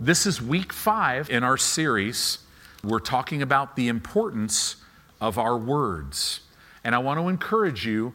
This 0.00 0.26
is 0.26 0.42
week 0.42 0.74
five 0.74 1.30
in 1.30 1.42
our 1.42 1.56
series. 1.56 2.40
We're 2.84 2.98
talking 2.98 3.40
about 3.40 3.76
the 3.76 3.88
importance 3.88 4.76
of 5.22 5.38
our 5.38 5.56
words. 5.56 6.40
And 6.84 6.94
I 6.94 6.98
want 6.98 7.18
to 7.18 7.28
encourage 7.28 7.86
you 7.86 8.12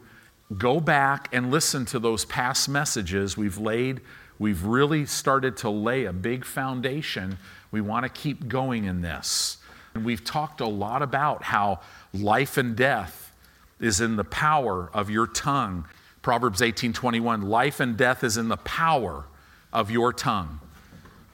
go 0.55 0.79
back 0.79 1.27
and 1.33 1.49
listen 1.49 1.85
to 1.85 1.97
those 1.97 2.23
past 2.25 2.69
messages 2.69 3.35
we've 3.35 3.57
laid. 3.57 4.01
We've 4.37 4.63
really 4.63 5.07
started 5.07 5.57
to 5.57 5.71
lay 5.71 6.05
a 6.05 6.13
big 6.13 6.45
foundation. 6.45 7.39
We 7.71 7.81
want 7.81 8.03
to 8.03 8.09
keep 8.09 8.47
going 8.47 8.85
in 8.85 9.01
this. 9.01 9.57
And 9.95 10.05
we've 10.05 10.23
talked 10.23 10.61
a 10.61 10.67
lot 10.67 11.01
about 11.01 11.41
how 11.41 11.79
life 12.13 12.57
and 12.57 12.75
death 12.75 13.33
is 13.79 14.01
in 14.01 14.17
the 14.17 14.23
power 14.23 14.91
of 14.93 15.09
your 15.09 15.25
tongue. 15.25 15.87
Proverbs 16.21 16.61
18:21, 16.61 17.41
life 17.41 17.79
and 17.79 17.97
death 17.97 18.23
is 18.23 18.37
in 18.37 18.49
the 18.49 18.57
power 18.57 19.25
of 19.73 19.89
your 19.89 20.13
tongue. 20.13 20.59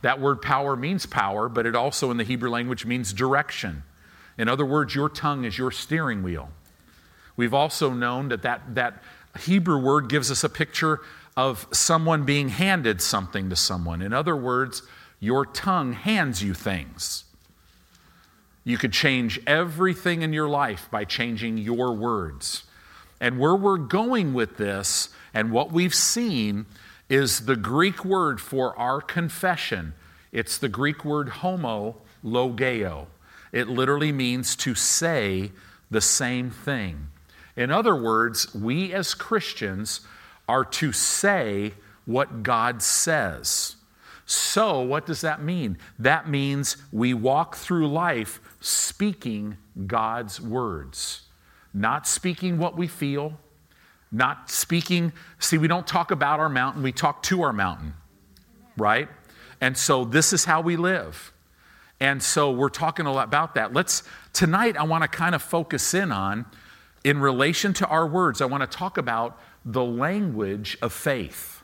That 0.01 0.19
word 0.19 0.41
power 0.41 0.75
means 0.75 1.05
power, 1.05 1.49
but 1.49 1.65
it 1.65 1.75
also 1.75 2.11
in 2.11 2.17
the 2.17 2.23
Hebrew 2.23 2.49
language 2.49 2.85
means 2.85 3.13
direction. 3.13 3.83
In 4.37 4.47
other 4.47 4.65
words, 4.65 4.93
your 4.93 5.09
tongue 5.09 5.45
is 5.45 5.57
your 5.57 5.71
steering 5.71 6.23
wheel. 6.23 6.49
We've 7.35 7.53
also 7.53 7.91
known 7.91 8.29
that 8.29 8.43
that, 8.43 8.75
that 8.75 9.01
Hebrew 9.39 9.79
word 9.79 10.09
gives 10.09 10.31
us 10.31 10.43
a 10.43 10.49
picture 10.49 11.01
of 11.35 11.67
someone 11.71 12.23
being 12.23 12.49
handed 12.49 13.01
something 13.01 13.49
to 13.49 13.55
someone. 13.55 14.01
In 14.01 14.13
other 14.13 14.35
words, 14.35 14.81
your 15.19 15.45
tongue 15.45 15.93
hands 15.93 16.43
you 16.43 16.53
things. 16.53 17.23
You 18.63 18.77
could 18.77 18.91
change 18.91 19.39
everything 19.47 20.23
in 20.23 20.33
your 20.33 20.49
life 20.49 20.89
by 20.91 21.05
changing 21.05 21.57
your 21.57 21.93
words. 21.93 22.63
And 23.19 23.39
where 23.39 23.55
we're 23.55 23.77
going 23.77 24.33
with 24.33 24.57
this 24.57 25.09
and 25.33 25.51
what 25.51 25.71
we've 25.71 25.95
seen 25.95 26.65
is 27.09 27.45
the 27.45 27.55
Greek 27.55 28.03
word 28.03 28.41
for 28.41 28.77
our 28.77 29.01
confession. 29.01 29.93
It's 30.31 30.57
the 30.57 30.69
Greek 30.69 31.05
word 31.05 31.29
homo 31.29 31.97
logeo. 32.23 33.07
It 33.51 33.67
literally 33.67 34.11
means 34.11 34.55
to 34.57 34.75
say 34.75 35.51
the 35.89 36.01
same 36.01 36.49
thing. 36.51 37.07
In 37.55 37.71
other 37.71 37.95
words, 37.95 38.53
we 38.53 38.93
as 38.93 39.13
Christians 39.13 40.01
are 40.47 40.65
to 40.65 40.91
say 40.91 41.73
what 42.05 42.43
God 42.43 42.81
says. 42.81 43.75
So, 44.25 44.81
what 44.81 45.05
does 45.05 45.21
that 45.21 45.41
mean? 45.41 45.77
That 45.97 46.29
means 46.29 46.75
we 46.91 47.13
walk 47.13 47.55
through 47.55 47.87
life 47.87 48.41
speaking 48.59 49.57
God's 49.85 50.41
words, 50.41 51.21
not 51.73 52.05
speaking 52.05 52.57
what 52.57 52.75
we 52.75 52.87
feel, 52.87 53.39
not 54.11 54.49
speaking, 54.49 55.11
see, 55.39 55.57
we 55.57 55.67
don't 55.67 55.85
talk 55.85 56.11
about 56.11 56.39
our 56.39 56.49
mountain, 56.49 56.83
we 56.83 56.91
talk 56.91 57.23
to 57.23 57.41
our 57.41 57.53
mountain, 57.53 57.93
right? 58.77 59.09
And 59.59 59.77
so 59.77 60.05
this 60.05 60.33
is 60.33 60.45
how 60.45 60.61
we 60.61 60.77
live. 60.77 61.33
And 61.99 62.21
so 62.21 62.51
we're 62.51 62.69
talking 62.69 63.05
a 63.05 63.11
lot 63.11 63.27
about 63.27 63.55
that. 63.55 63.73
Let's, 63.73 64.03
tonight, 64.33 64.77
I 64.77 64.83
want 64.83 65.03
to 65.03 65.07
kind 65.07 65.33
of 65.33 65.41
focus 65.41 65.93
in 65.93 66.11
on, 66.11 66.45
in 67.03 67.19
relation 67.19 67.73
to 67.73 67.87
our 67.87 68.05
words, 68.05 68.41
I 68.41 68.45
want 68.45 68.69
to 68.69 68.77
talk 68.77 68.97
about 68.97 69.39
the 69.65 69.83
language 69.83 70.77
of 70.81 70.93
faith. 70.93 71.63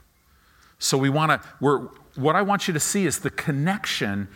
So 0.79 0.97
we 0.97 1.09
want 1.09 1.31
to, 1.31 1.47
we're, 1.61 1.87
what 2.15 2.35
I 2.35 2.41
want 2.41 2.67
you 2.67 2.73
to 2.73 2.79
see 2.79 3.05
is 3.05 3.19
the 3.19 3.29
connection 3.29 4.27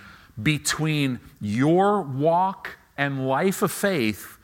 between 0.42 1.20
your 1.42 2.02
walk 2.02 2.78
and 2.98 3.28
life 3.28 3.62
of 3.62 3.72
faith 3.72 4.38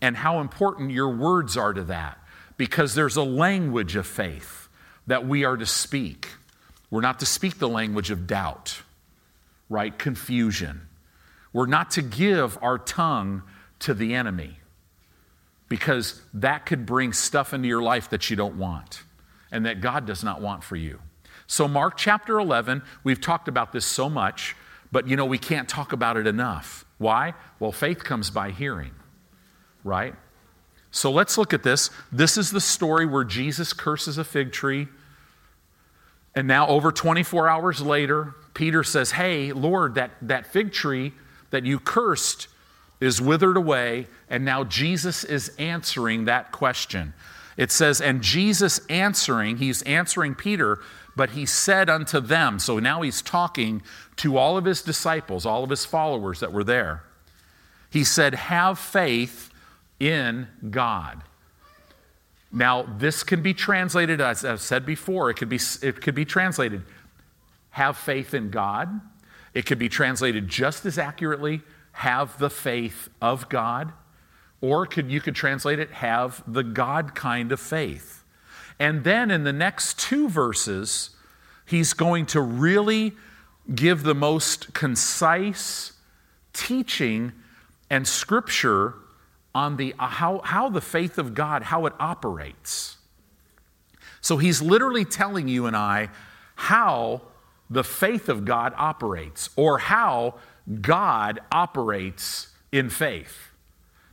and 0.00 0.16
how 0.16 0.40
important 0.40 0.90
your 0.90 1.08
words 1.08 1.56
are 1.56 1.72
to 1.72 1.82
that 1.84 2.18
because 2.56 2.94
there's 2.94 3.16
a 3.16 3.22
language 3.22 3.96
of 3.96 4.06
faith 4.06 4.68
that 5.06 5.26
we 5.26 5.44
are 5.44 5.56
to 5.56 5.66
speak. 5.66 6.28
We're 6.90 7.00
not 7.00 7.20
to 7.20 7.26
speak 7.26 7.58
the 7.58 7.68
language 7.68 8.10
of 8.10 8.26
doubt, 8.26 8.82
right? 9.68 9.96
Confusion. 9.96 10.88
We're 11.52 11.66
not 11.66 11.90
to 11.92 12.02
give 12.02 12.58
our 12.62 12.78
tongue 12.78 13.42
to 13.80 13.94
the 13.94 14.14
enemy 14.14 14.58
because 15.68 16.20
that 16.34 16.66
could 16.66 16.86
bring 16.86 17.12
stuff 17.12 17.52
into 17.52 17.68
your 17.68 17.82
life 17.82 18.10
that 18.10 18.30
you 18.30 18.36
don't 18.36 18.56
want 18.56 19.02
and 19.50 19.66
that 19.66 19.80
God 19.80 20.06
does 20.06 20.22
not 20.22 20.40
want 20.40 20.62
for 20.62 20.76
you. 20.76 21.00
So, 21.46 21.68
Mark 21.68 21.96
chapter 21.96 22.38
11, 22.38 22.82
we've 23.04 23.20
talked 23.20 23.48
about 23.48 23.72
this 23.72 23.86
so 23.86 24.10
much, 24.10 24.56
but 24.90 25.06
you 25.08 25.16
know, 25.16 25.24
we 25.24 25.38
can't 25.38 25.68
talk 25.68 25.92
about 25.92 26.16
it 26.16 26.26
enough. 26.26 26.84
Why? 26.98 27.34
Well, 27.60 27.72
faith 27.72 28.02
comes 28.02 28.30
by 28.30 28.50
hearing, 28.50 28.92
right? 29.84 30.14
So 30.96 31.10
let's 31.10 31.36
look 31.36 31.52
at 31.52 31.62
this. 31.62 31.90
This 32.10 32.38
is 32.38 32.50
the 32.50 32.60
story 32.60 33.04
where 33.04 33.22
Jesus 33.22 33.74
curses 33.74 34.16
a 34.16 34.24
fig 34.24 34.50
tree. 34.50 34.88
And 36.34 36.48
now, 36.48 36.66
over 36.68 36.90
24 36.90 37.48
hours 37.48 37.82
later, 37.82 38.34
Peter 38.54 38.82
says, 38.82 39.10
Hey, 39.10 39.52
Lord, 39.52 39.96
that, 39.96 40.12
that 40.22 40.46
fig 40.46 40.72
tree 40.72 41.12
that 41.50 41.66
you 41.66 41.78
cursed 41.78 42.48
is 42.98 43.20
withered 43.20 43.58
away. 43.58 44.06
And 44.30 44.46
now 44.46 44.64
Jesus 44.64 45.22
is 45.22 45.50
answering 45.58 46.24
that 46.24 46.50
question. 46.50 47.12
It 47.58 47.70
says, 47.70 48.00
And 48.00 48.22
Jesus 48.22 48.80
answering, 48.88 49.58
he's 49.58 49.82
answering 49.82 50.34
Peter, 50.34 50.78
but 51.14 51.30
he 51.30 51.44
said 51.44 51.90
unto 51.90 52.20
them, 52.20 52.58
so 52.58 52.78
now 52.78 53.02
he's 53.02 53.20
talking 53.20 53.82
to 54.16 54.38
all 54.38 54.56
of 54.56 54.64
his 54.64 54.80
disciples, 54.80 55.44
all 55.44 55.62
of 55.62 55.68
his 55.68 55.84
followers 55.84 56.40
that 56.40 56.52
were 56.54 56.64
there. 56.64 57.02
He 57.90 58.02
said, 58.02 58.34
Have 58.34 58.78
faith 58.78 59.52
in 59.98 60.48
God. 60.70 61.22
Now, 62.52 62.82
this 62.98 63.22
can 63.22 63.42
be 63.42 63.54
translated, 63.54 64.20
as 64.20 64.44
I've 64.44 64.60
said 64.60 64.86
before, 64.86 65.30
it 65.30 65.34
could 65.34 65.48
be, 65.48 65.60
it 65.82 66.00
could 66.00 66.14
be 66.14 66.24
translated 66.24 66.82
have 67.70 67.98
faith 67.98 68.32
in 68.32 68.48
God. 68.48 69.02
It 69.52 69.66
could 69.66 69.78
be 69.78 69.90
translated 69.90 70.48
just 70.48 70.86
as 70.86 70.98
accurately 70.98 71.60
have 71.92 72.38
the 72.38 72.48
faith 72.48 73.10
of 73.20 73.50
God. 73.50 73.92
Or 74.62 74.86
could, 74.86 75.10
you 75.10 75.20
could 75.20 75.34
translate 75.34 75.78
it 75.78 75.90
have 75.90 76.42
the 76.46 76.62
God 76.62 77.14
kind 77.14 77.52
of 77.52 77.60
faith. 77.60 78.24
And 78.78 79.04
then 79.04 79.30
in 79.30 79.44
the 79.44 79.52
next 79.52 79.98
two 79.98 80.28
verses, 80.28 81.10
he's 81.66 81.92
going 81.92 82.24
to 82.26 82.40
really 82.40 83.12
give 83.74 84.04
the 84.04 84.14
most 84.14 84.72
concise 84.72 85.92
teaching 86.54 87.32
and 87.90 88.08
scripture 88.08 88.94
on 89.56 89.78
the, 89.78 89.94
uh, 89.98 90.06
how, 90.06 90.42
how 90.44 90.68
the 90.68 90.82
faith 90.82 91.16
of 91.16 91.32
God, 91.32 91.62
how 91.62 91.86
it 91.86 91.94
operates. 91.98 92.98
So 94.20 94.36
he's 94.36 94.60
literally 94.60 95.06
telling 95.06 95.48
you 95.48 95.64
and 95.64 95.74
I 95.74 96.10
how 96.56 97.22
the 97.70 97.82
faith 97.82 98.28
of 98.28 98.44
God 98.44 98.74
operates 98.76 99.48
or 99.56 99.78
how 99.78 100.34
God 100.82 101.40
operates 101.50 102.48
in 102.70 102.90
faith. 102.90 103.48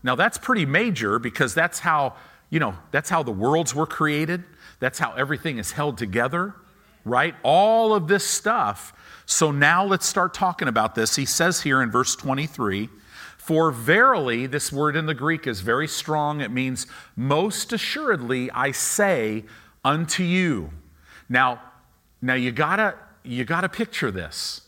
Now 0.01 0.15
that's 0.15 0.37
pretty 0.37 0.65
major 0.65 1.19
because 1.19 1.53
that's 1.53 1.79
how, 1.79 2.13
you 2.49 2.61
know, 2.61 2.75
that's 2.91 3.09
how 3.09 3.21
the 3.21 3.31
worlds 3.31 3.75
were 3.75 3.85
created. 3.85 4.45
That's 4.79 4.97
how 4.97 5.11
everything 5.11 5.57
is 5.57 5.73
held 5.73 5.97
together, 5.97 6.55
right? 7.03 7.35
All 7.43 7.93
of 7.93 8.07
this 8.07 8.23
stuff. 8.23 8.93
So 9.25 9.51
now 9.51 9.83
let's 9.83 10.05
start 10.05 10.33
talking 10.33 10.69
about 10.69 10.95
this. 10.95 11.17
He 11.17 11.25
says 11.25 11.61
here 11.61 11.81
in 11.81 11.91
verse 11.91 12.15
23, 12.15 12.89
for 13.43 13.71
verily, 13.71 14.45
this 14.45 14.71
word 14.71 14.95
in 14.95 15.05
the 15.05 15.13
Greek 15.13 15.47
is 15.47 15.59
very 15.59 15.87
strong. 15.87 16.39
It 16.39 16.49
means, 16.49 16.87
most 17.17 17.73
assuredly, 17.73 18.49
I 18.51 18.71
say 18.71 19.43
unto 19.83 20.23
you. 20.23 20.69
Now, 21.27 21.61
now 22.21 22.35
you 22.35 22.53
gotta, 22.53 22.95
you 23.21 23.43
gotta 23.43 23.67
picture 23.67 24.11
this. 24.11 24.61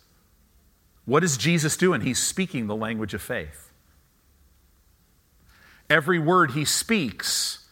What 1.06 1.24
is 1.24 1.38
Jesus 1.38 1.78
doing? 1.78 2.02
He's 2.02 2.22
speaking 2.22 2.68
the 2.68 2.76
language 2.76 3.14
of 3.14 3.22
faith. 3.22 3.72
Every 5.90 6.20
word 6.20 6.52
he 6.52 6.66
speaks, 6.66 7.66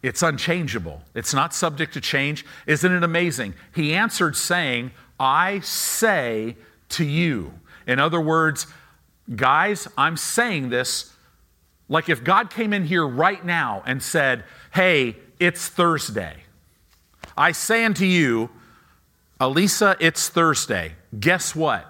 it's 0.00 0.22
unchangeable. 0.22 1.02
It's 1.12 1.34
not 1.34 1.52
subject 1.52 1.92
to 1.94 2.00
change. 2.00 2.46
Isn't 2.68 2.92
it 2.92 3.02
amazing? 3.02 3.54
He 3.74 3.94
answered 3.94 4.36
saying, 4.36 4.92
I 5.18 5.58
say 5.58 6.54
to 6.90 7.04
you. 7.04 7.54
In 7.84 7.98
other 7.98 8.20
words, 8.20 8.68
Guys, 9.34 9.88
I'm 9.98 10.16
saying 10.16 10.68
this 10.68 11.12
like 11.88 12.08
if 12.08 12.24
God 12.24 12.50
came 12.50 12.72
in 12.72 12.84
here 12.84 13.06
right 13.06 13.44
now 13.44 13.82
and 13.86 14.02
said, 14.02 14.44
Hey, 14.72 15.16
it's 15.38 15.68
Thursday. 15.68 16.36
I 17.36 17.52
say 17.52 17.84
unto 17.84 18.04
you, 18.04 18.50
Elisa, 19.38 19.96
it's 20.00 20.28
Thursday. 20.28 20.92
Guess 21.18 21.54
what? 21.54 21.86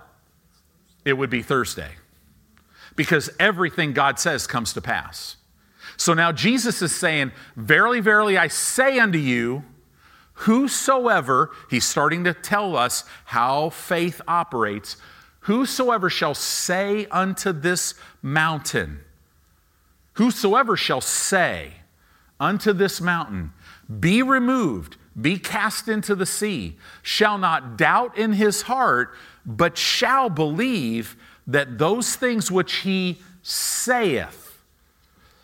It 1.05 1.15
would 1.15 1.31
be 1.31 1.43
Thursday. 1.43 1.93
Because 2.97 3.31
everything 3.39 3.93
God 3.93 4.19
says 4.19 4.47
comes 4.47 4.73
to 4.73 4.81
pass. 4.81 5.37
So 5.97 6.15
now 6.15 6.33
Jesus 6.33 6.83
is 6.83 6.95
saying, 6.95 7.33
Verily, 7.55 8.01
verily, 8.01 8.37
I 8.37 8.49
say 8.49 8.99
unto 8.99 9.19
you, 9.19 9.65
whosoever, 10.35 11.53
he's 11.71 11.85
starting 11.85 12.25
to 12.25 12.35
tell 12.35 12.77
us 12.77 13.05
how 13.27 13.71
faith 13.71 14.21
operates 14.27 14.97
Whosoever 15.47 16.11
shall 16.11 16.35
say 16.35 17.07
unto 17.07 17.53
this 17.53 17.95
mountain, 18.21 18.99
whosoever 20.15 20.77
shall 20.77 21.01
say 21.01 21.75
unto 22.41 22.73
this 22.73 23.01
mountain, 23.01 23.53
be 24.01 24.25
removed, 24.25 24.97
be 25.19 25.39
cast 25.39 25.87
into 25.87 26.17
the 26.17 26.27
sea, 26.27 26.77
shall 27.01 27.39
not 27.39 27.79
doubt 27.79 28.19
in 28.19 28.33
his 28.33 28.63
heart, 28.63 29.15
but 29.45 29.79
shall 29.79 30.29
believe 30.29 31.17
that 31.47 31.79
those 31.79 32.17
things 32.17 32.51
which 32.51 32.79
he 32.79 33.21
saith 33.41 34.61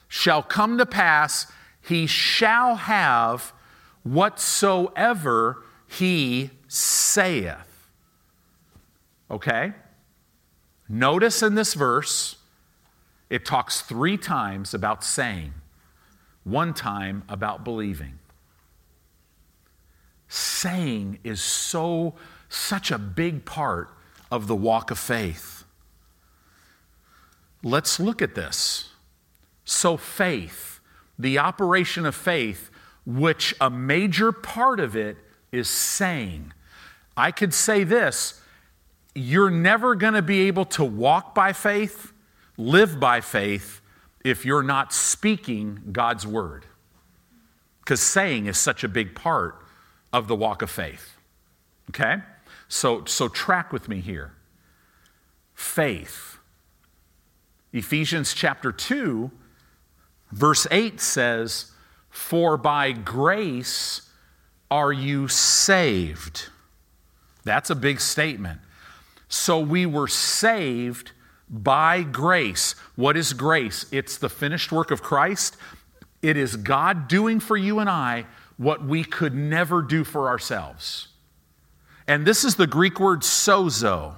shall 0.08 0.43
come 0.43 0.78
to 0.78 0.84
pass, 0.84 1.46
he 1.81 2.08
shall 2.08 2.75
have 2.75 3.52
whatsoever 4.02 5.62
he 5.87 6.50
saith. 6.66 7.88
Okay? 9.31 9.75
Notice 10.94 11.43
in 11.43 11.55
this 11.55 11.73
verse, 11.73 12.37
it 13.31 13.47
talks 13.47 13.81
three 13.81 14.19
times 14.19 14.75
about 14.75 15.03
saying, 15.03 15.55
one 16.44 16.75
time 16.75 17.25
about 17.31 17.65
believing. 17.65 18.19
Saying 20.29 21.19
is 21.25 21.41
so, 21.41 22.12
such 22.50 22.91
a 22.91 22.99
big 22.99 23.47
part 23.47 23.89
of 24.31 24.49
the 24.49 24.55
walk 24.55 24.91
of 24.91 24.99
faith. 24.99 25.65
Let's 27.62 27.99
look 27.99 28.21
at 28.21 28.35
this. 28.35 28.91
So, 29.65 29.97
faith, 29.97 30.79
the 31.19 31.38
operation 31.38 32.05
of 32.05 32.15
faith, 32.15 32.71
which 33.06 33.55
a 33.62 33.71
major 33.71 34.31
part 34.31 34.79
of 34.79 34.95
it 34.95 35.17
is 35.53 35.71
saying. 35.71 36.53
I 37.17 37.31
could 37.31 37.55
say 37.55 37.83
this 37.83 38.42
you're 39.14 39.50
never 39.50 39.94
going 39.94 40.14
to 40.14 40.23
be 40.23 40.47
able 40.49 40.64
to 40.64 40.85
walk 40.85 41.35
by 41.35 41.53
faith 41.53 42.12
live 42.56 43.00
by 43.00 43.20
faith 43.20 43.81
if 44.25 44.44
you're 44.44 44.62
not 44.62 44.93
speaking 44.93 45.81
God's 45.93 46.26
word. 46.26 46.67
Because 47.81 48.00
saying 48.00 48.47
is 48.47 48.59
such 48.59 48.85
a 48.85 48.88
big 48.88 49.14
part 49.14 49.64
of 50.12 50.29
the 50.29 50.37
walk 50.37 50.62
of 50.62 50.70
faith. 50.70 51.17
Okay? 51.91 52.17
So, 52.69 53.05
so 53.06 53.29
track 53.29 53.73
with 53.73 53.88
me 53.88 54.00
here. 54.00 54.32
Faith. 55.55 56.38
Ephesians 57.73 58.35
chapter 58.35 58.70
2, 58.70 59.31
verse 60.31 60.67
8 60.70 61.00
says, 61.00 61.73
For 62.09 62.56
by 62.56 62.93
grace 62.93 64.09
are 64.70 64.93
you 64.93 65.29
saved. 65.29 66.50
That's 67.44 67.70
a 67.70 67.75
big 67.75 68.00
statement. 68.00 68.61
So 69.32 69.58
we 69.58 69.87
were 69.87 70.08
saved 70.08 71.12
by 71.49 72.02
grace. 72.02 72.75
What 72.96 73.17
is 73.17 73.32
grace? 73.32 73.87
It's 73.90 74.19
the 74.19 74.29
finished 74.29 74.70
work 74.70 74.90
of 74.90 75.02
Christ. 75.02 75.56
It 76.20 76.37
is 76.37 76.55
God 76.55 77.08
doing 77.08 77.40
for 77.40 77.56
you 77.56 77.79
and 77.79 77.88
I 77.88 78.26
what 78.58 78.84
we 78.84 79.02
could 79.02 79.34
never 79.34 79.81
do 79.81 80.05
for 80.05 80.29
ourselves. 80.29 81.08
And 82.06 82.26
this 82.26 82.44
is 82.44 82.56
the 82.56 82.67
Greek 82.67 83.00
word 83.00 83.23
sozo. 83.23 84.17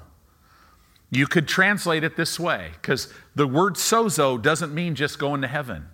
You 1.13 1.29
could 1.29 1.47
translate 1.47 2.03
it 2.03 2.17
this 2.17 2.41
way 2.41 2.73
because 2.73 3.13
the 3.37 3.47
word 3.47 3.75
sozo 3.75 4.43
doesn't 4.43 4.75
mean 4.75 4.97
just 4.97 5.21
going 5.21 5.43
to 5.43 5.49
heaven. 5.49 5.87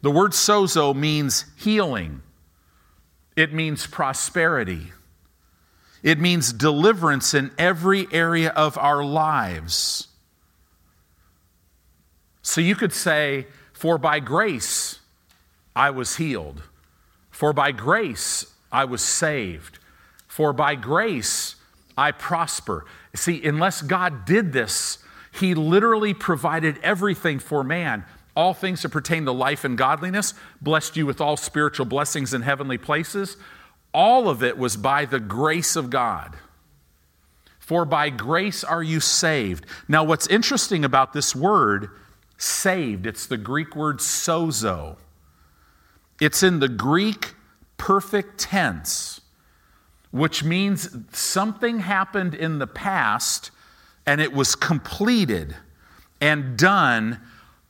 The 0.00 0.10
word 0.10 0.30
sozo 0.30 0.96
means 0.96 1.44
healing, 1.58 2.22
it 3.36 3.52
means 3.52 3.86
prosperity, 3.86 4.92
it 6.02 6.18
means 6.18 6.52
deliverance 6.52 7.34
in 7.34 7.50
every 7.58 8.06
area 8.12 8.50
of 8.50 8.78
our 8.78 9.04
lives. 9.04 10.08
So 12.42 12.60
you 12.60 12.74
could 12.74 12.92
say, 12.92 13.46
For 13.72 13.98
by 13.98 14.20
grace 14.20 15.00
I 15.76 15.90
was 15.90 16.16
healed. 16.16 16.62
For 17.30 17.52
by 17.52 17.72
grace 17.72 18.46
I 18.72 18.84
was 18.84 19.02
saved. 19.02 19.78
For 20.26 20.52
by 20.52 20.74
grace 20.74 21.56
I 21.96 22.12
prosper. 22.12 22.86
See, 23.14 23.44
unless 23.46 23.82
God 23.82 24.24
did 24.24 24.52
this, 24.52 24.98
He 25.32 25.54
literally 25.54 26.14
provided 26.14 26.78
everything 26.82 27.38
for 27.38 27.62
man. 27.62 28.04
All 28.36 28.54
things 28.54 28.82
that 28.82 28.90
pertain 28.90 29.24
to 29.26 29.32
life 29.32 29.64
and 29.64 29.76
godliness, 29.76 30.34
blessed 30.62 30.96
you 30.96 31.04
with 31.04 31.20
all 31.20 31.36
spiritual 31.36 31.84
blessings 31.84 32.32
in 32.32 32.42
heavenly 32.42 32.78
places. 32.78 33.36
All 33.92 34.28
of 34.28 34.42
it 34.42 34.56
was 34.56 34.76
by 34.76 35.04
the 35.04 35.20
grace 35.20 35.76
of 35.76 35.90
God. 35.90 36.36
For 37.58 37.84
by 37.84 38.10
grace 38.10 38.64
are 38.64 38.82
you 38.82 39.00
saved. 39.00 39.64
Now, 39.88 40.04
what's 40.04 40.26
interesting 40.26 40.84
about 40.84 41.12
this 41.12 41.34
word 41.34 41.90
saved. 42.40 43.06
It's 43.06 43.26
the 43.26 43.36
Greek 43.36 43.76
word 43.76 43.98
sozo. 43.98 44.96
It's 46.20 46.42
in 46.42 46.60
the 46.60 46.68
Greek 46.68 47.34
perfect 47.76 48.38
tense, 48.38 49.20
which 50.10 50.42
means 50.42 50.88
something 51.12 51.80
happened 51.80 52.34
in 52.34 52.58
the 52.58 52.66
past 52.66 53.50
and 54.06 54.20
it 54.20 54.32
was 54.32 54.54
completed 54.54 55.54
and 56.20 56.56
done. 56.56 57.20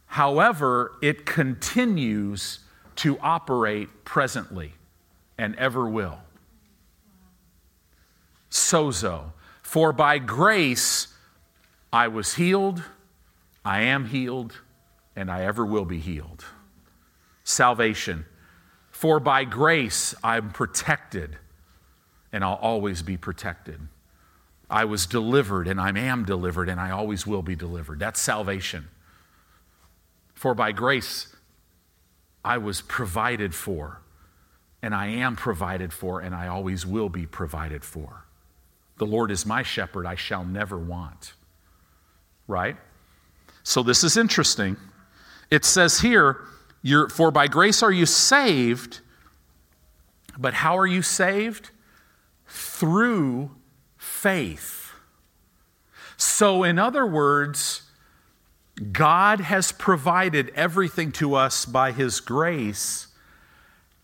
However, 0.06 0.92
it 1.02 1.26
continues 1.26 2.60
to 2.96 3.18
operate 3.20 4.04
presently 4.04 4.74
and 5.40 5.56
ever 5.56 5.88
will. 5.88 6.18
Sozo. 8.50 9.32
For 9.62 9.90
by 9.90 10.18
grace 10.18 11.08
I 11.90 12.08
was 12.08 12.34
healed 12.34 12.82
I 13.64 13.80
am 13.80 14.06
healed 14.06 14.60
and 15.16 15.30
I 15.30 15.44
ever 15.44 15.64
will 15.64 15.86
be 15.86 15.98
healed. 15.98 16.44
Salvation. 17.42 18.26
For 18.90 19.18
by 19.18 19.44
grace 19.44 20.14
I'm 20.22 20.50
protected 20.50 21.38
and 22.32 22.44
I'll 22.44 22.54
always 22.60 23.00
be 23.02 23.16
protected. 23.16 23.80
I 24.68 24.84
was 24.84 25.06
delivered 25.06 25.66
and 25.66 25.80
I 25.80 25.88
am 25.98 26.26
delivered 26.26 26.68
and 26.68 26.78
I 26.78 26.90
always 26.90 27.26
will 27.26 27.42
be 27.42 27.56
delivered. 27.56 27.98
That's 27.98 28.20
salvation. 28.20 28.88
For 30.34 30.54
by 30.54 30.72
grace 30.72 31.34
I 32.44 32.58
was 32.58 32.82
provided 32.82 33.54
for 33.54 34.00
and 34.82 34.94
I 34.94 35.08
am 35.08 35.36
provided 35.36 35.92
for 35.92 36.20
and 36.20 36.34
I 36.34 36.48
always 36.48 36.86
will 36.86 37.08
be 37.08 37.26
provided 37.26 37.84
for. 37.84 38.24
The 38.98 39.06
Lord 39.06 39.30
is 39.30 39.46
my 39.46 39.62
shepherd, 39.62 40.06
I 40.06 40.14
shall 40.14 40.44
never 40.44 40.78
want. 40.78 41.32
Right? 42.46 42.76
So 43.62 43.82
this 43.82 44.04
is 44.04 44.16
interesting. 44.16 44.76
It 45.50 45.64
says 45.64 46.00
here, 46.00 46.40
For 47.10 47.30
by 47.30 47.46
grace 47.46 47.82
are 47.82 47.92
you 47.92 48.06
saved, 48.06 49.00
but 50.38 50.54
how 50.54 50.78
are 50.78 50.86
you 50.86 51.02
saved? 51.02 51.70
Through 52.46 53.50
faith. 53.96 54.92
So, 56.16 56.64
in 56.64 56.78
other 56.78 57.06
words, 57.06 57.82
God 58.92 59.40
has 59.40 59.72
provided 59.72 60.50
everything 60.54 61.12
to 61.12 61.34
us 61.34 61.64
by 61.64 61.92
His 61.92 62.20
grace. 62.20 63.08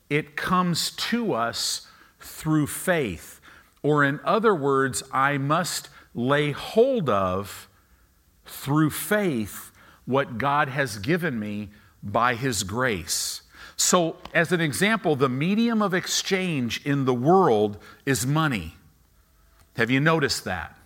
It 0.08 0.36
comes 0.36 0.90
to 0.90 1.32
us 1.32 1.88
through 2.20 2.68
faith. 2.68 3.40
Or, 3.82 4.04
in 4.04 4.20
other 4.24 4.54
words, 4.54 5.02
I 5.12 5.38
must 5.38 5.88
lay 6.14 6.52
hold 6.52 7.08
of 7.08 7.68
through 8.44 8.90
faith 8.90 9.70
what 10.04 10.38
God 10.38 10.68
has 10.68 10.98
given 10.98 11.38
me 11.38 11.70
by 12.02 12.34
His 12.34 12.62
grace. 12.62 13.42
So, 13.76 14.16
as 14.32 14.52
an 14.52 14.60
example, 14.60 15.16
the 15.16 15.28
medium 15.28 15.82
of 15.82 15.92
exchange 15.92 16.84
in 16.86 17.04
the 17.04 17.14
world 17.14 17.78
is 18.06 18.26
money. 18.26 18.76
Have 19.76 19.90
you 19.90 20.00
noticed 20.00 20.44
that? 20.44 20.76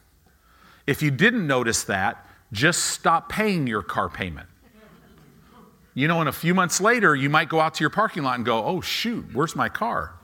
If 0.87 1.03
you 1.03 1.11
didn't 1.13 1.47
notice 1.47 1.85
that, 1.85 2.27
just 2.51 2.85
stop 2.85 3.29
paying 3.29 3.69
your 3.69 3.83
car 3.83 4.09
payment. 4.09 4.49
You 5.95 6.09
know, 6.09 6.21
and 6.21 6.29
a 6.29 6.33
few 6.33 6.55
months 6.55 6.81
later, 6.81 7.17
you 7.17 7.29
might 7.29 7.49
go 7.49 7.61
out 7.61 7.75
to 7.75 7.83
your 7.83 7.91
parking 7.91 8.23
lot 8.23 8.37
and 8.37 8.45
go, 8.45 8.65
oh, 8.65 8.81
shoot, 8.81 9.27
where's 9.33 9.57
my 9.57 9.69
car? 9.69 10.15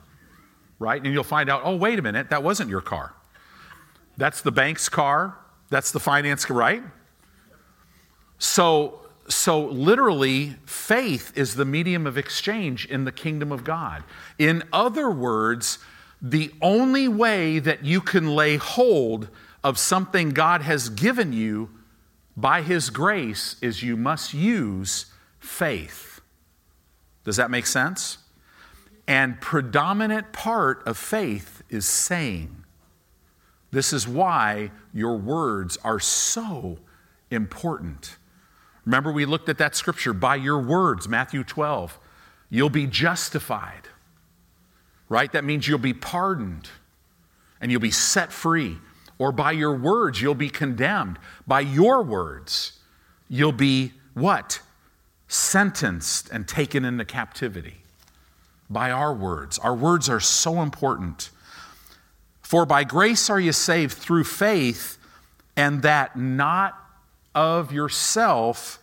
Right? 0.79 1.03
And 1.03 1.13
you'll 1.13 1.23
find 1.23 1.49
out, 1.49 1.61
oh, 1.65 1.75
wait 1.75 1.99
a 1.99 2.01
minute, 2.01 2.29
that 2.29 2.43
wasn't 2.43 2.69
your 2.69 2.81
car. 2.81 3.13
That's 4.15 4.41
the 4.41 4.51
bank's 4.51 4.89
car. 4.89 5.37
That's 5.69 5.91
the 5.91 5.99
finance, 5.99 6.49
right? 6.49 6.83
So, 8.39 9.01
so 9.27 9.65
literally, 9.65 10.55
faith 10.65 11.33
is 11.35 11.55
the 11.55 11.65
medium 11.65 12.07
of 12.07 12.17
exchange 12.17 12.85
in 12.85 13.03
the 13.03 13.11
kingdom 13.11 13.51
of 13.51 13.63
God. 13.63 14.03
In 14.39 14.63
other 14.71 15.09
words, 15.09 15.79
the 16.21 16.51
only 16.61 17.07
way 17.07 17.59
that 17.59 17.83
you 17.83 18.01
can 18.01 18.27
lay 18.27 18.57
hold 18.57 19.27
of 19.63 19.77
something 19.77 20.29
God 20.29 20.61
has 20.61 20.89
given 20.89 21.33
you 21.33 21.69
by 22.35 22.61
His 22.61 22.89
grace 22.89 23.57
is 23.61 23.83
you 23.83 23.97
must 23.97 24.33
use 24.33 25.07
faith. 25.47 26.21
Does 27.23 27.37
that 27.37 27.49
make 27.51 27.65
sense? 27.65 28.19
And 29.07 29.39
predominant 29.41 30.33
part 30.33 30.85
of 30.87 30.97
faith 30.97 31.63
is 31.69 31.85
saying. 31.85 32.63
This 33.71 33.93
is 33.93 34.07
why 34.07 34.71
your 34.93 35.17
words 35.17 35.77
are 35.83 35.99
so 35.99 36.79
important. 37.31 38.17
Remember, 38.85 39.11
we 39.11 39.25
looked 39.25 39.49
at 39.49 39.57
that 39.57 39.75
scripture 39.75 40.13
by 40.13 40.35
your 40.37 40.59
words, 40.59 41.07
Matthew 41.09 41.43
12. 41.43 41.99
You'll 42.49 42.69
be 42.69 42.87
justified. 42.87 43.89
right? 45.09 45.31
That 45.31 45.43
means 45.43 45.67
you'll 45.67 45.79
be 45.79 45.93
pardoned 45.93 46.69
and 47.61 47.71
you'll 47.71 47.81
be 47.81 47.91
set 47.91 48.31
free. 48.31 48.77
Or 49.19 49.31
by 49.31 49.51
your 49.51 49.75
words, 49.75 50.21
you'll 50.21 50.35
be 50.35 50.49
condemned. 50.49 51.17
By 51.47 51.61
your 51.61 52.03
words, 52.03 52.79
you'll 53.29 53.51
be 53.51 53.93
what? 54.13 54.61
Sentenced 55.27 56.29
and 56.29 56.47
taken 56.47 56.85
into 56.85 57.05
captivity. 57.05 57.77
By 58.69 58.91
our 58.91 59.13
words. 59.13 59.57
Our 59.59 59.75
words 59.75 60.09
are 60.09 60.19
so 60.19 60.61
important. 60.61 61.29
For 62.41 62.65
by 62.65 62.83
grace 62.83 63.29
are 63.29 63.39
you 63.39 63.51
saved 63.51 63.97
through 63.97 64.23
faith, 64.23 64.97
and 65.55 65.81
that 65.81 66.15
not 66.17 66.77
of 67.35 67.71
yourself 67.71 68.79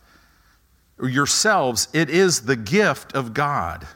or 0.99 1.09
yourselves, 1.09 1.89
it 1.93 2.09
is 2.09 2.43
the 2.43 2.57
gift 2.57 3.15
of 3.15 3.35
God. 3.35 3.87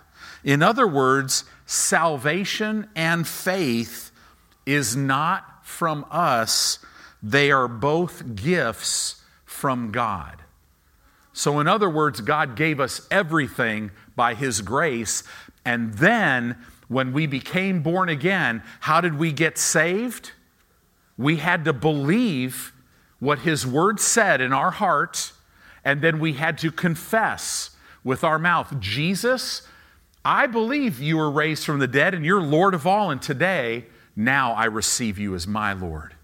In 0.43 0.63
other 0.63 0.87
words, 0.87 1.45
salvation 1.67 2.89
and 2.97 3.27
faith 3.27 4.11
is 4.67 4.97
not 4.97 5.67
from 5.67 6.05
us, 6.11 6.79
they 7.23 7.51
are 7.51 7.69
both 7.69 8.35
gifts 8.35 9.23
from 9.45 9.93
God. 9.93 10.43
So, 11.39 11.61
in 11.61 11.69
other 11.69 11.89
words, 11.89 12.21
God 12.21 12.57
gave 12.57 12.81
us 12.81 13.07
everything 13.13 13.93
by 14.17 14.35
His 14.35 14.61
grace. 14.61 15.23
And 15.65 15.95
then, 15.95 16.57
when 16.89 17.13
we 17.13 17.29
became 17.29 17.81
born 17.81 18.09
again, 18.09 18.61
how 18.81 19.01
did 19.01 19.17
we 19.17 19.31
get 19.31 19.57
saved? 19.57 20.33
We 21.17 21.37
had 21.37 21.65
to 21.67 21.73
believe 21.73 22.73
what 23.21 23.39
His 23.39 23.65
Word 23.65 24.01
said 24.01 24.41
in 24.41 24.53
our 24.53 24.73
heart, 24.73 25.31
and 25.85 26.03
then 26.03 26.19
we 26.19 26.33
had 26.33 26.59
to 26.59 26.73
confess 26.73 27.71
with 28.03 28.25
our 28.25 28.41
mouth 28.41 28.81
Jesus, 28.81 29.63
I 30.25 30.49
believe 30.49 31.01
you 31.01 31.19
were 31.19 31.31
raised 31.31 31.65
from 31.65 31.79
the 31.79 31.87
dead 31.87 32.15
and 32.15 32.25
you're 32.25 32.43
Lord 32.43 32.75
of 32.75 32.85
all, 32.85 33.13
and 33.13 33.23
today, 33.23 33.85
now 34.17 34.55
I 34.55 34.65
receive 34.65 35.21
you 35.21 35.37
as 35.37 35.47
my 35.47 35.73
Lord. 35.73 36.17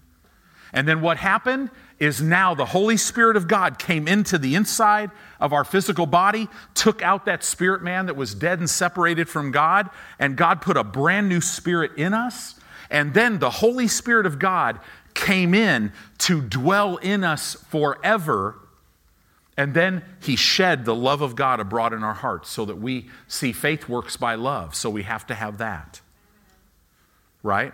And 0.73 0.85
then 0.89 0.99
what 0.99 1.15
happened 1.15 1.69
is 1.99 2.21
now 2.21 2.53
the 2.53 2.65
Holy 2.65 2.97
Spirit 2.97 3.37
of 3.37 3.47
God 3.47 3.79
came 3.79 4.07
into 4.07 4.37
the 4.37 4.55
inside 4.55 5.11
of 5.39 5.53
our 5.53 5.63
physical 5.63 6.05
body, 6.05 6.49
took 6.73 7.01
out 7.01 7.25
that 7.25 7.43
spirit 7.43 7.81
man 7.81 8.07
that 8.07 8.15
was 8.15 8.35
dead 8.35 8.59
and 8.59 8.69
separated 8.69 9.29
from 9.29 9.51
God, 9.51 9.89
and 10.19 10.35
God 10.35 10.61
put 10.61 10.75
a 10.75 10.83
brand 10.83 11.29
new 11.29 11.39
spirit 11.39 11.91
in 11.97 12.13
us. 12.13 12.55
And 12.89 13.13
then 13.13 13.39
the 13.39 13.49
Holy 13.49 13.87
Spirit 13.87 14.25
of 14.25 14.39
God 14.39 14.79
came 15.13 15.53
in 15.53 15.93
to 16.19 16.41
dwell 16.41 16.97
in 16.97 17.23
us 17.23 17.55
forever. 17.69 18.59
And 19.57 19.73
then 19.73 20.03
he 20.21 20.35
shed 20.35 20.83
the 20.83 20.93
love 20.93 21.21
of 21.21 21.35
God 21.35 21.61
abroad 21.61 21.93
in 21.93 22.03
our 22.03 22.13
hearts 22.13 22.49
so 22.49 22.65
that 22.65 22.75
we 22.75 23.09
see 23.27 23.53
faith 23.53 23.87
works 23.87 24.17
by 24.17 24.35
love. 24.35 24.75
So 24.75 24.89
we 24.89 25.03
have 25.03 25.25
to 25.27 25.33
have 25.33 25.57
that. 25.59 26.01
Right? 27.41 27.71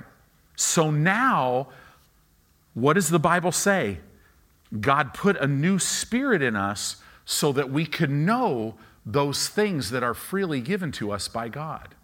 So 0.56 0.92
now, 0.92 1.70
what 2.76 2.94
does 2.94 3.10
the 3.10 3.20
Bible 3.20 3.52
say? 3.52 3.98
God 4.80 5.14
put 5.14 5.38
a 5.38 5.48
new 5.48 5.80
spirit 5.80 6.42
in 6.42 6.56
us 6.56 6.98
so 7.26 7.52
that 7.52 7.70
we 7.70 7.86
could 7.86 8.10
know 8.10 8.76
those 9.06 9.48
things 9.48 9.90
that 9.92 10.04
are 10.04 10.14
freely 10.14 10.62
given 10.62 10.92
to 10.94 11.12
us 11.12 11.28
by 11.28 11.50
God. 11.50 11.96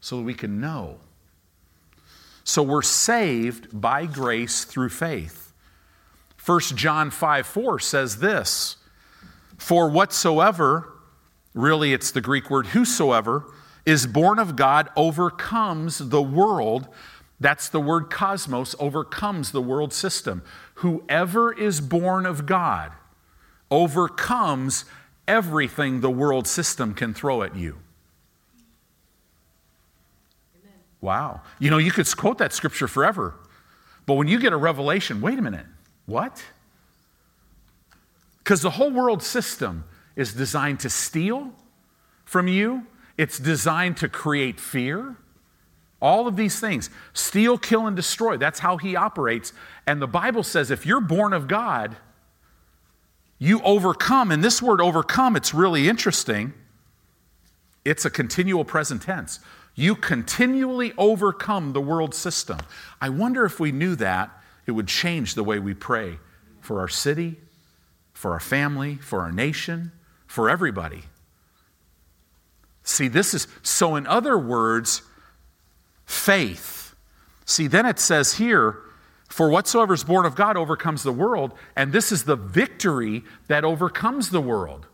So 0.00 0.18
that 0.18 0.22
we 0.22 0.34
can 0.34 0.60
know. 0.60 0.98
So 2.44 2.62
we're 2.62 2.82
saved 2.82 3.78
by 3.78 4.06
grace 4.06 4.64
through 4.64 4.88
faith. 4.88 5.52
1 6.44 6.60
John 6.76 7.10
5 7.10 7.46
4 7.46 7.78
says 7.78 8.20
this 8.20 8.76
For 9.58 9.90
whatsoever, 9.90 10.94
really 11.52 11.92
it's 11.92 12.10
the 12.10 12.22
Greek 12.22 12.48
word 12.48 12.68
whosoever, 12.68 13.44
is 13.84 14.06
born 14.06 14.38
of 14.38 14.56
God 14.56 14.88
overcomes 14.96 15.98
the 15.98 16.22
world. 16.22 16.88
That's 17.40 17.68
the 17.68 17.80
word 17.80 18.08
cosmos, 18.10 18.74
overcomes 18.78 19.52
the 19.52 19.62
world 19.62 19.92
system. 19.92 20.42
Whoever 20.78 21.52
is 21.52 21.80
born 21.80 22.24
of 22.24 22.46
God 22.46 22.92
overcomes 23.68 24.84
everything 25.26 26.00
the 26.00 26.10
world 26.10 26.46
system 26.46 26.94
can 26.94 27.12
throw 27.12 27.42
at 27.42 27.56
you. 27.56 27.78
Amen. 30.54 30.72
Wow. 31.00 31.40
You 31.58 31.70
know, 31.70 31.78
you 31.78 31.90
could 31.90 32.06
quote 32.16 32.38
that 32.38 32.52
scripture 32.52 32.86
forever, 32.86 33.34
but 34.06 34.14
when 34.14 34.28
you 34.28 34.38
get 34.38 34.52
a 34.52 34.56
revelation, 34.56 35.20
wait 35.20 35.36
a 35.36 35.42
minute, 35.42 35.66
what? 36.06 36.44
Because 38.38 38.62
the 38.62 38.70
whole 38.70 38.92
world 38.92 39.20
system 39.20 39.82
is 40.14 40.32
designed 40.32 40.78
to 40.80 40.90
steal 40.90 41.52
from 42.24 42.46
you, 42.46 42.86
it's 43.16 43.40
designed 43.40 43.96
to 43.96 44.08
create 44.08 44.60
fear. 44.60 45.16
All 46.00 46.28
of 46.28 46.36
these 46.36 46.60
things 46.60 46.90
steal, 47.12 47.58
kill, 47.58 47.86
and 47.86 47.96
destroy. 47.96 48.36
That's 48.36 48.60
how 48.60 48.76
he 48.76 48.94
operates. 48.94 49.52
And 49.86 50.00
the 50.00 50.06
Bible 50.06 50.42
says 50.42 50.70
if 50.70 50.86
you're 50.86 51.00
born 51.00 51.32
of 51.32 51.48
God, 51.48 51.96
you 53.38 53.60
overcome. 53.62 54.30
And 54.30 54.42
this 54.42 54.62
word 54.62 54.80
overcome, 54.80 55.36
it's 55.36 55.54
really 55.54 55.88
interesting. 55.88 56.52
It's 57.84 58.04
a 58.04 58.10
continual 58.10 58.64
present 58.64 59.02
tense. 59.02 59.40
You 59.74 59.94
continually 59.94 60.92
overcome 60.98 61.72
the 61.72 61.80
world 61.80 62.14
system. 62.14 62.58
I 63.00 63.08
wonder 63.08 63.44
if 63.44 63.60
we 63.60 63.72
knew 63.72 63.94
that, 63.96 64.30
it 64.66 64.72
would 64.72 64.88
change 64.88 65.34
the 65.34 65.44
way 65.44 65.58
we 65.58 65.72
pray 65.72 66.18
for 66.60 66.80
our 66.80 66.88
city, 66.88 67.36
for 68.12 68.32
our 68.32 68.40
family, 68.40 68.96
for 68.96 69.20
our 69.20 69.32
nation, 69.32 69.92
for 70.26 70.50
everybody. 70.50 71.04
See, 72.82 73.08
this 73.08 73.34
is 73.34 73.46
so, 73.62 73.96
in 73.96 74.06
other 74.06 74.36
words, 74.36 75.02
faith. 76.08 76.96
See, 77.44 77.66
then 77.66 77.86
it 77.86 78.00
says 78.00 78.34
here, 78.34 78.78
for 79.28 79.50
whatsoever 79.50 79.92
is 79.92 80.04
born 80.04 80.24
of 80.24 80.34
God 80.34 80.56
overcomes 80.56 81.02
the 81.02 81.12
world, 81.12 81.52
and 81.76 81.92
this 81.92 82.10
is 82.10 82.24
the 82.24 82.34
victory 82.34 83.22
that 83.46 83.64
overcomes 83.64 84.30
the 84.30 84.40
world. 84.40 84.86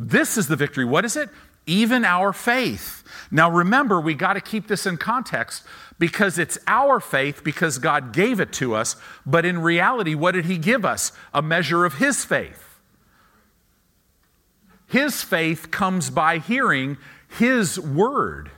This 0.00 0.38
is 0.38 0.48
the 0.48 0.56
victory. 0.56 0.86
What 0.86 1.04
is 1.04 1.16
it? 1.16 1.28
Even 1.66 2.04
our 2.04 2.32
faith. 2.32 3.04
Now 3.30 3.50
remember, 3.50 4.00
we 4.00 4.14
got 4.14 4.34
to 4.34 4.40
keep 4.40 4.68
this 4.68 4.86
in 4.86 4.96
context 4.96 5.64
because 5.98 6.38
it's 6.38 6.58
our 6.66 6.98
faith 6.98 7.44
because 7.44 7.78
God 7.78 8.12
gave 8.12 8.40
it 8.40 8.52
to 8.54 8.74
us, 8.74 8.96
but 9.26 9.44
in 9.44 9.60
reality, 9.60 10.14
what 10.14 10.32
did 10.32 10.46
He 10.46 10.56
give 10.56 10.84
us? 10.84 11.12
A 11.34 11.42
measure 11.42 11.84
of 11.84 11.94
His 11.94 12.24
faith. 12.24 12.80
His 14.86 15.22
faith 15.22 15.70
comes 15.70 16.08
by 16.08 16.38
hearing 16.38 16.96
His 17.28 17.78
word. 17.78 18.50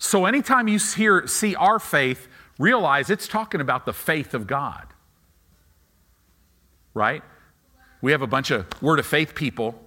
So 0.00 0.24
anytime 0.24 0.66
you 0.66 0.78
hear, 0.78 1.26
see 1.26 1.54
our 1.54 1.78
faith, 1.78 2.26
realize 2.58 3.10
it's 3.10 3.28
talking 3.28 3.60
about 3.60 3.84
the 3.84 3.92
faith 3.92 4.32
of 4.32 4.46
God. 4.46 4.86
Right? 6.94 7.22
We 8.00 8.10
have 8.12 8.22
a 8.22 8.26
bunch 8.26 8.50
of 8.50 8.66
word 8.82 8.98
of 8.98 9.06
faith 9.06 9.34
people, 9.34 9.78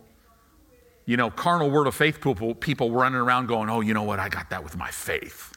you 1.08 1.18
know, 1.18 1.32
carnal 1.32 1.72
word 1.72 1.88
of 1.88 1.96
faith 1.96 2.22
people, 2.22 2.54
people 2.54 2.92
running 2.92 3.20
around 3.20 3.48
going, 3.48 3.72
oh, 3.72 3.82
you 3.82 3.96
know 3.96 4.04
what? 4.04 4.20
I 4.20 4.30
got 4.30 4.52
that 4.52 4.64
with 4.64 4.78
my 4.78 4.92
faith. 4.92 5.52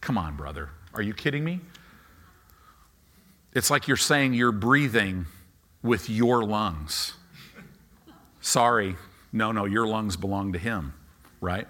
Come 0.00 0.18
on, 0.18 0.36
brother. 0.36 0.70
Are 0.92 1.02
you 1.02 1.14
kidding 1.14 1.44
me? 1.44 1.60
It's 3.54 3.70
like 3.70 3.86
you're 3.86 3.96
saying 3.96 4.34
you're 4.34 4.52
breathing 4.52 5.26
with 5.82 6.10
your 6.10 6.44
lungs. 6.44 7.14
Sorry. 8.40 8.96
No, 9.32 9.52
no, 9.52 9.64
your 9.64 9.86
lungs 9.86 10.16
belong 10.16 10.52
to 10.54 10.58
Him, 10.58 10.92
right? 11.40 11.68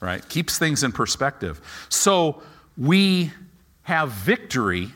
Right? 0.00 0.26
Keeps 0.28 0.58
things 0.58 0.82
in 0.82 0.92
perspective. 0.92 1.60
So 1.88 2.42
we 2.76 3.32
have 3.82 4.10
victory 4.10 4.88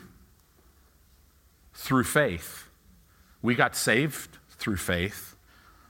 through 1.73 2.05
faith. 2.05 2.67
We 3.41 3.55
got 3.55 3.75
saved 3.75 4.37
through 4.51 4.77
faith. 4.77 5.35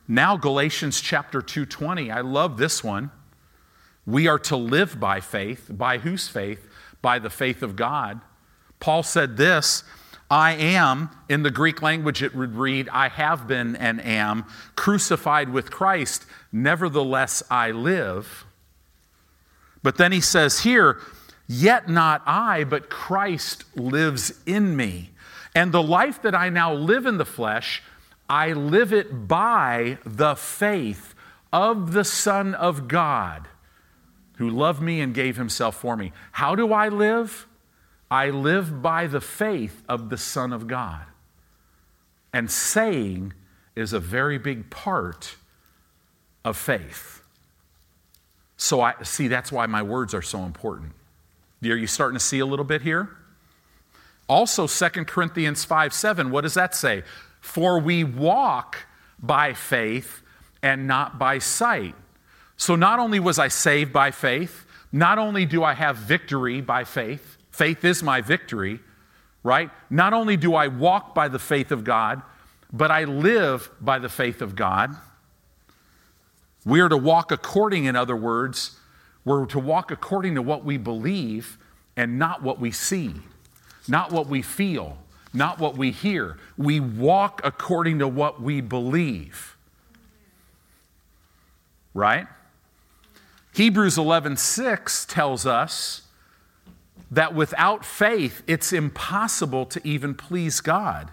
Now 0.08 0.38
Galatians 0.38 1.02
chapter 1.02 1.42
2:20, 1.42 2.12
I 2.12 2.22
love 2.22 2.58
this 2.58 2.84
one. 2.84 3.12
We 4.06 4.28
are 4.28 4.40
to 4.40 4.56
live 4.56 5.00
by 5.00 5.20
faith. 5.20 5.68
By 5.70 5.98
whose 6.00 6.28
faith? 6.28 6.68
By 7.02 7.20
the 7.20 7.30
faith 7.30 7.64
of 7.64 7.76
God. 7.76 8.22
Paul 8.80 9.04
said 9.04 9.38
this, 9.38 9.84
I 10.30 10.54
am, 10.54 11.10
in 11.30 11.44
the 11.44 11.52
Greek 11.52 11.82
language 11.82 12.24
it 12.24 12.36
would 12.36 12.56
read, 12.56 12.90
I 12.90 13.10
have 13.10 13.48
been 13.48 13.76
and 13.76 14.02
am 14.02 14.46
crucified 14.76 15.50
with 15.50 15.72
Christ, 15.72 16.26
nevertheless 16.52 17.44
I 17.50 17.72
live. 17.72 18.46
But 19.86 19.98
then 19.98 20.12
he 20.12 20.20
says 20.20 20.62
here, 20.62 21.00
Yet 21.48 21.88
not 21.88 22.24
I, 22.26 22.64
but 22.64 22.90
Christ 22.90 23.66
lives 23.76 24.34
in 24.48 24.76
me. 24.76 25.12
And 25.54 25.72
the 25.72 25.84
life 25.84 26.24
that 26.24 26.34
I 26.34 26.50
now 26.50 26.74
live 26.74 27.06
in 27.06 27.20
the 27.20 27.24
flesh, 27.24 27.84
I 28.28 28.52
live 28.54 28.92
it 28.92 29.28
by 29.28 30.00
the 30.04 30.34
faith 30.36 31.14
of 31.54 31.94
the 31.94 32.04
Son 32.04 32.56
of 32.56 32.88
God 32.88 33.48
who 34.38 34.50
loved 34.50 34.82
me 34.82 35.02
and 35.02 35.14
gave 35.14 35.38
himself 35.38 35.76
for 35.76 35.96
me. 35.96 36.14
How 36.32 36.56
do 36.56 36.74
I 36.74 36.90
live? 36.90 37.46
I 38.10 38.32
live 38.32 38.82
by 38.82 39.06
the 39.06 39.22
faith 39.22 39.84
of 39.88 40.10
the 40.10 40.18
Son 40.18 40.52
of 40.52 40.66
God. 40.66 41.04
And 42.34 42.50
saying 42.50 43.34
is 43.76 43.94
a 43.94 44.00
very 44.00 44.40
big 44.40 44.72
part 44.72 45.36
of 46.44 46.58
faith. 46.58 47.15
So 48.58 48.82
I 48.82 48.94
see 49.04 49.28
that's 49.28 49.52
why 49.52 49.66
my 49.66 49.82
words 49.82 50.14
are 50.14 50.22
so 50.22 50.44
important. 50.44 50.94
Are 51.64 51.76
you 51.76 51.88
starting 51.88 52.18
to 52.18 52.24
see 52.24 52.40
a 52.40 52.46
little 52.46 52.66
bit 52.66 52.82
here? 52.82 53.10
Also, 54.28 54.68
2 54.68 55.06
Corinthians 55.06 55.66
5 55.66 55.94
7, 55.94 56.32
what 56.32 56.42
does 56.42 56.54
that 56.56 56.76
say? 56.76 57.04
For 57.42 57.80
we 57.80 58.04
walk 58.04 58.78
by 59.20 59.54
faith 59.54 60.22
and 60.64 60.88
not 60.88 61.20
by 61.20 61.40
sight. 61.40 61.96
So 62.58 62.76
not 62.76 63.00
only 63.00 63.20
was 63.20 63.38
I 63.38 63.50
saved 63.50 63.94
by 63.94 64.12
faith, 64.12 64.66
not 64.92 65.18
only 65.20 65.46
do 65.46 65.64
I 65.64 65.74
have 65.74 65.98
victory 65.98 66.62
by 66.62 66.86
faith, 66.86 67.38
faith 67.52 67.84
is 67.84 68.02
my 68.02 68.22
victory, 68.22 68.80
right? 69.44 69.70
Not 69.90 70.14
only 70.14 70.38
do 70.38 70.56
I 70.56 70.68
walk 70.68 71.14
by 71.14 71.28
the 71.28 71.40
faith 71.40 71.72
of 71.72 71.84
God, 71.84 72.22
but 72.72 72.92
I 72.92 73.04
live 73.04 73.70
by 73.80 74.00
the 74.00 74.10
faith 74.10 74.42
of 74.42 74.56
God. 74.56 74.96
We 76.66 76.82
are 76.82 76.90
to 76.90 76.98
walk 76.98 77.32
according, 77.32 77.86
in 77.86 77.96
other 77.96 78.16
words, 78.16 78.78
we're 79.24 79.46
to 79.48 79.60
walk 79.60 79.92
according 79.92 80.36
to 80.36 80.42
what 80.42 80.66
we 80.66 80.78
believe 80.78 81.58
and 81.96 82.20
not 82.20 82.42
what 82.42 82.60
we 82.60 82.72
see, 82.72 83.14
not 83.88 84.12
what 84.12 84.28
we 84.28 84.42
feel, 84.42 84.98
not 85.34 85.60
what 85.60 85.78
we 85.78 85.92
hear. 85.92 86.38
We 86.58 86.80
walk 86.80 87.42
according 87.44 88.00
to 88.00 88.08
what 88.08 88.42
we 88.42 88.62
believe. 88.62 89.56
Right? 91.94 92.28
Hebrews 93.54 93.98
11:6 93.98 95.06
tells 95.06 95.46
us 95.46 96.02
that 97.12 97.34
without 97.34 97.86
faith 97.86 98.42
it's 98.48 98.74
impossible 98.74 99.66
to 99.68 99.88
even 99.88 100.14
please 100.14 100.60
God. 100.62 101.12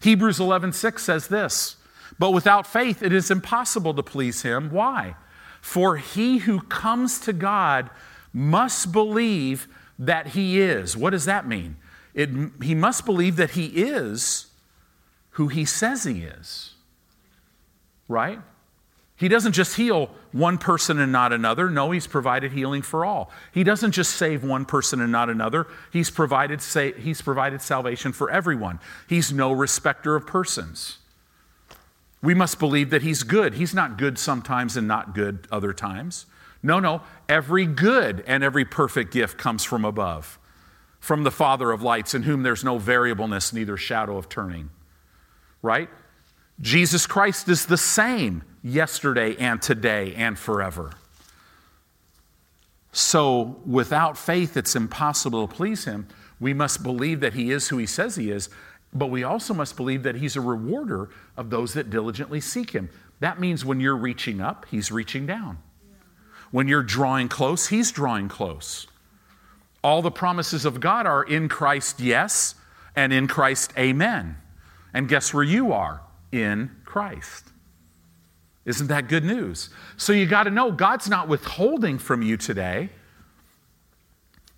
Hebrews 0.00 0.38
11:6 0.38 1.02
says 1.02 1.28
this, 1.28 1.76
but 2.18 2.30
without 2.30 2.66
faith 2.66 3.02
it 3.02 3.12
is 3.12 3.30
impossible 3.30 3.94
to 3.94 4.02
please 4.02 4.42
him. 4.42 4.70
Why? 4.70 5.16
For 5.60 5.96
he 5.96 6.38
who 6.38 6.60
comes 6.60 7.18
to 7.20 7.32
God 7.32 7.90
must 8.32 8.92
believe 8.92 9.68
that 9.98 10.28
he 10.28 10.60
is. 10.60 10.96
What 10.96 11.10
does 11.10 11.24
that 11.24 11.46
mean? 11.46 11.76
It, 12.14 12.30
he 12.62 12.74
must 12.74 13.04
believe 13.04 13.36
that 13.36 13.50
he 13.50 13.66
is 13.66 14.46
who 15.30 15.48
he 15.48 15.64
says 15.64 16.04
he 16.04 16.22
is. 16.22 16.74
Right? 18.08 18.40
He 19.16 19.28
doesn't 19.28 19.52
just 19.52 19.76
heal 19.76 20.10
one 20.32 20.58
person 20.58 20.98
and 20.98 21.12
not 21.12 21.32
another. 21.32 21.70
No, 21.70 21.92
he's 21.92 22.06
provided 22.06 22.52
healing 22.52 22.82
for 22.82 23.04
all. 23.04 23.30
He 23.52 23.62
doesn't 23.62 23.92
just 23.92 24.16
save 24.16 24.42
one 24.42 24.64
person 24.64 25.00
and 25.00 25.12
not 25.12 25.30
another. 25.30 25.66
He's 25.92 26.10
provided, 26.10 26.60
sa- 26.60 26.92
he's 26.92 27.22
provided 27.22 27.62
salvation 27.62 28.12
for 28.12 28.30
everyone. 28.30 28.80
He's 29.08 29.32
no 29.32 29.52
respecter 29.52 30.16
of 30.16 30.26
persons. 30.26 30.98
We 32.24 32.32
must 32.32 32.58
believe 32.58 32.88
that 32.88 33.02
he's 33.02 33.22
good. 33.22 33.54
He's 33.54 33.74
not 33.74 33.98
good 33.98 34.18
sometimes 34.18 34.78
and 34.78 34.88
not 34.88 35.14
good 35.14 35.46
other 35.52 35.74
times. 35.74 36.24
No, 36.62 36.80
no. 36.80 37.02
Every 37.28 37.66
good 37.66 38.24
and 38.26 38.42
every 38.42 38.64
perfect 38.64 39.12
gift 39.12 39.36
comes 39.36 39.62
from 39.62 39.84
above, 39.84 40.38
from 41.00 41.22
the 41.22 41.30
Father 41.30 41.70
of 41.70 41.82
lights, 41.82 42.14
in 42.14 42.22
whom 42.22 42.42
there's 42.42 42.64
no 42.64 42.78
variableness, 42.78 43.52
neither 43.52 43.76
shadow 43.76 44.16
of 44.16 44.30
turning. 44.30 44.70
Right? 45.60 45.90
Jesus 46.62 47.06
Christ 47.06 47.50
is 47.50 47.66
the 47.66 47.76
same 47.76 48.42
yesterday 48.62 49.36
and 49.36 49.60
today 49.60 50.14
and 50.14 50.38
forever. 50.38 50.92
So, 52.90 53.60
without 53.66 54.16
faith, 54.16 54.56
it's 54.56 54.74
impossible 54.74 55.46
to 55.46 55.54
please 55.54 55.84
Him. 55.84 56.06
We 56.40 56.54
must 56.54 56.82
believe 56.82 57.20
that 57.20 57.34
He 57.34 57.50
is 57.50 57.68
who 57.68 57.76
He 57.76 57.86
says 57.86 58.16
He 58.16 58.30
is, 58.30 58.48
but 58.94 59.06
we 59.06 59.24
also 59.24 59.52
must 59.52 59.76
believe 59.76 60.02
that 60.04 60.16
He's 60.16 60.36
a 60.36 60.40
rewarder 60.40 61.10
of 61.36 61.50
those 61.50 61.74
that 61.74 61.90
diligently 61.90 62.40
seek 62.40 62.70
Him. 62.70 62.90
That 63.20 63.40
means 63.40 63.64
when 63.64 63.80
you're 63.80 63.96
reaching 63.96 64.40
up, 64.40 64.66
He's 64.70 64.92
reaching 64.92 65.26
down. 65.26 65.58
When 66.50 66.68
you're 66.68 66.82
drawing 66.82 67.28
close, 67.28 67.68
He's 67.68 67.90
drawing 67.90 68.28
close. 68.28 68.86
All 69.82 70.00
the 70.00 70.10
promises 70.10 70.64
of 70.64 70.80
God 70.80 71.06
are 71.06 71.22
in 71.22 71.48
Christ, 71.48 72.00
yes, 72.00 72.54
and 72.96 73.12
in 73.12 73.26
Christ, 73.26 73.72
amen. 73.76 74.36
And 74.94 75.08
guess 75.08 75.34
where 75.34 75.42
you 75.42 75.72
are? 75.72 76.02
In 76.30 76.70
Christ. 76.84 77.48
Isn't 78.64 78.86
that 78.86 79.08
good 79.08 79.24
news? 79.24 79.68
So 79.96 80.12
you 80.12 80.26
got 80.26 80.44
to 80.44 80.50
know 80.50 80.72
God's 80.72 81.08
not 81.08 81.28
withholding 81.28 81.98
from 81.98 82.22
you 82.22 82.36
today. 82.36 82.90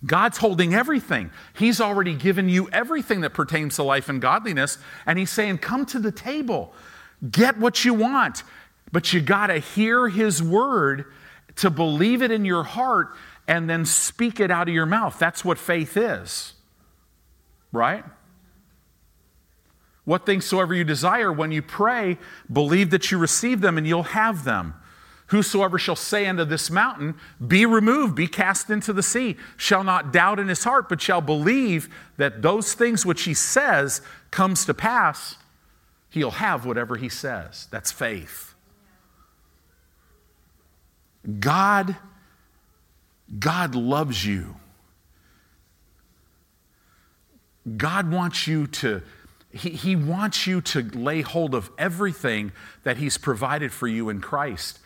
God's 0.05 0.37
holding 0.37 0.73
everything. 0.73 1.31
He's 1.53 1.81
already 1.81 2.13
given 2.13 2.49
you 2.49 2.69
everything 2.71 3.21
that 3.21 3.33
pertains 3.33 3.75
to 3.77 3.83
life 3.83 4.09
and 4.09 4.21
godliness. 4.21 4.77
And 5.05 5.17
He's 5.17 5.31
saying, 5.31 5.57
Come 5.59 5.85
to 5.87 5.99
the 5.99 6.11
table, 6.11 6.73
get 7.29 7.57
what 7.57 7.83
you 7.83 7.93
want. 7.93 8.43
But 8.91 9.11
you 9.11 9.21
got 9.21 9.47
to 9.47 9.59
hear 9.59 10.07
His 10.07 10.41
word 10.41 11.05
to 11.57 11.69
believe 11.69 12.21
it 12.21 12.31
in 12.31 12.45
your 12.45 12.63
heart 12.63 13.09
and 13.47 13.69
then 13.69 13.85
speak 13.85 14.39
it 14.39 14.51
out 14.51 14.67
of 14.67 14.73
your 14.73 14.85
mouth. 14.85 15.17
That's 15.17 15.43
what 15.43 15.57
faith 15.57 15.97
is, 15.97 16.53
right? 17.71 18.03
What 20.05 20.25
things 20.25 20.45
soever 20.45 20.73
you 20.73 20.83
desire, 20.83 21.33
when 21.33 21.51
you 21.51 21.61
pray, 21.61 22.17
believe 22.51 22.91
that 22.91 23.11
you 23.11 23.17
receive 23.17 23.61
them 23.61 23.77
and 23.77 23.87
you'll 23.87 24.03
have 24.03 24.43
them. 24.43 24.75
Whosoever 25.27 25.77
shall 25.77 25.95
say 25.95 26.25
unto 26.25 26.45
this 26.45 26.69
mountain, 26.69 27.15
Be 27.45 27.65
removed, 27.65 28.15
be 28.15 28.27
cast 28.27 28.69
into 28.69 28.93
the 28.93 29.03
sea, 29.03 29.35
shall 29.57 29.83
not 29.83 30.13
doubt 30.13 30.39
in 30.39 30.47
his 30.47 30.63
heart, 30.63 30.87
but 30.87 31.01
shall 31.01 31.21
believe 31.21 31.89
that 32.17 32.41
those 32.41 32.73
things 32.73 33.05
which 33.05 33.23
he 33.23 33.33
says 33.33 34.01
comes 34.31 34.65
to 34.65 34.73
pass, 34.73 35.35
he'll 36.09 36.31
have 36.31 36.65
whatever 36.65 36.95
he 36.95 37.09
says. 37.09 37.67
That's 37.71 37.91
faith. 37.91 38.53
God, 41.39 41.97
God 43.37 43.75
loves 43.75 44.25
you. 44.25 44.55
God 47.75 48.09
wants 48.09 48.47
you 48.47 48.65
to 48.67 49.01
he, 49.51 49.69
he 49.69 49.95
wants 49.95 50.45
you 50.45 50.61
to 50.61 50.83
lay 50.83 51.21
hold 51.21 51.55
of 51.55 51.69
everything 51.77 52.51
that 52.83 52.97
He's 52.97 53.17
provided 53.17 53.71
for 53.71 53.87
you 53.87 54.09
in 54.09 54.21
Christ. 54.21 54.79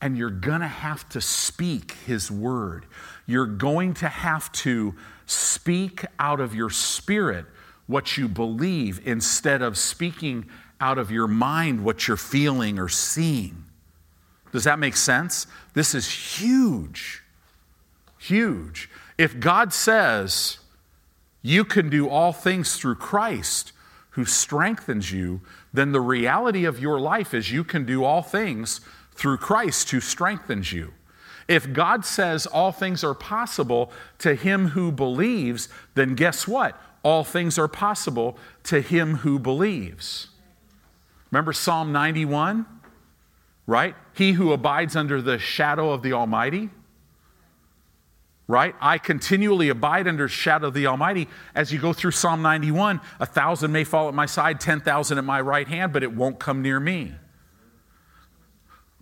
And 0.00 0.16
you're 0.16 0.30
going 0.30 0.60
to 0.60 0.68
have 0.68 1.08
to 1.10 1.20
speak 1.20 1.92
His 2.06 2.30
word. 2.30 2.86
You're 3.26 3.46
going 3.46 3.94
to 3.94 4.08
have 4.08 4.50
to 4.52 4.94
speak 5.26 6.04
out 6.18 6.40
of 6.40 6.54
your 6.54 6.70
spirit 6.70 7.46
what 7.86 8.16
you 8.16 8.28
believe 8.28 9.00
instead 9.06 9.62
of 9.62 9.76
speaking 9.76 10.48
out 10.80 10.98
of 10.98 11.10
your 11.10 11.26
mind 11.26 11.84
what 11.84 12.06
you're 12.06 12.16
feeling 12.16 12.78
or 12.78 12.88
seeing. 12.88 13.64
Does 14.52 14.64
that 14.64 14.78
make 14.78 14.96
sense? 14.96 15.46
This 15.74 15.94
is 15.94 16.38
huge. 16.38 17.22
Huge. 18.18 18.88
If 19.16 19.40
God 19.40 19.72
says, 19.72 20.58
you 21.42 21.64
can 21.64 21.88
do 21.88 22.08
all 22.08 22.32
things 22.32 22.76
through 22.76 22.96
Christ 22.96 23.72
who 24.10 24.24
strengthens 24.24 25.12
you, 25.12 25.40
then 25.72 25.92
the 25.92 26.00
reality 26.00 26.64
of 26.64 26.80
your 26.80 26.98
life 26.98 27.34
is 27.34 27.52
you 27.52 27.64
can 27.64 27.84
do 27.84 28.04
all 28.04 28.22
things 28.22 28.80
through 29.18 29.36
Christ 29.36 29.90
who 29.90 30.00
strengthens 30.00 30.72
you. 30.72 30.94
If 31.48 31.72
God 31.72 32.04
says 32.04 32.46
all 32.46 32.70
things 32.70 33.02
are 33.02 33.14
possible 33.14 33.90
to 34.18 34.34
him 34.34 34.68
who 34.68 34.92
believes, 34.92 35.68
then 35.94 36.14
guess 36.14 36.46
what? 36.46 36.80
All 37.02 37.24
things 37.24 37.58
are 37.58 37.68
possible 37.68 38.38
to 38.64 38.80
him 38.80 39.16
who 39.16 39.38
believes. 39.38 40.28
Remember 41.32 41.52
Psalm 41.52 41.90
91? 41.90 42.64
Right? 43.66 43.96
He 44.14 44.32
who 44.32 44.52
abides 44.52 44.94
under 44.94 45.20
the 45.20 45.38
shadow 45.38 45.90
of 45.90 46.02
the 46.02 46.12
Almighty 46.12 46.70
right? 48.50 48.74
I 48.80 48.96
continually 48.96 49.68
abide 49.68 50.08
under 50.08 50.26
shadow 50.26 50.68
of 50.68 50.74
the 50.74 50.86
Almighty. 50.86 51.28
As 51.54 51.70
you 51.70 51.78
go 51.78 51.92
through 51.92 52.12
Psalm 52.12 52.40
91, 52.40 52.98
a 53.20 53.26
thousand 53.26 53.72
may 53.72 53.84
fall 53.84 54.08
at 54.08 54.14
my 54.14 54.24
side, 54.24 54.58
10,000 54.58 55.18
at 55.18 55.24
my 55.24 55.38
right 55.38 55.68
hand, 55.68 55.92
but 55.92 56.02
it 56.02 56.12
won't 56.12 56.38
come 56.38 56.62
near 56.62 56.80
me. 56.80 57.12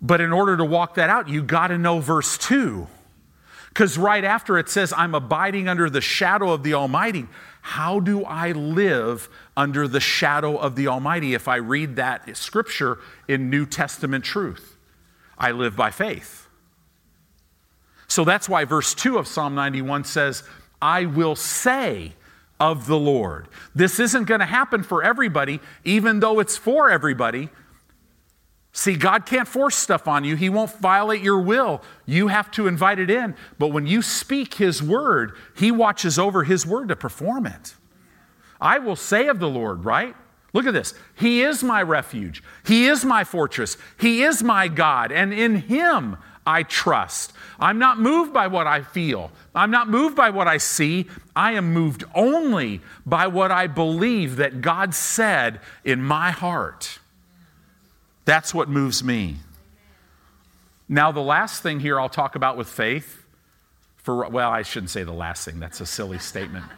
But 0.01 0.21
in 0.21 0.33
order 0.33 0.57
to 0.57 0.65
walk 0.65 0.95
that 0.95 1.11
out, 1.11 1.29
you 1.29 1.43
got 1.43 1.69
to 1.69 1.79
know 1.79 2.01
verse 2.01 2.37
2. 2.39 2.87
Because 3.69 3.99
right 3.99 4.25
after 4.25 4.59
it 4.59 4.69
says, 4.69 4.93
I'm 4.97 5.15
abiding 5.15 5.69
under 5.69 5.91
the 5.91 6.01
shadow 6.01 6.51
of 6.51 6.63
the 6.63 6.75
Almighty. 6.75 7.27
How 7.61 8.01
do 8.01 8.25
I 8.25 8.53
live 8.53 9.29
under 9.57 9.87
the 9.87 10.01
shadow 10.01 10.57
of 10.57 10.77
the 10.77 10.89
Almighty 10.89 11.35
if 11.35 11.49
I 11.49 11.57
read 11.57 11.97
that 11.97 12.37
scripture 12.37 12.99
in 13.29 13.51
New 13.51 13.67
Testament 13.67 14.25
truth? 14.25 14.77
I 15.37 15.51
live 15.51 15.77
by 15.77 15.91
faith. 15.91 16.49
So 18.09 18.25
that's 18.25 18.49
why 18.49 18.65
verse 18.65 18.95
2 18.95 19.19
of 19.19 19.27
Psalm 19.27 19.55
91 19.55 20.05
says, 20.05 20.43
I 20.81 21.07
will 21.07 21.37
say 21.37 22.15
of 22.59 22.87
the 22.87 22.97
Lord. 22.97 23.49
This 23.75 24.01
isn't 24.01 24.25
going 24.25 24.41
to 24.41 24.47
happen 24.47 24.83
for 24.83 25.03
everybody, 25.03 25.61
even 25.85 26.21
though 26.21 26.39
it's 26.39 26.57
for 26.57 26.89
everybody. 26.89 27.51
See, 28.77 28.95
God 28.95 29.25
can't 29.25 29.49
force 29.49 29.75
stuff 29.75 30.07
on 30.07 30.25
you. 30.25 30.37
He 30.37 30.51
won't 30.51 30.71
violate 30.71 31.23
your 31.23 31.41
will. 31.41 31.81
You 32.05 32.29
have 32.29 32.51
to 32.51 32.67
invite 32.67 32.99
it 32.99 33.09
in. 33.09 33.35
But 33.59 33.69
when 33.69 33.87
you 33.87 34.03
speak 34.03 34.53
His 34.53 34.83
word, 34.83 35.33
He 35.57 35.71
watches 35.71 36.19
over 36.19 36.45
His 36.45 36.67
word 36.67 36.89
to 36.89 36.97
perform 36.97 37.47
it. 37.47 37.75
I 38.61 38.79
will 38.79 38.95
say 38.95 39.29
of 39.29 39.39
the 39.39 39.49
Lord, 39.49 39.87
right? 39.87 40.15
Look 40.53 40.67
at 40.67 40.75
this. 40.75 40.93
He 41.15 41.41
is 41.41 41.65
my 41.65 41.81
refuge. 41.81 42.43
He 42.67 42.85
is 42.85 43.03
my 43.03 43.25
fortress. 43.25 43.79
He 43.99 44.23
is 44.23 44.43
my 44.43 44.69
God. 44.69 45.11
And 45.11 45.33
in 45.33 45.55
Him 45.57 46.19
I 46.45 46.63
trust. 46.63 47.33
I'm 47.59 47.79
not 47.79 47.99
moved 47.99 48.35
by 48.35 48.47
what 48.47 48.67
I 48.67 48.83
feel. 48.83 49.33
I'm 49.55 49.71
not 49.71 49.89
moved 49.89 50.15
by 50.15 50.29
what 50.29 50.49
I 50.49 50.59
see. 50.59 51.07
I 51.35 51.53
am 51.53 51.73
moved 51.73 52.05
only 52.15 52.83
by 53.07 53.27
what 53.27 53.51
I 53.51 53.69
believe 53.69 54.37
that 54.37 54.61
God 54.61 54.95
said 54.95 55.61
in 55.83 56.03
my 56.03 56.31
heart. 56.31 56.99
That's 58.27 58.53
what 58.53 58.69
moves 58.69 59.03
me. 59.03 59.37
Now, 60.89 61.11
the 61.13 61.21
last 61.21 61.63
thing 61.63 61.81
here 61.81 61.99
I'll 61.99 62.09
talk 62.09 62.35
about 62.35 62.57
with 62.57 62.69
faith, 62.69 63.25
for, 63.97 64.29
well, 64.29 64.51
I 64.51 64.63
shouldn't 64.63 64.91
say 64.91 65.05
the 65.05 65.13
last 65.13 65.45
thing, 65.45 65.59
that's 65.59 65.81
a 65.81 65.87
silly 65.87 66.19
statement. 66.19 66.67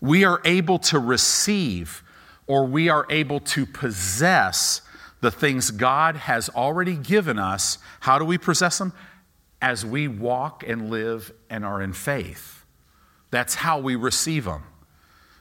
We 0.00 0.24
are 0.24 0.40
able 0.44 0.80
to 0.80 0.98
receive 0.98 2.02
or 2.48 2.66
we 2.66 2.88
are 2.88 3.06
able 3.08 3.38
to 3.38 3.64
possess 3.64 4.80
the 5.20 5.30
things 5.30 5.70
God 5.70 6.16
has 6.16 6.48
already 6.48 6.96
given 6.96 7.38
us. 7.38 7.78
How 8.00 8.18
do 8.18 8.24
we 8.24 8.36
possess 8.36 8.78
them? 8.78 8.92
As 9.60 9.86
we 9.86 10.08
walk 10.08 10.64
and 10.66 10.90
live 10.90 11.32
and 11.48 11.64
are 11.64 11.80
in 11.80 11.92
faith. 11.92 12.64
That's 13.30 13.54
how 13.54 13.78
we 13.78 13.94
receive 13.94 14.46
them. 14.46 14.64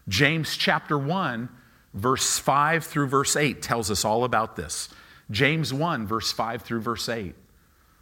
James 0.07 0.55
chapter 0.55 0.95
1, 0.95 1.49
verse 1.93 2.39
5 2.39 2.85
through 2.85 3.07
verse 3.07 3.35
8 3.35 3.61
tells 3.61 3.91
us 3.91 4.05
all 4.05 4.23
about 4.23 4.55
this. 4.55 4.89
James 5.29 5.73
1, 5.73 6.05
verse 6.05 6.31
5 6.31 6.61
through 6.61 6.81
verse 6.81 7.07
8. 7.07 7.35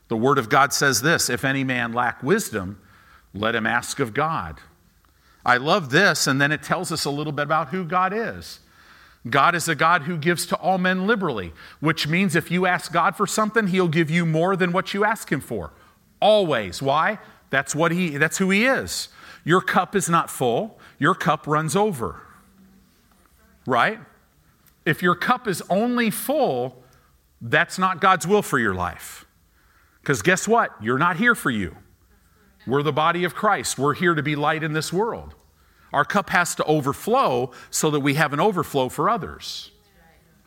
The 0.08 0.18
Word 0.18 0.38
of 0.38 0.50
God 0.50 0.74
says 0.74 1.02
this 1.02 1.30
If 1.30 1.46
any 1.46 1.64
man 1.64 1.94
lack 1.94 2.22
wisdom, 2.24 2.80
let 3.34 3.56
him 3.56 3.68
ask 3.68 4.00
of 4.00 4.14
God. 4.14 4.60
I 5.46 5.58
love 5.58 5.92
this, 5.92 6.28
and 6.28 6.42
then 6.42 6.52
it 6.52 6.64
tells 6.64 6.92
us 6.92 7.06
a 7.06 7.10
little 7.10 7.32
bit 7.32 7.44
about 7.44 7.70
who 7.70 7.86
God 7.86 8.14
is. 8.14 8.60
God 9.30 9.54
is 9.54 9.68
a 9.68 9.76
God 9.76 10.04
who 10.04 10.18
gives 10.18 10.46
to 10.48 10.56
all 10.58 10.78
men 10.78 11.06
liberally, 11.06 11.54
which 11.80 12.08
means 12.08 12.36
if 12.36 12.50
you 12.50 12.66
ask 12.66 12.92
God 12.92 13.16
for 13.16 13.28
something, 13.28 13.68
he'll 13.68 13.88
give 13.88 14.10
you 14.10 14.26
more 14.26 14.56
than 14.56 14.72
what 14.72 14.94
you 14.94 15.04
ask 15.04 15.32
him 15.32 15.42
for. 15.42 15.72
Always. 16.22 16.82
Why? 16.82 17.20
That's 17.50 17.76
what 17.76 17.92
he 17.92 18.18
that's 18.18 18.38
who 18.38 18.50
he 18.50 18.66
is. 18.66 19.10
Your 19.44 19.62
cup 19.62 19.96
is 19.96 20.10
not 20.10 20.30
full, 20.30 20.80
your 20.98 21.16
cup 21.16 21.48
runs 21.48 21.76
over. 21.76 22.22
Right? 23.70 24.00
If 24.84 25.04
your 25.04 25.14
cup 25.14 25.48
is 25.48 25.62
only 25.70 26.10
full, 26.10 26.82
that's 27.40 27.78
not 27.78 28.02
God's 28.02 28.26
will 28.26 28.42
for 28.42 28.58
your 28.58 28.74
life. 28.74 29.28
Because 30.02 30.24
guess 30.24 30.48
what? 30.48 30.72
You're 30.82 30.98
not 30.98 31.18
here 31.18 31.36
for 31.36 31.52
you. 31.52 31.78
We're 32.66 32.82
the 32.82 32.92
body 32.92 33.26
of 33.26 33.36
Christ. 33.36 33.78
We're 33.78 33.94
here 33.94 34.16
to 34.16 34.24
be 34.24 34.36
light 34.36 34.64
in 34.64 34.74
this 34.74 34.92
world. 34.92 35.36
Our 35.94 36.04
cup 36.04 36.32
has 36.32 36.56
to 36.56 36.64
overflow 36.64 37.52
so 37.70 37.92
that 37.92 38.00
we 38.00 38.16
have 38.16 38.34
an 38.34 38.40
overflow 38.40 38.90
for 38.90 39.08
others. 39.08 39.70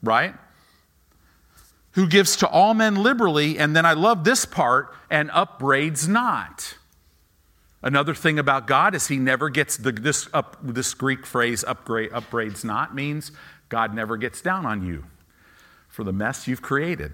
Right? 0.02 0.34
Who 1.92 2.08
gives 2.08 2.34
to 2.38 2.48
all 2.48 2.74
men 2.74 3.04
liberally, 3.04 3.56
and 3.56 3.76
then 3.76 3.86
I 3.86 3.92
love 3.92 4.24
this 4.24 4.44
part, 4.44 4.92
and 5.08 5.30
upbraids 5.32 6.08
not. 6.08 6.76
Another 7.82 8.14
thing 8.14 8.38
about 8.38 8.66
God 8.66 8.94
is 8.94 9.08
he 9.08 9.18
never 9.18 9.48
gets 9.48 9.76
the, 9.76 9.90
this, 9.92 10.28
up, 10.32 10.56
this 10.62 10.94
Greek 10.94 11.26
phrase, 11.26 11.64
upgrade, 11.64 12.12
upbraids 12.12 12.64
not, 12.64 12.94
means 12.94 13.32
God 13.68 13.94
never 13.94 14.16
gets 14.16 14.40
down 14.40 14.66
on 14.66 14.86
you 14.86 15.04
for 15.88 16.04
the 16.04 16.12
mess 16.12 16.46
you've 16.46 16.62
created. 16.62 17.12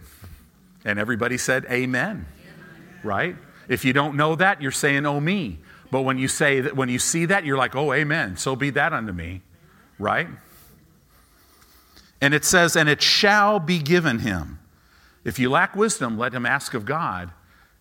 And 0.84 0.98
everybody 0.98 1.38
said, 1.38 1.64
Amen. 1.70 2.26
Right? 3.02 3.36
If 3.68 3.84
you 3.84 3.92
don't 3.92 4.16
know 4.16 4.34
that, 4.34 4.60
you're 4.60 4.70
saying, 4.70 5.06
Oh, 5.06 5.20
me. 5.20 5.58
But 5.90 6.02
when 6.02 6.18
you 6.18 6.28
say 6.28 6.60
that, 6.60 6.76
when 6.76 6.88
you 6.88 6.98
see 6.98 7.26
that, 7.26 7.44
you're 7.44 7.56
like, 7.56 7.74
oh, 7.74 7.92
amen. 7.92 8.36
So 8.36 8.54
be 8.54 8.70
that 8.70 8.92
unto 8.92 9.12
me, 9.12 9.42
right? 9.98 10.28
And 12.20 12.34
it 12.34 12.44
says, 12.44 12.76
and 12.76 12.88
it 12.88 13.00
shall 13.00 13.58
be 13.58 13.78
given 13.78 14.20
him. 14.20 14.58
If 15.24 15.38
you 15.38 15.50
lack 15.50 15.74
wisdom, 15.74 16.18
let 16.18 16.34
him 16.34 16.44
ask 16.44 16.74
of 16.74 16.84
God. 16.84 17.30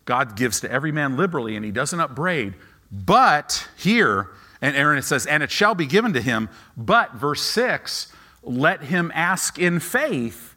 God 0.05 0.37
gives 0.37 0.61
to 0.61 0.71
every 0.71 0.91
man 0.91 1.17
liberally, 1.17 1.55
and 1.55 1.65
he 1.65 1.71
doesn't 1.71 1.99
upbraid. 1.99 2.53
But 2.91 3.67
here, 3.77 4.29
and 4.61 4.75
Aaron, 4.75 4.97
it 4.97 5.03
says, 5.03 5.25
and 5.25 5.43
it 5.43 5.51
shall 5.51 5.75
be 5.75 5.85
given 5.85 6.13
to 6.13 6.21
him. 6.21 6.49
But, 6.75 7.13
verse 7.13 7.41
6, 7.41 8.11
let 8.43 8.83
him 8.83 9.11
ask 9.13 9.59
in 9.59 9.79
faith, 9.79 10.55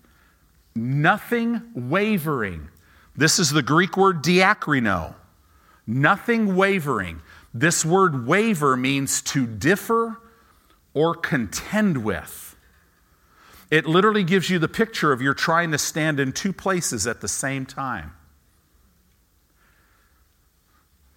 nothing 0.75 1.63
wavering. 1.75 2.69
This 3.17 3.39
is 3.39 3.51
the 3.51 3.63
Greek 3.63 3.97
word 3.97 4.23
diakrino. 4.23 5.15
Nothing 5.87 6.55
wavering. 6.55 7.21
This 7.53 7.85
word 7.85 8.27
waver 8.27 8.77
means 8.77 9.21
to 9.23 9.47
differ 9.47 10.21
or 10.95 11.15
contend 11.15 12.05
with. 12.05 12.57
It 13.71 13.87
literally 13.87 14.25
gives 14.25 14.51
you 14.51 14.59
the 14.59 14.69
picture 14.69 15.13
of 15.13 15.21
you're 15.21 15.35
trying 15.35 15.71
to 15.73 15.79
stand 15.79 16.21
in 16.21 16.33
two 16.33 16.53
places 16.53 17.07
at 17.07 17.21
the 17.21 17.29
same 17.29 17.67
time. 17.67 18.13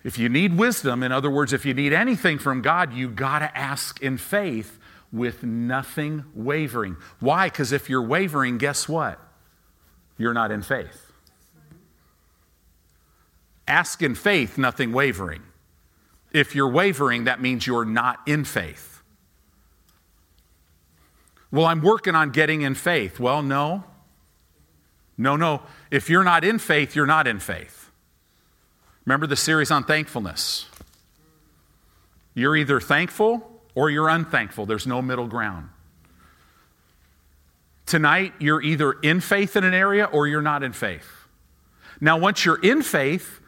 If 0.03 0.17
you 0.17 0.27
need 0.27 0.57
wisdom, 0.57 1.01
in 1.01 1.11
other 1.11 1.31
words, 1.31 1.53
if 1.53 1.65
you 1.65 1.73
need 1.73 1.93
anything 1.93 2.37
from 2.37 2.61
God, 2.61 2.93
you 2.93 3.09
got 3.09 3.39
to 3.39 3.57
ask 3.57 4.01
in 4.01 4.17
faith 4.17 4.77
with 5.11 5.43
nothing 5.43 6.25
wavering. 6.35 6.97
Why? 7.19 7.47
Because 7.47 7.71
if 7.71 7.89
you're 7.89 8.01
wavering, 8.01 8.57
guess 8.57 8.89
what? 8.89 9.19
You're 10.17 10.33
not 10.33 10.51
in 10.51 10.61
faith. 10.61 11.11
Ask 13.67 14.01
in 14.01 14.15
faith, 14.15 14.57
nothing 14.57 14.91
wavering. 14.91 15.43
If 16.33 16.55
you're 16.55 16.69
wavering, 16.69 17.25
that 17.25 17.41
means 17.41 17.65
you're 17.65 17.85
not 17.85 18.19
in 18.27 18.43
faith. 18.43 19.01
Well, 21.51 21.65
I'm 21.65 21.81
working 21.81 22.15
on 22.15 22.31
getting 22.31 22.63
in 22.63 22.73
faith. 22.73 23.19
Well, 23.19 23.43
no. 23.43 23.83
No, 25.17 25.35
no. 25.35 25.61
If 25.91 26.09
you're 26.09 26.23
not 26.23 26.43
in 26.43 26.57
faith, 26.57 26.95
you're 26.95 27.05
not 27.05 27.27
in 27.27 27.39
faith. 27.39 27.82
Remember 29.05 29.27
the 29.27 29.35
series 29.35 29.71
on 29.71 29.83
thankfulness. 29.83 30.67
You're 32.33 32.55
either 32.55 32.79
thankful 32.79 33.61
or 33.75 33.89
you're 33.89 34.09
unthankful. 34.09 34.65
There's 34.65 34.87
no 34.87 35.01
middle 35.01 35.27
ground. 35.27 35.69
Tonight, 37.85 38.33
you're 38.39 38.61
either 38.61 38.93
in 38.93 39.19
faith 39.19 39.55
in 39.55 39.63
an 39.63 39.73
area 39.73 40.05
or 40.05 40.27
you're 40.27 40.41
not 40.41 40.63
in 40.63 40.71
faith. 40.71 41.27
Now, 41.99 42.17
once 42.17 42.45
you're 42.45 42.61
in 42.61 42.81
faith, 42.81 43.39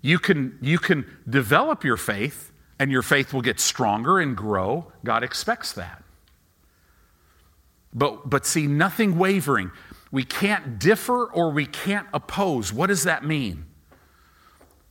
you 0.00 0.18
can, 0.18 0.58
you 0.60 0.78
can 0.78 1.06
develop 1.28 1.84
your 1.84 1.96
faith, 1.96 2.52
and 2.78 2.90
your 2.90 3.02
faith 3.02 3.32
will 3.32 3.42
get 3.42 3.60
stronger 3.60 4.18
and 4.18 4.36
grow. 4.36 4.92
God 5.04 5.22
expects 5.22 5.72
that. 5.72 6.02
But, 7.92 8.28
but 8.28 8.44
see, 8.44 8.66
nothing 8.66 9.16
wavering. 9.16 9.70
We 10.10 10.24
can't 10.24 10.78
differ 10.78 11.26
or 11.26 11.52
we 11.52 11.66
can't 11.66 12.08
oppose. 12.12 12.72
What 12.72 12.88
does 12.88 13.04
that 13.04 13.24
mean? 13.24 13.66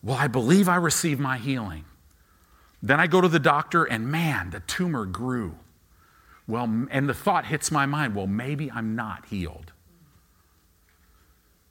Well, 0.03 0.17
I 0.17 0.27
believe 0.27 0.67
I 0.67 0.75
received 0.75 1.19
my 1.19 1.37
healing. 1.37 1.85
Then 2.81 2.99
I 2.99 3.07
go 3.07 3.21
to 3.21 3.29
the 3.29 3.39
doctor, 3.39 3.85
and 3.85 4.07
man, 4.07 4.49
the 4.49 4.59
tumor 4.59 5.05
grew. 5.05 5.57
Well, 6.45 6.87
and 6.91 7.07
the 7.07 7.13
thought 7.13 7.45
hits 7.45 7.71
my 7.71 7.85
mind 7.85 8.15
well, 8.15 8.27
maybe 8.27 8.69
I'm 8.69 8.95
not 8.95 9.25
healed. 9.27 9.71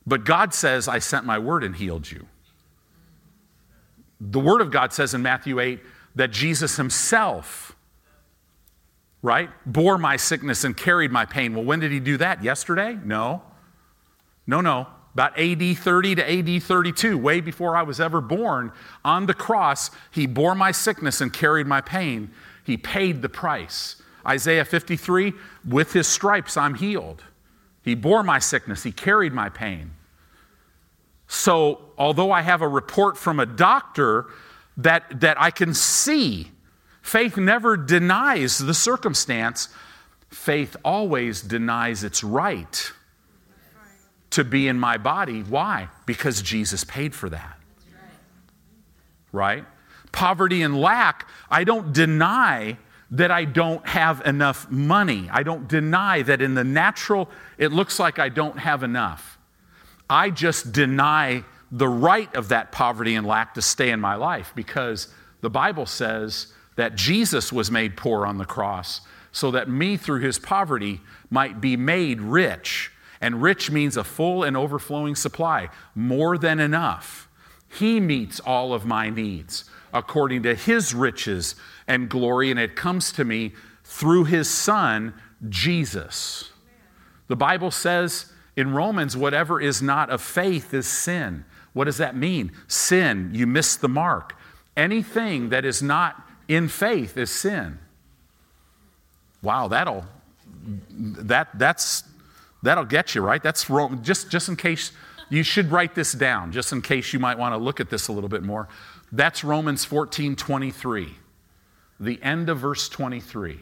But 0.06 0.24
God 0.24 0.54
says, 0.54 0.88
I 0.88 0.98
sent 0.98 1.26
my 1.26 1.38
word 1.38 1.62
and 1.62 1.76
healed 1.76 2.10
you. 2.10 2.26
The 4.20 4.40
Word 4.40 4.60
of 4.60 4.70
God 4.70 4.92
says 4.92 5.14
in 5.14 5.22
Matthew 5.22 5.60
8 5.60 5.80
that 6.14 6.30
Jesus 6.30 6.76
himself, 6.76 7.76
right, 9.20 9.50
bore 9.66 9.98
my 9.98 10.16
sickness 10.16 10.64
and 10.64 10.76
carried 10.76 11.12
my 11.12 11.24
pain. 11.24 11.54
Well, 11.54 11.64
when 11.64 11.80
did 11.80 11.92
he 11.92 12.00
do 12.00 12.16
that? 12.16 12.42
Yesterday? 12.42 12.98
No. 13.04 13.42
No, 14.46 14.60
no. 14.60 14.88
About 15.14 15.38
AD 15.38 15.76
30 15.76 16.14
to 16.14 16.38
AD 16.38 16.62
32, 16.62 17.18
way 17.18 17.40
before 17.40 17.76
I 17.76 17.82
was 17.82 18.00
ever 18.00 18.20
born, 18.20 18.72
on 19.04 19.26
the 19.26 19.34
cross, 19.34 19.90
he 20.10 20.26
bore 20.26 20.54
my 20.54 20.72
sickness 20.72 21.20
and 21.20 21.32
carried 21.32 21.66
my 21.66 21.82
pain. 21.82 22.30
He 22.64 22.78
paid 22.78 23.20
the 23.20 23.28
price. 23.28 23.96
Isaiah 24.26 24.64
53, 24.64 25.34
with 25.68 25.92
his 25.92 26.06
stripes 26.06 26.56
I'm 26.56 26.74
healed. 26.74 27.24
He 27.82 27.94
bore 27.94 28.22
my 28.22 28.38
sickness, 28.38 28.84
he 28.84 28.92
carried 28.92 29.34
my 29.34 29.48
pain. 29.48 29.92
So, 31.26 31.90
although 31.98 32.30
I 32.30 32.42
have 32.42 32.62
a 32.62 32.68
report 32.68 33.18
from 33.18 33.40
a 33.40 33.46
doctor 33.46 34.26
that, 34.76 35.20
that 35.20 35.40
I 35.40 35.50
can 35.50 35.74
see, 35.74 36.52
faith 37.02 37.36
never 37.36 37.76
denies 37.76 38.58
the 38.58 38.74
circumstance. 38.74 39.68
Faith 40.30 40.76
always 40.84 41.42
denies 41.42 42.04
its 42.04 42.22
right 42.22 42.92
to 44.32 44.44
be 44.44 44.68
in 44.68 44.78
my 44.78 44.98
body. 44.98 45.42
Why? 45.42 45.88
Because 46.06 46.42
Jesus 46.42 46.84
paid 46.84 47.14
for 47.14 47.28
that. 47.30 47.58
Right? 49.30 49.64
Poverty 50.10 50.62
and 50.62 50.78
lack, 50.78 51.26
I 51.50 51.64
don't 51.64 51.92
deny 51.92 52.76
that 53.12 53.30
I 53.30 53.44
don't 53.44 53.86
have 53.86 54.22
enough 54.26 54.70
money. 54.70 55.28
I 55.30 55.42
don't 55.42 55.68
deny 55.68 56.22
that 56.22 56.40
in 56.40 56.54
the 56.54 56.64
natural, 56.64 57.30
it 57.58 57.72
looks 57.72 57.98
like 57.98 58.18
I 58.18 58.28
don't 58.28 58.58
have 58.58 58.82
enough. 58.82 59.38
I 60.08 60.30
just 60.30 60.72
deny 60.72 61.44
the 61.70 61.88
right 61.88 62.34
of 62.34 62.48
that 62.48 62.72
poverty 62.72 63.14
and 63.14 63.26
lack 63.26 63.54
to 63.54 63.62
stay 63.62 63.90
in 63.90 64.00
my 64.00 64.14
life 64.14 64.52
because 64.54 65.08
the 65.40 65.50
Bible 65.50 65.86
says 65.86 66.48
that 66.76 66.94
Jesus 66.94 67.52
was 67.52 67.70
made 67.70 67.96
poor 67.96 68.26
on 68.26 68.38
the 68.38 68.44
cross 68.44 69.02
so 69.32 69.50
that 69.50 69.68
me, 69.68 69.96
through 69.96 70.20
his 70.20 70.38
poverty, 70.38 71.00
might 71.30 71.60
be 71.60 71.76
made 71.76 72.20
rich. 72.20 72.91
And 73.22 73.40
rich 73.40 73.70
means 73.70 73.96
a 73.96 74.04
full 74.04 74.42
and 74.42 74.56
overflowing 74.56 75.14
supply, 75.14 75.70
more 75.94 76.36
than 76.36 76.60
enough. 76.60 77.28
He 77.78 78.00
meets 78.00 78.40
all 78.40 78.74
of 78.74 78.84
my 78.84 79.08
needs 79.08 79.64
according 79.94 80.42
to 80.42 80.54
his 80.54 80.92
riches 80.94 81.54
and 81.86 82.08
glory, 82.08 82.50
and 82.50 82.58
it 82.58 82.76
comes 82.76 83.12
to 83.12 83.24
me 83.24 83.52
through 83.84 84.24
his 84.24 84.50
son, 84.50 85.14
Jesus. 85.48 86.50
The 87.28 87.36
Bible 87.36 87.70
says 87.70 88.32
in 88.56 88.74
Romans, 88.74 89.16
whatever 89.16 89.60
is 89.60 89.80
not 89.80 90.10
of 90.10 90.20
faith 90.20 90.74
is 90.74 90.86
sin. 90.86 91.44
What 91.72 91.84
does 91.84 91.98
that 91.98 92.16
mean? 92.16 92.52
Sin, 92.66 93.30
you 93.32 93.46
miss 93.46 93.76
the 93.76 93.88
mark. 93.88 94.36
Anything 94.76 95.50
that 95.50 95.64
is 95.64 95.82
not 95.82 96.28
in 96.48 96.68
faith 96.68 97.16
is 97.16 97.30
sin. 97.30 97.78
Wow, 99.42 99.68
that'll 99.68 100.04
that 100.94 101.48
that's 101.58 102.04
that'll 102.62 102.84
get 102.84 103.14
you 103.14 103.22
right. 103.22 103.42
That's 103.42 103.68
wrong. 103.68 104.02
Just 104.02 104.30
just 104.30 104.48
in 104.48 104.56
case 104.56 104.92
you 105.28 105.42
should 105.42 105.70
write 105.70 105.94
this 105.94 106.12
down, 106.12 106.52
just 106.52 106.72
in 106.72 106.82
case 106.82 107.12
you 107.12 107.18
might 107.18 107.38
want 107.38 107.54
to 107.54 107.56
look 107.56 107.80
at 107.80 107.88
this 107.88 108.08
a 108.08 108.12
little 108.12 108.28
bit 108.28 108.42
more. 108.42 108.68
That's 109.10 109.42
Romans 109.42 109.84
14, 109.84 110.36
23. 110.36 111.14
The 112.00 112.22
end 112.22 112.48
of 112.48 112.58
verse 112.58 112.88
23. 112.88 113.60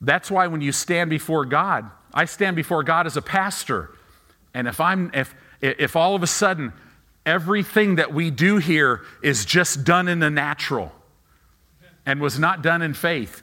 That's 0.00 0.30
why 0.30 0.46
when 0.48 0.60
you 0.60 0.72
stand 0.72 1.10
before 1.10 1.44
God, 1.44 1.90
I 2.12 2.24
stand 2.24 2.56
before 2.56 2.82
God 2.82 3.06
as 3.06 3.16
a 3.16 3.22
pastor. 3.22 3.90
And 4.52 4.68
if 4.68 4.80
I'm 4.80 5.10
if 5.14 5.34
if 5.60 5.96
all 5.96 6.14
of 6.14 6.22
a 6.22 6.26
sudden 6.26 6.72
everything 7.24 7.96
that 7.96 8.12
we 8.12 8.30
do 8.30 8.58
here 8.58 9.00
is 9.22 9.44
just 9.44 9.84
done 9.84 10.08
in 10.08 10.18
the 10.18 10.30
natural 10.30 10.92
and 12.04 12.20
was 12.20 12.38
not 12.38 12.62
done 12.62 12.82
in 12.82 12.94
faith, 12.94 13.42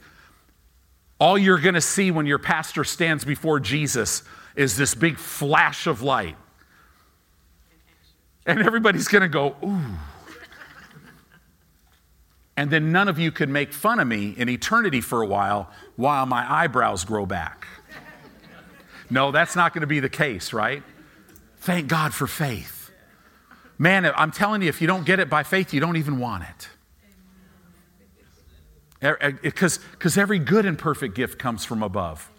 all 1.21 1.37
you're 1.37 1.59
going 1.59 1.75
to 1.75 1.81
see 1.81 2.09
when 2.09 2.25
your 2.25 2.39
pastor 2.39 2.83
stands 2.83 3.23
before 3.23 3.59
Jesus 3.59 4.23
is 4.55 4.75
this 4.75 4.95
big 4.95 5.19
flash 5.19 5.85
of 5.85 6.01
light. 6.01 6.35
And 8.47 8.59
everybody's 8.59 9.07
going 9.07 9.21
to 9.21 9.27
go, 9.27 9.55
ooh. 9.63 9.79
And 12.57 12.71
then 12.71 12.91
none 12.91 13.07
of 13.07 13.19
you 13.19 13.31
can 13.31 13.51
make 13.51 13.71
fun 13.71 13.99
of 13.99 14.07
me 14.07 14.31
in 14.35 14.49
eternity 14.49 14.99
for 14.99 15.21
a 15.21 15.27
while 15.27 15.69
while 15.95 16.25
my 16.25 16.51
eyebrows 16.51 17.05
grow 17.05 17.27
back. 17.27 17.67
No, 19.07 19.31
that's 19.31 19.55
not 19.55 19.75
going 19.75 19.81
to 19.81 19.87
be 19.87 19.99
the 19.99 20.09
case, 20.09 20.53
right? 20.53 20.81
Thank 21.57 21.87
God 21.87 22.15
for 22.15 22.25
faith. 22.25 22.89
Man, 23.77 24.11
I'm 24.15 24.31
telling 24.31 24.63
you, 24.63 24.69
if 24.69 24.81
you 24.81 24.87
don't 24.87 25.05
get 25.05 25.19
it 25.19 25.29
by 25.29 25.43
faith, 25.43 25.71
you 25.71 25.79
don't 25.79 25.97
even 25.97 26.17
want 26.17 26.45
it. 26.45 26.69
Er, 29.03 29.17
er, 29.21 29.31
because 29.41 30.17
every 30.17 30.39
good 30.39 30.65
and 30.65 30.77
perfect 30.77 31.15
gift 31.15 31.39
comes 31.39 31.65
from 31.65 31.81
above. 31.81 32.29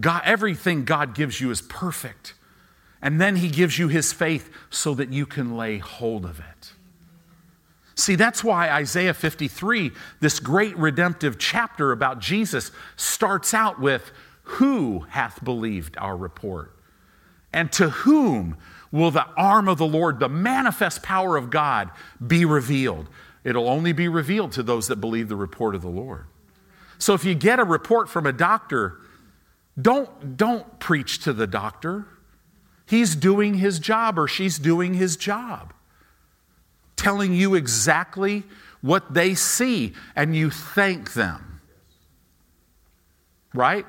God, 0.00 0.22
everything 0.24 0.84
God 0.84 1.14
gives 1.14 1.40
you 1.40 1.50
is 1.50 1.62
perfect. 1.62 2.34
And 3.02 3.20
then 3.20 3.36
He 3.36 3.48
gives 3.48 3.78
you 3.78 3.88
His 3.88 4.12
faith 4.12 4.50
so 4.70 4.94
that 4.94 5.12
you 5.12 5.26
can 5.26 5.56
lay 5.56 5.78
hold 5.78 6.24
of 6.24 6.40
it. 6.40 6.72
See, 7.94 8.14
that's 8.14 8.44
why 8.44 8.70
Isaiah 8.70 9.14
53, 9.14 9.90
this 10.20 10.38
great 10.38 10.76
redemptive 10.76 11.38
chapter 11.38 11.92
about 11.92 12.20
Jesus, 12.20 12.70
starts 12.96 13.54
out 13.54 13.80
with 13.80 14.12
Who 14.42 15.00
hath 15.10 15.42
believed 15.42 15.96
our 15.98 16.16
report? 16.16 16.72
And 17.52 17.72
to 17.72 17.88
whom 17.88 18.56
will 18.92 19.10
the 19.10 19.26
arm 19.36 19.68
of 19.68 19.78
the 19.78 19.86
Lord, 19.86 20.20
the 20.20 20.28
manifest 20.28 21.02
power 21.02 21.36
of 21.36 21.48
God, 21.48 21.90
be 22.24 22.44
revealed? 22.44 23.08
It'll 23.46 23.68
only 23.68 23.92
be 23.92 24.08
revealed 24.08 24.50
to 24.52 24.64
those 24.64 24.88
that 24.88 24.96
believe 24.96 25.28
the 25.28 25.36
report 25.36 25.76
of 25.76 25.82
the 25.82 25.88
Lord. 25.88 26.26
So 26.98 27.14
if 27.14 27.24
you 27.24 27.36
get 27.36 27.60
a 27.60 27.64
report 27.64 28.08
from 28.08 28.26
a 28.26 28.32
doctor, 28.32 28.98
don't, 29.80 30.36
don't 30.36 30.80
preach 30.80 31.20
to 31.20 31.32
the 31.32 31.46
doctor. 31.46 32.08
He's 32.86 33.14
doing 33.14 33.54
his 33.54 33.78
job 33.78 34.18
or 34.18 34.26
she's 34.26 34.58
doing 34.58 34.94
his 34.94 35.16
job, 35.16 35.72
telling 36.96 37.34
you 37.34 37.54
exactly 37.54 38.42
what 38.80 39.14
they 39.14 39.36
see, 39.36 39.92
and 40.16 40.34
you 40.34 40.50
thank 40.50 41.12
them. 41.12 41.60
Right? 43.54 43.86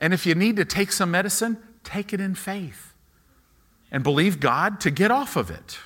And 0.00 0.12
if 0.12 0.26
you 0.26 0.34
need 0.34 0.56
to 0.56 0.64
take 0.64 0.90
some 0.90 1.12
medicine, 1.12 1.58
take 1.84 2.12
it 2.12 2.20
in 2.20 2.34
faith 2.34 2.92
and 3.92 4.02
believe 4.02 4.40
God 4.40 4.80
to 4.80 4.90
get 4.90 5.12
off 5.12 5.36
of 5.36 5.48
it. 5.48 5.78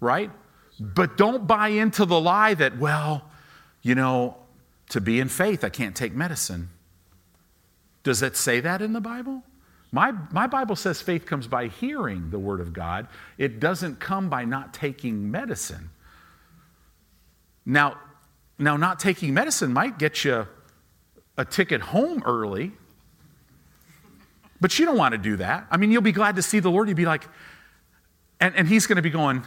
Right? 0.00 0.32
But 0.80 1.16
don't 1.16 1.46
buy 1.46 1.68
into 1.68 2.04
the 2.04 2.20
lie 2.20 2.54
that, 2.54 2.78
well, 2.78 3.30
you 3.82 3.94
know, 3.94 4.36
to 4.90 5.00
be 5.00 5.20
in 5.20 5.28
faith, 5.28 5.64
I 5.64 5.68
can't 5.68 5.94
take 5.94 6.14
medicine. 6.14 6.70
Does 8.02 8.22
it 8.22 8.36
say 8.36 8.60
that 8.60 8.82
in 8.82 8.92
the 8.92 9.00
Bible? 9.00 9.42
My, 9.92 10.12
my 10.32 10.46
Bible 10.48 10.74
says 10.74 11.00
faith 11.00 11.24
comes 11.24 11.46
by 11.46 11.68
hearing 11.68 12.30
the 12.30 12.38
Word 12.38 12.60
of 12.60 12.72
God. 12.72 13.06
It 13.38 13.60
doesn't 13.60 14.00
come 14.00 14.28
by 14.28 14.44
not 14.44 14.74
taking 14.74 15.30
medicine. 15.30 15.90
Now, 17.64 17.98
now 18.58 18.76
not 18.76 18.98
taking 18.98 19.32
medicine 19.32 19.72
might 19.72 19.98
get 19.98 20.24
you 20.24 20.48
a 21.38 21.44
ticket 21.44 21.80
home 21.80 22.22
early, 22.26 22.72
but 24.60 24.78
you 24.78 24.84
don't 24.84 24.98
want 24.98 25.12
to 25.12 25.18
do 25.18 25.36
that. 25.36 25.66
I 25.70 25.76
mean, 25.76 25.90
you'll 25.90 26.02
be 26.02 26.12
glad 26.12 26.36
to 26.36 26.42
see 26.42 26.58
the 26.58 26.70
Lord. 26.70 26.88
You'll 26.88 26.96
be 26.96 27.06
like, 27.06 27.28
and, 28.40 28.54
and 28.56 28.66
He's 28.66 28.86
going 28.86 28.96
to 28.96 29.02
be 29.02 29.10
going, 29.10 29.44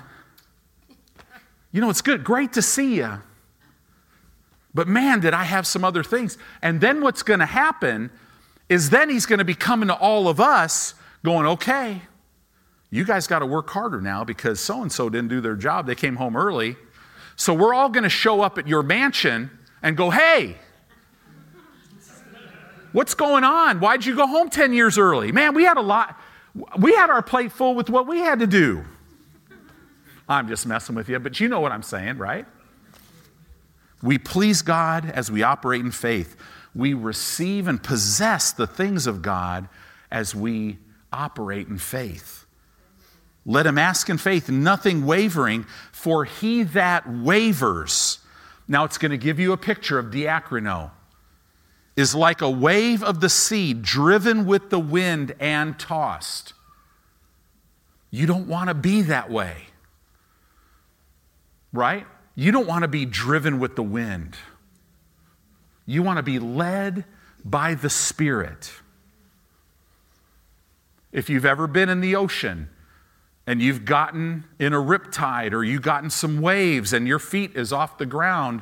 you 1.71 1.81
know, 1.81 1.89
it's 1.89 2.01
good, 2.01 2.23
great 2.23 2.53
to 2.53 2.61
see 2.61 2.95
you. 2.95 3.21
But 4.73 4.87
man, 4.87 5.19
did 5.19 5.33
I 5.33 5.43
have 5.43 5.65
some 5.65 5.83
other 5.83 6.03
things. 6.03 6.37
And 6.61 6.81
then 6.81 7.01
what's 7.01 7.23
going 7.23 7.39
to 7.39 7.45
happen 7.45 8.11
is 8.69 8.89
then 8.89 9.09
He's 9.09 9.25
going 9.25 9.39
to 9.39 9.45
be 9.45 9.55
coming 9.55 9.87
to 9.87 9.95
all 9.95 10.27
of 10.27 10.39
us 10.39 10.93
going, 11.23 11.45
okay, 11.47 12.01
you 12.89 13.03
guys 13.03 13.27
got 13.27 13.39
to 13.39 13.45
work 13.45 13.69
harder 13.69 14.01
now 14.01 14.23
because 14.23 14.59
so 14.59 14.81
and 14.81 14.91
so 14.91 15.09
didn't 15.09 15.29
do 15.29 15.41
their 15.41 15.55
job. 15.55 15.87
They 15.87 15.95
came 15.95 16.15
home 16.15 16.35
early. 16.35 16.75
So 17.35 17.53
we're 17.53 17.73
all 17.73 17.89
going 17.89 18.03
to 18.03 18.09
show 18.09 18.41
up 18.41 18.57
at 18.57 18.67
your 18.67 18.83
mansion 18.83 19.51
and 19.81 19.97
go, 19.97 20.09
hey, 20.09 20.57
What's 22.97 23.13
going 23.13 23.43
on? 23.43 23.79
Why'd 23.79 24.05
you 24.05 24.15
go 24.15 24.25
home 24.25 24.49
10 24.49 24.73
years 24.73 24.97
early? 24.97 25.31
Man, 25.31 25.53
we 25.53 25.63
had 25.63 25.77
a 25.77 25.81
lot. 25.81 26.19
We 26.79 26.95
had 26.95 27.11
our 27.11 27.21
plate 27.21 27.51
full 27.51 27.75
with 27.75 27.91
what 27.91 28.07
we 28.07 28.19
had 28.19 28.39
to 28.39 28.47
do. 28.47 28.85
I'm 30.27 30.47
just 30.47 30.65
messing 30.65 30.95
with 30.95 31.09
you, 31.09 31.19
but 31.19 31.39
you 31.39 31.47
know 31.47 31.59
what 31.59 31.71
I'm 31.71 31.83
saying, 31.83 32.17
right? 32.17 32.45
We 34.01 34.17
please 34.17 34.61
God 34.61 35.09
as 35.09 35.31
we 35.31 35.43
operate 35.43 35.81
in 35.81 35.91
faith. 35.91 36.35
We 36.75 36.93
receive 36.93 37.67
and 37.67 37.81
possess 37.81 38.51
the 38.51 38.67
things 38.67 39.07
of 39.07 39.21
God 39.21 39.67
as 40.11 40.35
we 40.35 40.77
operate 41.11 41.67
in 41.67 41.77
faith. 41.77 42.45
Let 43.45 43.65
him 43.65 43.77
ask 43.77 44.09
in 44.09 44.17
faith, 44.17 44.49
nothing 44.49 45.05
wavering, 45.05 45.65
for 45.91 46.25
he 46.25 46.63
that 46.63 47.09
wavers. 47.09 48.19
Now 48.67 48.83
it's 48.83 48.97
going 48.97 49.11
to 49.11 49.17
give 49.17 49.39
you 49.39 49.53
a 49.53 49.57
picture 49.57 49.97
of 49.97 50.07
diakrino 50.07 50.91
is 51.95 52.13
like 52.13 52.41
a 52.41 52.49
wave 52.49 53.01
of 53.03 53.21
the 53.21 53.29
sea 53.29 53.73
driven 53.73 54.45
with 54.45 54.69
the 54.69 54.79
wind 54.79 55.33
and 55.39 55.79
tossed. 55.79 56.53
You 58.11 58.27
don't 58.27 58.47
want 58.47 58.67
to 58.69 58.75
be 58.75 59.01
that 59.03 59.31
way, 59.31 59.67
right? 61.73 62.05
You 62.35 62.51
don't 62.51 62.67
want 62.67 62.83
to 62.83 62.87
be 62.87 63.05
driven 63.05 63.59
with 63.59 63.75
the 63.75 63.83
wind. 63.83 64.35
You 65.85 66.03
want 66.03 66.17
to 66.17 66.23
be 66.23 66.39
led 66.39 67.05
by 67.43 67.73
the 67.73 67.89
Spirit. 67.89 68.71
If 71.11 71.29
you've 71.29 71.45
ever 71.45 71.65
been 71.65 71.89
in 71.89 72.01
the 72.01 72.15
ocean 72.15 72.69
and 73.47 73.61
you've 73.61 73.85
gotten 73.85 74.43
in 74.59 74.73
a 74.73 74.77
riptide 74.77 75.53
or 75.53 75.63
you've 75.63 75.81
gotten 75.81 76.09
some 76.09 76.41
waves 76.41 76.93
and 76.93 77.07
your 77.07 77.19
feet 77.19 77.55
is 77.55 77.71
off 77.71 77.97
the 77.97 78.05
ground, 78.05 78.61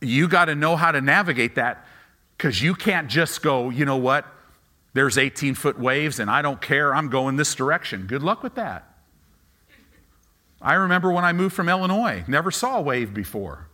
you 0.00 0.28
got 0.28 0.46
to 0.46 0.54
know 0.54 0.76
how 0.76 0.92
to 0.92 1.00
navigate 1.00 1.56
that 1.56 1.84
because 2.36 2.62
you 2.62 2.74
can't 2.74 3.08
just 3.08 3.42
go, 3.42 3.70
you 3.70 3.84
know 3.84 3.96
what, 3.96 4.24
there's 4.94 5.18
18 5.18 5.54
foot 5.54 5.78
waves 5.78 6.20
and 6.20 6.30
I 6.30 6.42
don't 6.42 6.60
care, 6.60 6.94
I'm 6.94 7.08
going 7.10 7.36
this 7.36 7.54
direction. 7.54 8.06
Good 8.06 8.22
luck 8.22 8.42
with 8.42 8.54
that. 8.54 8.95
I 10.60 10.74
remember 10.74 11.12
when 11.12 11.24
I 11.24 11.32
moved 11.32 11.54
from 11.54 11.68
Illinois, 11.68 12.24
never 12.26 12.50
saw 12.50 12.78
a 12.78 12.82
wave 12.82 13.12
before. 13.12 13.68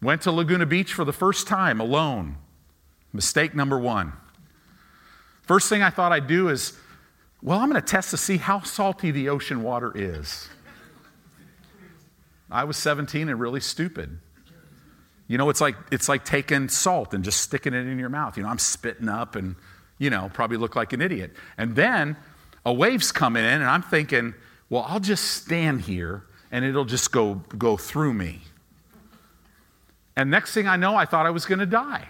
Went 0.00 0.22
to 0.22 0.32
Laguna 0.32 0.66
Beach 0.66 0.92
for 0.92 1.04
the 1.04 1.12
first 1.12 1.46
time 1.46 1.80
alone. 1.80 2.36
Mistake 3.12 3.54
number 3.54 3.78
one. 3.78 4.12
First 5.42 5.68
thing 5.68 5.82
I 5.82 5.90
thought 5.90 6.12
I'd 6.12 6.26
do 6.26 6.48
is, 6.48 6.78
well, 7.42 7.58
I'm 7.58 7.70
going 7.70 7.80
to 7.80 7.86
test 7.86 8.10
to 8.10 8.16
see 8.16 8.36
how 8.36 8.60
salty 8.62 9.10
the 9.10 9.28
ocean 9.28 9.62
water 9.62 9.92
is. 9.94 10.48
I 12.50 12.64
was 12.64 12.76
17 12.76 13.28
and 13.28 13.38
really 13.38 13.60
stupid. 13.60 14.18
You 15.26 15.36
know, 15.36 15.50
it's 15.50 15.60
like, 15.60 15.76
it's 15.92 16.08
like 16.08 16.24
taking 16.24 16.68
salt 16.68 17.12
and 17.12 17.22
just 17.22 17.42
sticking 17.42 17.74
it 17.74 17.86
in 17.86 17.98
your 17.98 18.08
mouth. 18.08 18.36
You 18.36 18.42
know, 18.42 18.48
I'm 18.48 18.58
spitting 18.58 19.08
up 19.08 19.36
and, 19.36 19.56
you 19.98 20.08
know, 20.10 20.30
probably 20.32 20.56
look 20.56 20.74
like 20.74 20.92
an 20.94 21.02
idiot. 21.02 21.32
And 21.58 21.76
then 21.76 22.16
a 22.64 22.72
wave's 22.72 23.12
coming 23.12 23.44
in, 23.44 23.50
and 23.50 23.64
I'm 23.64 23.82
thinking, 23.82 24.34
well, 24.70 24.84
I'll 24.86 25.00
just 25.00 25.24
stand 25.24 25.82
here 25.82 26.24
and 26.50 26.64
it'll 26.64 26.84
just 26.84 27.12
go, 27.12 27.34
go 27.56 27.76
through 27.76 28.14
me. 28.14 28.40
And 30.16 30.30
next 30.30 30.52
thing 30.52 30.66
I 30.66 30.76
know, 30.76 30.96
I 30.96 31.04
thought 31.04 31.26
I 31.26 31.30
was 31.30 31.46
going 31.46 31.60
to 31.60 31.66
die. 31.66 32.08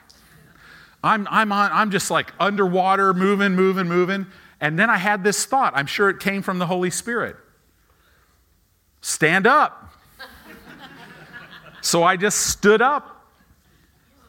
I'm, 1.03 1.29
I'm, 1.31 1.53
on, 1.53 1.71
I'm 1.73 1.91
just 1.91 2.11
like 2.11 2.33
underwater, 2.41 3.15
moving, 3.15 3.55
moving, 3.55 3.87
moving. 3.87 4.27
And 4.61 4.79
then 4.79 4.91
I 4.91 4.97
had 4.97 5.23
this 5.23 5.45
thought. 5.45 5.73
I'm 5.77 5.87
sure 5.87 6.09
it 6.11 6.19
came 6.19 6.43
from 6.43 6.59
the 6.59 6.67
Holy 6.67 6.91
Spirit 6.91 7.37
stand 9.01 9.47
up. 9.47 9.93
so 11.81 12.03
I 12.03 12.17
just 12.17 12.47
stood 12.49 12.83
up 12.83 13.27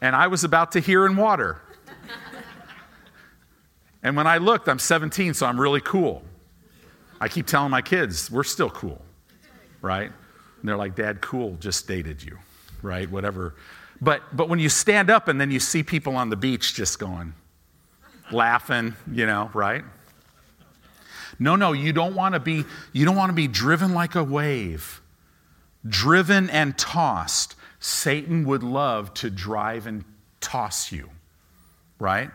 and 0.00 0.14
I 0.14 0.28
was 0.28 0.44
about 0.44 0.72
to 0.72 0.80
hear 0.80 1.06
in 1.06 1.16
water. 1.16 1.60
And 4.02 4.16
when 4.16 4.26
I 4.26 4.38
looked, 4.38 4.68
I'm 4.68 4.78
17, 4.78 5.34
so 5.34 5.46
I'm 5.46 5.60
really 5.60 5.80
cool. 5.80 6.22
I 7.20 7.28
keep 7.28 7.46
telling 7.46 7.70
my 7.70 7.82
kids, 7.82 8.30
we're 8.30 8.44
still 8.44 8.70
cool, 8.70 9.00
right? 9.82 10.10
And 10.60 10.68
they're 10.68 10.76
like, 10.76 10.94
Dad, 10.94 11.20
cool 11.20 11.56
just 11.60 11.86
dated 11.86 12.22
you, 12.22 12.38
right? 12.82 13.10
Whatever. 13.10 13.54
But, 14.00 14.22
but 14.34 14.48
when 14.48 14.58
you 14.58 14.68
stand 14.68 15.10
up 15.10 15.28
and 15.28 15.40
then 15.40 15.50
you 15.50 15.60
see 15.60 15.82
people 15.82 16.16
on 16.16 16.30
the 16.30 16.36
beach 16.36 16.74
just 16.74 16.98
going, 16.98 17.34
laughing, 18.32 18.94
you 19.12 19.26
know, 19.26 19.50
right? 19.52 19.84
No, 21.38 21.56
no, 21.56 21.72
you 21.72 21.92
don't 21.92 22.14
want 22.14 22.34
to 22.34 22.40
be 22.40 22.64
you 22.92 23.04
don't 23.06 23.16
want 23.16 23.30
to 23.30 23.34
be 23.34 23.48
driven 23.48 23.94
like 23.94 24.14
a 24.14 24.22
wave. 24.22 25.00
Driven 25.88 26.50
and 26.50 26.76
tossed. 26.76 27.56
Satan 27.78 28.44
would 28.44 28.62
love 28.62 29.14
to 29.14 29.30
drive 29.30 29.86
and 29.86 30.04
toss 30.40 30.92
you. 30.92 31.08
Right? 31.98 32.30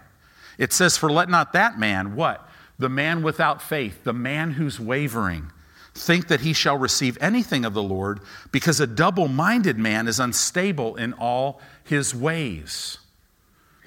It 0.58 0.74
says 0.74 0.98
for 0.98 1.12
let 1.12 1.30
not 1.30 1.54
that 1.54 1.78
man 1.78 2.15
what? 2.15 2.50
The 2.77 2.89
man 2.89 3.23
without 3.23 3.61
faith, 3.61 4.03
the 4.03 4.13
man 4.13 4.51
who's 4.51 4.79
wavering, 4.79 5.51
think 5.93 6.27
that 6.27 6.41
he 6.41 6.51
shall 6.51 6.77
receive 6.77 7.17
anything 7.21 7.63
of 7.63 7.73
the 7.73 7.83
Lord, 7.83 8.19
because 8.51 8.79
a 8.79 8.88
double 8.88 9.27
minded 9.27 9.77
man 9.77 10.07
is 10.07 10.19
unstable 10.19 10.95
in 10.97 11.13
all 11.13 11.61
his 11.83 12.13
ways. 12.13 12.97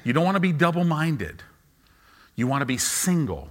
You 0.05 0.14
don't 0.14 0.24
want 0.24 0.37
to 0.37 0.40
be 0.40 0.53
double 0.53 0.85
minded, 0.85 1.42
you 2.35 2.46
want 2.46 2.62
to 2.62 2.66
be 2.66 2.79
single. 2.79 3.51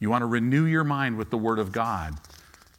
You 0.00 0.10
want 0.10 0.22
to 0.22 0.26
renew 0.26 0.64
your 0.64 0.82
mind 0.82 1.16
with 1.16 1.30
the 1.30 1.38
Word 1.38 1.60
of 1.60 1.70
God. 1.70 2.16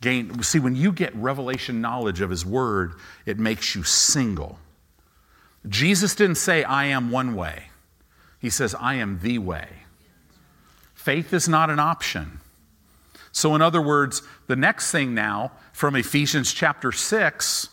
Gain, 0.02 0.44
see, 0.44 0.60
when 0.60 0.76
you 0.76 0.92
get 0.92 1.16
revelation 1.16 1.80
knowledge 1.80 2.20
of 2.20 2.30
His 2.30 2.46
Word, 2.46 2.96
it 3.26 3.40
makes 3.40 3.76
you 3.76 3.84
single. 3.84 4.60
Jesus 5.70 6.16
didn't 6.16 6.36
say, 6.36 6.66
I 6.66 6.88
am 6.88 7.12
one 7.12 7.34
way. 7.34 7.70
He 8.40 8.50
says, 8.50 8.76
I 8.78 8.96
am 8.96 9.20
the 9.20 9.38
way. 9.38 9.70
Faith 11.04 11.34
is 11.34 11.50
not 11.50 11.70
an 11.70 11.80
option. 11.80 12.40
So, 13.34 13.56
in 13.56 13.62
other 13.62 13.82
words, 13.82 14.22
the 14.48 14.56
next 14.56 14.90
thing 14.90 15.14
now 15.14 15.52
from 15.74 15.98
Ephesians 15.98 16.54
chapter 16.54 16.94
6, 16.94 17.68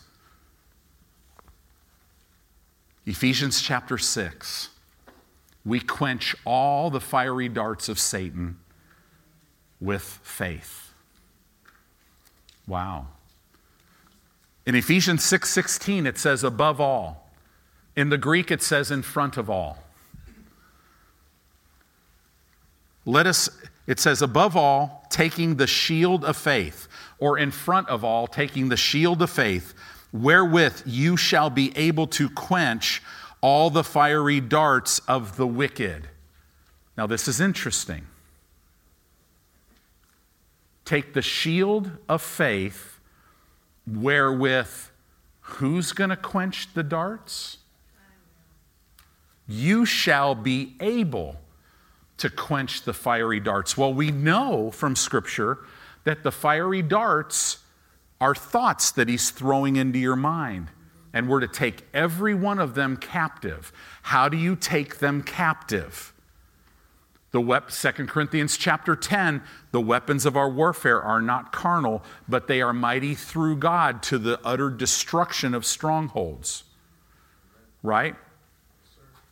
Ephesians 3.05 3.61
chapter 3.61 3.97
6, 3.97 4.69
we 5.63 5.79
quench 5.79 6.35
all 6.43 6.89
the 6.89 6.99
fiery 6.99 7.47
darts 7.47 7.87
of 7.87 7.97
Satan 7.97 8.57
with 9.79 10.03
faith. 10.23 10.91
Wow. 12.67 13.07
In 14.65 14.75
Ephesians 14.75 15.23
6:16 15.23 16.05
it 16.05 16.17
says 16.17 16.43
above 16.43 16.81
all. 16.81 17.31
In 17.95 18.09
the 18.09 18.17
Greek 18.17 18.51
it 18.51 18.61
says 18.61 18.91
in 18.91 19.03
front 19.03 19.37
of 19.37 19.49
all. 19.49 19.81
Let 23.05 23.27
us 23.27 23.49
it 23.87 23.99
says 23.99 24.21
above 24.21 24.55
all 24.55 25.05
taking 25.09 25.55
the 25.55 25.67
shield 25.67 26.23
of 26.23 26.37
faith 26.37 26.87
or 27.19 27.37
in 27.37 27.51
front 27.51 27.89
of 27.89 28.03
all 28.03 28.27
taking 28.27 28.69
the 28.69 28.77
shield 28.77 29.21
of 29.21 29.29
faith 29.29 29.73
wherewith 30.13 30.83
you 30.85 31.17
shall 31.17 31.49
be 31.49 31.75
able 31.77 32.07
to 32.07 32.29
quench 32.29 33.01
all 33.41 33.69
the 33.69 33.83
fiery 33.83 34.39
darts 34.39 34.99
of 35.07 35.35
the 35.35 35.47
wicked. 35.47 36.07
Now 36.95 37.07
this 37.07 37.27
is 37.27 37.41
interesting 37.41 38.05
take 40.85 41.13
the 41.13 41.21
shield 41.21 41.89
of 42.09 42.21
faith, 42.21 42.99
wherewith 43.87 44.89
who's 45.39 45.91
going 45.91 46.09
to 46.09 46.15
quench 46.15 46.73
the 46.73 46.83
darts? 46.83 47.57
You 49.47 49.85
shall 49.85 50.35
be 50.35 50.75
able 50.79 51.40
to 52.21 52.29
quench 52.29 52.83
the 52.83 52.93
fiery 52.93 53.39
darts. 53.39 53.75
Well, 53.75 53.91
we 53.91 54.11
know 54.11 54.69
from 54.69 54.95
Scripture 54.95 55.57
that 56.03 56.21
the 56.21 56.31
fiery 56.31 56.83
darts 56.83 57.57
are 58.19 58.35
thoughts 58.35 58.91
that 58.91 59.09
He's 59.09 59.31
throwing 59.31 59.75
into 59.75 59.97
your 59.97 60.15
mind. 60.15 60.67
And 61.13 61.27
we're 61.27 61.39
to 61.39 61.47
take 61.47 61.83
every 61.95 62.35
one 62.35 62.59
of 62.59 62.75
them 62.75 62.95
captive. 62.95 63.73
How 64.03 64.29
do 64.29 64.37
you 64.37 64.55
take 64.55 64.99
them 64.99 65.23
captive? 65.23 66.13
The 67.31 67.41
wep- 67.41 67.71
2 67.71 67.91
Corinthians 68.05 68.55
chapter 68.55 68.95
10, 68.95 69.41
the 69.71 69.81
weapons 69.81 70.27
of 70.27 70.37
our 70.37 70.49
warfare 70.49 71.01
are 71.01 71.21
not 71.21 71.51
carnal, 71.51 72.03
but 72.29 72.47
they 72.47 72.61
are 72.61 72.71
mighty 72.71 73.15
through 73.15 73.57
God 73.57 74.03
to 74.03 74.19
the 74.19 74.39
utter 74.43 74.69
destruction 74.69 75.55
of 75.55 75.65
strongholds. 75.65 76.65
Right? 77.81 78.15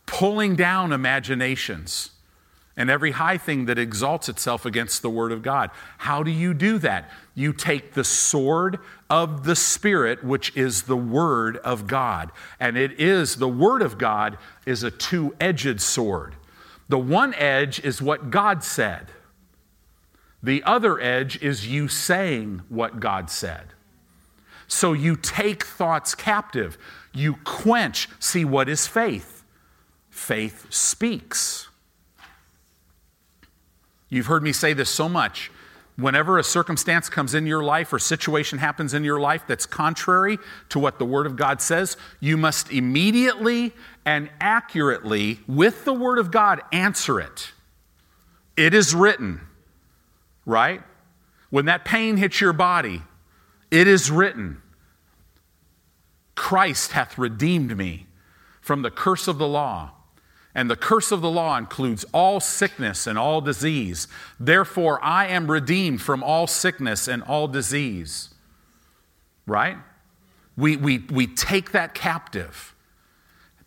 Pulling 0.06 0.56
down 0.56 0.92
imaginations 0.92 2.10
and 2.80 2.88
every 2.88 3.10
high 3.10 3.36
thing 3.36 3.66
that 3.66 3.78
exalts 3.78 4.30
itself 4.30 4.64
against 4.64 5.02
the 5.02 5.10
word 5.10 5.32
of 5.32 5.42
God. 5.42 5.70
How 5.98 6.22
do 6.22 6.30
you 6.30 6.54
do 6.54 6.78
that? 6.78 7.10
You 7.34 7.52
take 7.52 7.92
the 7.92 8.04
sword 8.04 8.78
of 9.10 9.44
the 9.44 9.54
Spirit, 9.54 10.24
which 10.24 10.56
is 10.56 10.84
the 10.84 10.96
word 10.96 11.58
of 11.58 11.86
God. 11.86 12.32
And 12.58 12.78
it 12.78 12.98
is, 12.98 13.36
the 13.36 13.46
word 13.46 13.82
of 13.82 13.98
God 13.98 14.38
is 14.64 14.82
a 14.82 14.90
two 14.90 15.36
edged 15.38 15.82
sword. 15.82 16.36
The 16.88 16.98
one 16.98 17.34
edge 17.34 17.84
is 17.84 18.00
what 18.00 18.30
God 18.30 18.64
said, 18.64 19.08
the 20.42 20.62
other 20.62 20.98
edge 20.98 21.42
is 21.42 21.68
you 21.68 21.86
saying 21.86 22.62
what 22.70 22.98
God 22.98 23.28
said. 23.28 23.74
So 24.68 24.94
you 24.94 25.16
take 25.16 25.64
thoughts 25.64 26.14
captive, 26.14 26.78
you 27.12 27.34
quench. 27.44 28.08
See, 28.18 28.46
what 28.46 28.70
is 28.70 28.86
faith? 28.86 29.44
Faith 30.08 30.66
speaks. 30.70 31.69
You've 34.10 34.26
heard 34.26 34.42
me 34.42 34.52
say 34.52 34.74
this 34.74 34.90
so 34.90 35.08
much. 35.08 35.50
Whenever 35.96 36.38
a 36.38 36.44
circumstance 36.44 37.08
comes 37.08 37.34
in 37.34 37.46
your 37.46 37.62
life 37.62 37.92
or 37.92 37.98
situation 37.98 38.58
happens 38.58 38.94
in 38.94 39.04
your 39.04 39.20
life 39.20 39.44
that's 39.46 39.66
contrary 39.66 40.38
to 40.70 40.78
what 40.78 40.98
the 40.98 41.04
Word 41.04 41.26
of 41.26 41.36
God 41.36 41.60
says, 41.60 41.96
you 42.20 42.36
must 42.36 42.72
immediately 42.72 43.72
and 44.04 44.30
accurately, 44.40 45.40
with 45.46 45.84
the 45.84 45.92
Word 45.92 46.18
of 46.18 46.30
God, 46.30 46.62
answer 46.72 47.20
it. 47.20 47.52
It 48.56 48.74
is 48.74 48.94
written, 48.94 49.40
right? 50.46 50.82
When 51.50 51.66
that 51.66 51.84
pain 51.84 52.16
hits 52.16 52.40
your 52.40 52.52
body, 52.52 53.02
it 53.70 53.86
is 53.86 54.10
written 54.10 54.62
Christ 56.34 56.92
hath 56.92 57.18
redeemed 57.18 57.76
me 57.76 58.06
from 58.62 58.80
the 58.80 58.90
curse 58.90 59.28
of 59.28 59.36
the 59.36 59.46
law. 59.46 59.90
And 60.54 60.68
the 60.68 60.76
curse 60.76 61.12
of 61.12 61.20
the 61.20 61.30
law 61.30 61.56
includes 61.56 62.04
all 62.12 62.40
sickness 62.40 63.06
and 63.06 63.16
all 63.16 63.40
disease. 63.40 64.08
Therefore, 64.38 64.98
I 65.02 65.28
am 65.28 65.50
redeemed 65.50 66.02
from 66.02 66.24
all 66.24 66.46
sickness 66.46 67.06
and 67.06 67.22
all 67.22 67.46
disease. 67.46 68.34
Right? 69.46 69.76
We, 70.56 70.76
we, 70.76 70.98
we 70.98 71.26
take 71.26 71.70
that 71.72 71.94
captive. 71.94 72.74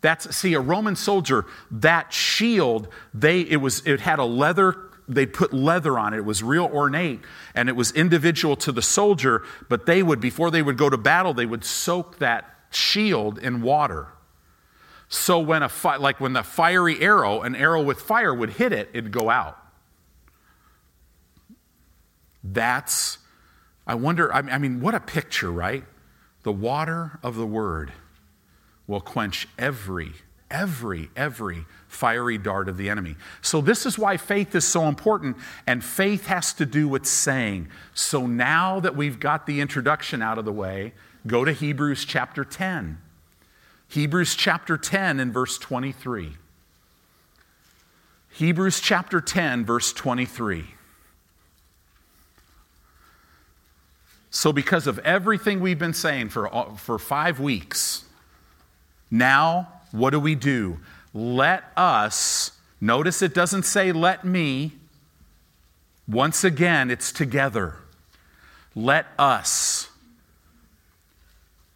That's 0.04 0.36
see 0.36 0.52
a 0.52 0.60
Roman 0.60 0.96
soldier 0.96 1.46
that 1.70 2.12
shield 2.12 2.88
they 3.14 3.40
it 3.40 3.56
was 3.56 3.80
it 3.86 4.00
had 4.00 4.18
a 4.18 4.24
leather 4.24 4.76
they 5.08 5.24
put 5.24 5.54
leather 5.54 5.98
on 5.98 6.12
it. 6.12 6.18
It 6.18 6.24
was 6.26 6.42
real 6.42 6.66
ornate 6.66 7.20
and 7.54 7.70
it 7.70 7.72
was 7.72 7.90
individual 7.92 8.54
to 8.56 8.72
the 8.72 8.82
soldier, 8.82 9.42
but 9.70 9.86
they 9.86 10.02
would 10.02 10.20
before 10.20 10.50
they 10.50 10.60
would 10.60 10.76
go 10.76 10.90
to 10.90 10.98
battle 10.98 11.32
they 11.32 11.46
would 11.46 11.64
soak 11.64 12.18
that 12.18 12.44
shield 12.70 13.38
in 13.38 13.62
water. 13.62 14.08
So 15.08 15.38
when 15.38 15.62
a 15.62 15.68
fi- 15.68 15.96
like 15.96 16.20
when 16.20 16.32
the 16.32 16.42
fiery 16.42 17.00
arrow, 17.00 17.42
an 17.42 17.54
arrow 17.54 17.82
with 17.82 18.00
fire 18.00 18.34
would 18.34 18.50
hit 18.50 18.72
it, 18.72 18.90
it'd 18.92 19.12
go 19.12 19.30
out. 19.30 19.58
That's 22.42 23.18
I 23.86 23.94
wonder 23.94 24.32
I 24.32 24.58
mean 24.58 24.80
what 24.80 24.94
a 24.94 25.00
picture, 25.00 25.50
right? 25.50 25.84
The 26.42 26.52
water 26.52 27.18
of 27.22 27.36
the 27.36 27.46
word 27.46 27.92
will 28.86 29.00
quench 29.00 29.48
every, 29.58 30.12
every, 30.50 31.10
every 31.16 31.64
fiery 31.88 32.38
dart 32.38 32.68
of 32.68 32.76
the 32.76 32.90
enemy. 32.90 33.16
So, 33.40 33.60
this 33.60 33.86
is 33.86 33.98
why 33.98 34.16
faith 34.16 34.54
is 34.54 34.66
so 34.66 34.84
important, 34.84 35.36
and 35.66 35.82
faith 35.82 36.26
has 36.26 36.52
to 36.54 36.66
do 36.66 36.86
with 36.88 37.06
saying. 37.06 37.68
So, 37.94 38.26
now 38.26 38.80
that 38.80 38.96
we've 38.96 39.18
got 39.18 39.46
the 39.46 39.60
introduction 39.60 40.22
out 40.22 40.38
of 40.38 40.44
the 40.44 40.52
way, 40.52 40.92
go 41.26 41.44
to 41.44 41.52
Hebrews 41.52 42.04
chapter 42.04 42.44
10. 42.44 42.98
Hebrews 43.88 44.34
chapter 44.34 44.76
10 44.76 45.20
and 45.20 45.32
verse 45.32 45.58
23. 45.58 46.32
Hebrews 48.30 48.80
chapter 48.80 49.20
10, 49.20 49.64
verse 49.64 49.92
23. 49.92 50.64
So, 54.30 54.52
because 54.52 54.88
of 54.88 54.98
everything 55.00 55.60
we've 55.60 55.78
been 55.78 55.94
saying 55.94 56.30
for, 56.30 56.52
uh, 56.52 56.74
for 56.74 56.98
five 56.98 57.38
weeks, 57.38 58.04
now, 59.10 59.68
what 59.92 60.10
do 60.10 60.18
we 60.18 60.34
do? 60.34 60.78
let 61.14 61.72
us, 61.76 62.50
notice 62.80 63.22
it 63.22 63.32
doesn't 63.32 63.62
say 63.62 63.92
let 63.92 64.24
me. 64.24 64.72
Once 66.06 66.42
again, 66.44 66.90
it's 66.90 67.12
together. 67.12 67.76
Let 68.74 69.06
us. 69.18 69.88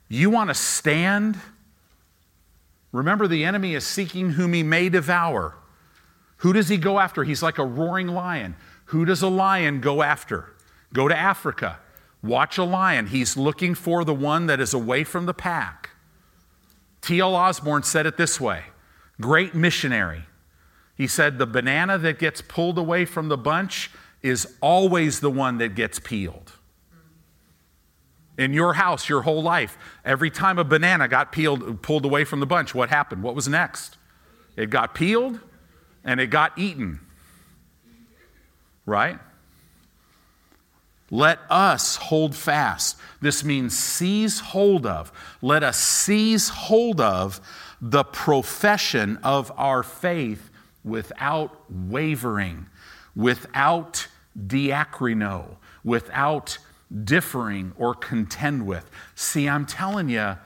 You 0.09 0.29
want 0.29 0.51
to 0.51 0.55
stand? 0.55 1.39
Remember, 2.93 3.29
the 3.29 3.45
enemy 3.45 3.75
is 3.75 3.87
seeking 3.87 4.31
whom 4.31 4.53
he 4.53 4.63
may 4.63 4.89
devour. 4.89 5.57
Who 6.39 6.53
does 6.53 6.69
he 6.69 6.77
go 6.77 6.99
after? 6.99 7.25
He's 7.25 7.43
like 7.43 7.59
a 7.59 7.65
roaring 7.65 8.09
lion. 8.09 8.57
Who 8.87 9.05
does 9.05 9.23
a 9.23 9.29
lion 9.29 9.81
go 9.81 10.03
after? 10.03 10.55
Go 10.93 11.09
to 11.09 11.17
Africa. 11.17 11.79
Watch 12.23 12.59
a 12.59 12.65
lion. 12.65 13.09
He's 13.09 13.37
looking 13.37 13.75
for 13.75 14.05
the 14.05 14.15
one 14.15 14.47
that 14.47 14.61
is 14.61 14.73
away 14.73 15.05
from 15.05 15.27
the 15.27 15.35
pack. 15.35 15.91
T.L. 17.01 17.35
Osborn 17.35 17.83
said 17.83 18.07
it 18.07 18.17
this 18.17 18.41
way 18.41 18.65
great 19.21 19.55
missionary. 19.55 20.25
He 20.97 21.07
said, 21.07 21.39
The 21.39 21.47
banana 21.47 21.99
that 21.99 22.19
gets 22.19 22.41
pulled 22.41 22.79
away 22.79 23.05
from 23.05 23.29
the 23.29 23.37
bunch 23.37 23.91
is 24.23 24.57
always 24.61 25.21
the 25.21 25.31
one 25.31 25.59
that 25.59 25.75
gets 25.75 25.99
peeled. 25.99 26.58
In 28.39 28.53
your 28.53 28.75
house, 28.75 29.09
your 29.09 29.23
whole 29.23 29.43
life, 29.43 29.77
every 30.05 30.31
time 30.31 30.59
a 30.59 30.65
banana 30.65 31.09
got 31.09 31.33
peeled, 31.33 31.83
pulled 31.83 32.05
away 32.05 32.25
from 32.25 32.39
the 32.39 32.47
bunch, 32.47 32.73
what 32.73 32.89
happened? 32.89 33.23
What 33.25 33.35
was 33.35 33.49
next? 33.49 33.99
It 34.57 34.71
got 34.71 34.95
peeled 34.95 35.41
and 36.05 36.21
it 36.21 36.29
got 36.29 36.57
eaten. 36.57 37.01
Right? 38.87 39.19
Let 41.11 41.41
us 41.51 41.97
hold 41.97 42.37
fast. 42.37 42.97
This 43.21 43.43
means 43.43 43.77
seize 43.77 44.41
hold 44.41 44.87
of. 44.87 45.11
Let 45.43 45.63
us 45.65 45.77
seize 45.77 46.49
hold 46.49 47.01
of 47.01 47.41
the 47.81 48.05
profession 48.05 49.19
of 49.23 49.51
our 49.57 49.83
faith 49.83 50.51
without 50.85 51.59
wavering, 51.71 52.67
without 53.17 54.07
diakrino, 54.39 55.57
without 55.83 56.59
differing 57.05 57.73
or 57.77 57.95
contend 57.95 58.67
with. 58.67 58.91
See, 59.15 59.49
I'm 59.49 59.67
telling 59.67 60.09
you, 60.09 60.37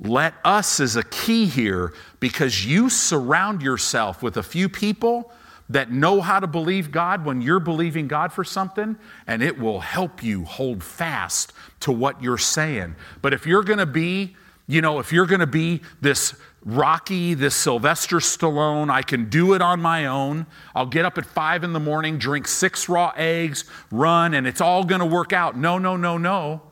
let 0.00 0.34
us 0.44 0.80
is 0.80 0.96
a 0.96 1.04
key 1.04 1.46
here 1.46 1.94
because 2.20 2.66
you 2.66 2.90
surround 2.90 3.62
yourself 3.62 4.22
with 4.22 4.36
a 4.36 4.42
few 4.42 4.68
people 4.68 5.32
that 5.70 5.90
know 5.90 6.20
how 6.20 6.40
to 6.40 6.46
believe 6.46 6.90
God 6.90 7.24
when 7.24 7.40
you're 7.40 7.60
believing 7.60 8.06
God 8.06 8.32
for 8.32 8.44
something, 8.44 8.96
and 9.26 9.42
it 9.42 9.58
will 9.58 9.80
help 9.80 10.22
you 10.22 10.44
hold 10.44 10.82
fast 10.82 11.52
to 11.80 11.92
what 11.92 12.22
you're 12.22 12.36
saying. 12.36 12.96
But 13.22 13.32
if 13.32 13.46
you're 13.46 13.62
going 13.62 13.78
to 13.78 13.86
be, 13.86 14.36
you 14.66 14.82
know, 14.82 14.98
if 14.98 15.12
you're 15.12 15.26
going 15.26 15.40
to 15.40 15.46
be 15.46 15.80
this 16.00 16.34
Rocky, 16.64 17.34
this 17.34 17.54
Sylvester 17.54 18.16
Stallone, 18.16 18.90
I 18.90 19.02
can 19.02 19.28
do 19.28 19.52
it 19.52 19.60
on 19.60 19.82
my 19.82 20.06
own. 20.06 20.46
I'll 20.74 20.86
get 20.86 21.04
up 21.04 21.18
at 21.18 21.26
five 21.26 21.62
in 21.62 21.74
the 21.74 21.80
morning, 21.80 22.16
drink 22.16 22.48
six 22.48 22.88
raw 22.88 23.12
eggs, 23.16 23.64
run, 23.90 24.32
and 24.32 24.46
it's 24.46 24.62
all 24.62 24.84
going 24.84 25.00
to 25.00 25.06
work 25.06 25.34
out. 25.34 25.58
No, 25.58 25.76
no, 25.76 25.96
no, 25.96 26.16
no. 26.16 26.62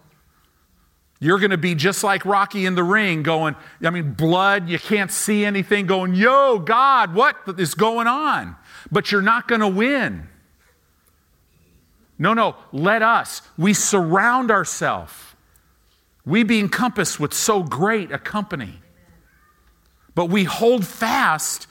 You're 1.21 1.39
going 1.39 1.51
to 1.51 1.59
be 1.59 1.75
just 1.75 2.03
like 2.03 2.25
Rocky 2.25 2.65
in 2.67 2.75
the 2.75 2.83
ring, 2.83 3.23
going, 3.23 3.55
I 3.85 3.91
mean, 3.91 4.15
blood, 4.15 4.69
you 4.69 4.79
can't 4.79 5.11
see 5.11 5.45
anything, 5.45 5.87
going, 5.87 6.15
Yo, 6.15 6.59
God, 6.59 7.15
what 7.15 7.37
is 7.59 7.75
going 7.75 8.07
on? 8.07 8.57
But 8.91 9.13
you're 9.13 9.23
not 9.23 9.47
going 9.47 9.61
to 9.61 9.69
win. 9.69 10.29
No, 12.19 12.35
no, 12.35 12.57
let 12.73 13.03
us. 13.03 13.43
We 13.59 13.75
surround 13.75 14.51
ourselves. 14.51 15.13
We 16.25 16.45
be 16.45 16.61
encompassed 16.61 17.21
with 17.21 17.35
so 17.35 17.63
great 17.63 18.11
a 18.11 18.19
company. 18.19 18.82
But 20.15 20.27
we 20.27 20.45
hold 20.45 20.87
fast 20.87 21.67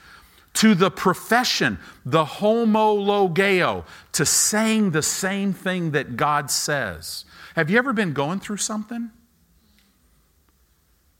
to 0.53 0.75
the 0.75 0.91
profession, 0.91 1.79
the 2.05 2.25
homologeo, 2.25 3.85
to 4.13 4.25
saying 4.25 4.91
the 4.91 5.01
same 5.01 5.53
thing 5.53 5.91
that 5.91 6.17
God 6.17 6.51
says. 6.51 7.25
Have 7.55 7.69
you 7.69 7.77
ever 7.77 7.93
been 7.93 8.13
going 8.13 8.39
through 8.39 8.57
something? 8.57 9.11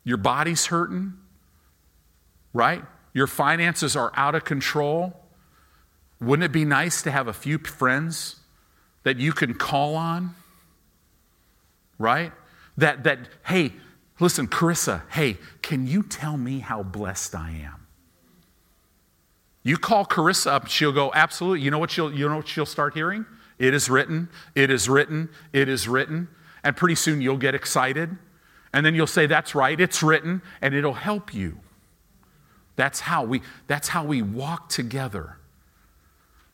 Your 0.04 0.18
body's 0.18 0.66
hurting, 0.68 1.14
right? 2.54 2.84
Your 3.14 3.28
finances 3.28 3.96
are 3.96 4.12
out 4.16 4.36
of 4.36 4.44
control. 4.44 5.14
Wouldn't 6.20 6.44
it 6.44 6.52
be 6.52 6.66
nice 6.66 7.02
to 7.04 7.12
have 7.12 7.28
a 7.28 7.34
few 7.34 7.58
friends 7.58 8.38
that 9.04 9.18
you 9.18 9.32
can 9.32 9.54
call 9.54 9.96
on? 9.96 10.36
Right? 11.98 12.32
That, 12.78 13.04
that 13.04 13.20
hey, 13.46 13.74
listen, 14.22 14.48
Carissa, 14.48 15.02
hey, 15.10 15.38
can 15.62 15.86
you 15.86 16.04
tell 16.04 16.38
me 16.38 16.60
how 16.60 16.84
blessed 16.84 17.36
I 17.36 17.50
am? 17.52 17.88
You 19.64 19.78
call 19.78 20.06
Carissa 20.06 20.48
up, 20.48 20.68
she'll 20.68 20.92
go, 20.92 21.12
absolutely. 21.14 21.62
You 21.62 21.72
know 21.72 21.80
what 21.80 21.92
she'll, 21.92 22.12
you 22.12 22.28
know 22.30 22.38
what 22.38 22.48
she'll 22.48 22.66
start 22.66 22.94
hearing? 22.94 23.26
It 23.60 23.74
is 23.74 23.90
written, 23.90 24.30
it 24.56 24.72
is 24.72 24.88
written, 24.88 25.30
it 25.54 25.70
is 25.70 25.88
written. 25.88 26.30
And 26.64 26.76
pretty 26.78 26.96
soon 26.96 27.22
you'll 27.22 27.38
get 27.38 27.54
excited 27.54 28.18
and 28.74 28.86
then 28.86 28.96
you'll 28.96 29.08
say, 29.08 29.26
That's 29.26 29.54
right, 29.54 29.80
it's 29.80 30.02
written, 30.02 30.42
and 30.62 30.74
it'll 30.74 30.94
help 30.94 31.34
you. 31.34 31.58
That's 32.76 33.02
how 33.02 33.24
we, 33.24 33.42
that's 33.68 33.90
how 33.90 34.06
we 34.06 34.22
walk 34.22 34.70
together. 34.70 35.38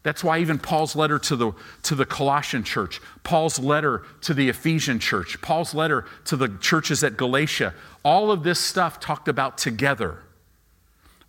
That's 0.03 0.23
why 0.23 0.39
even 0.39 0.57
Paul's 0.57 0.95
letter 0.95 1.19
to 1.19 1.35
the, 1.35 1.51
to 1.83 1.95
the 1.95 2.05
Colossian 2.05 2.63
church, 2.63 3.01
Paul's 3.23 3.59
letter 3.59 4.03
to 4.21 4.33
the 4.33 4.47
Ephesian 4.49 4.99
church, 4.99 5.41
Paul's 5.41 5.73
letter 5.73 6.05
to 6.25 6.35
the 6.35 6.49
churches 6.59 7.03
at 7.03 7.17
Galatia, 7.17 7.73
all 8.03 8.31
of 8.31 8.43
this 8.43 8.59
stuff 8.59 8.99
talked 8.99 9.27
about 9.27 9.57
together. 9.57 10.19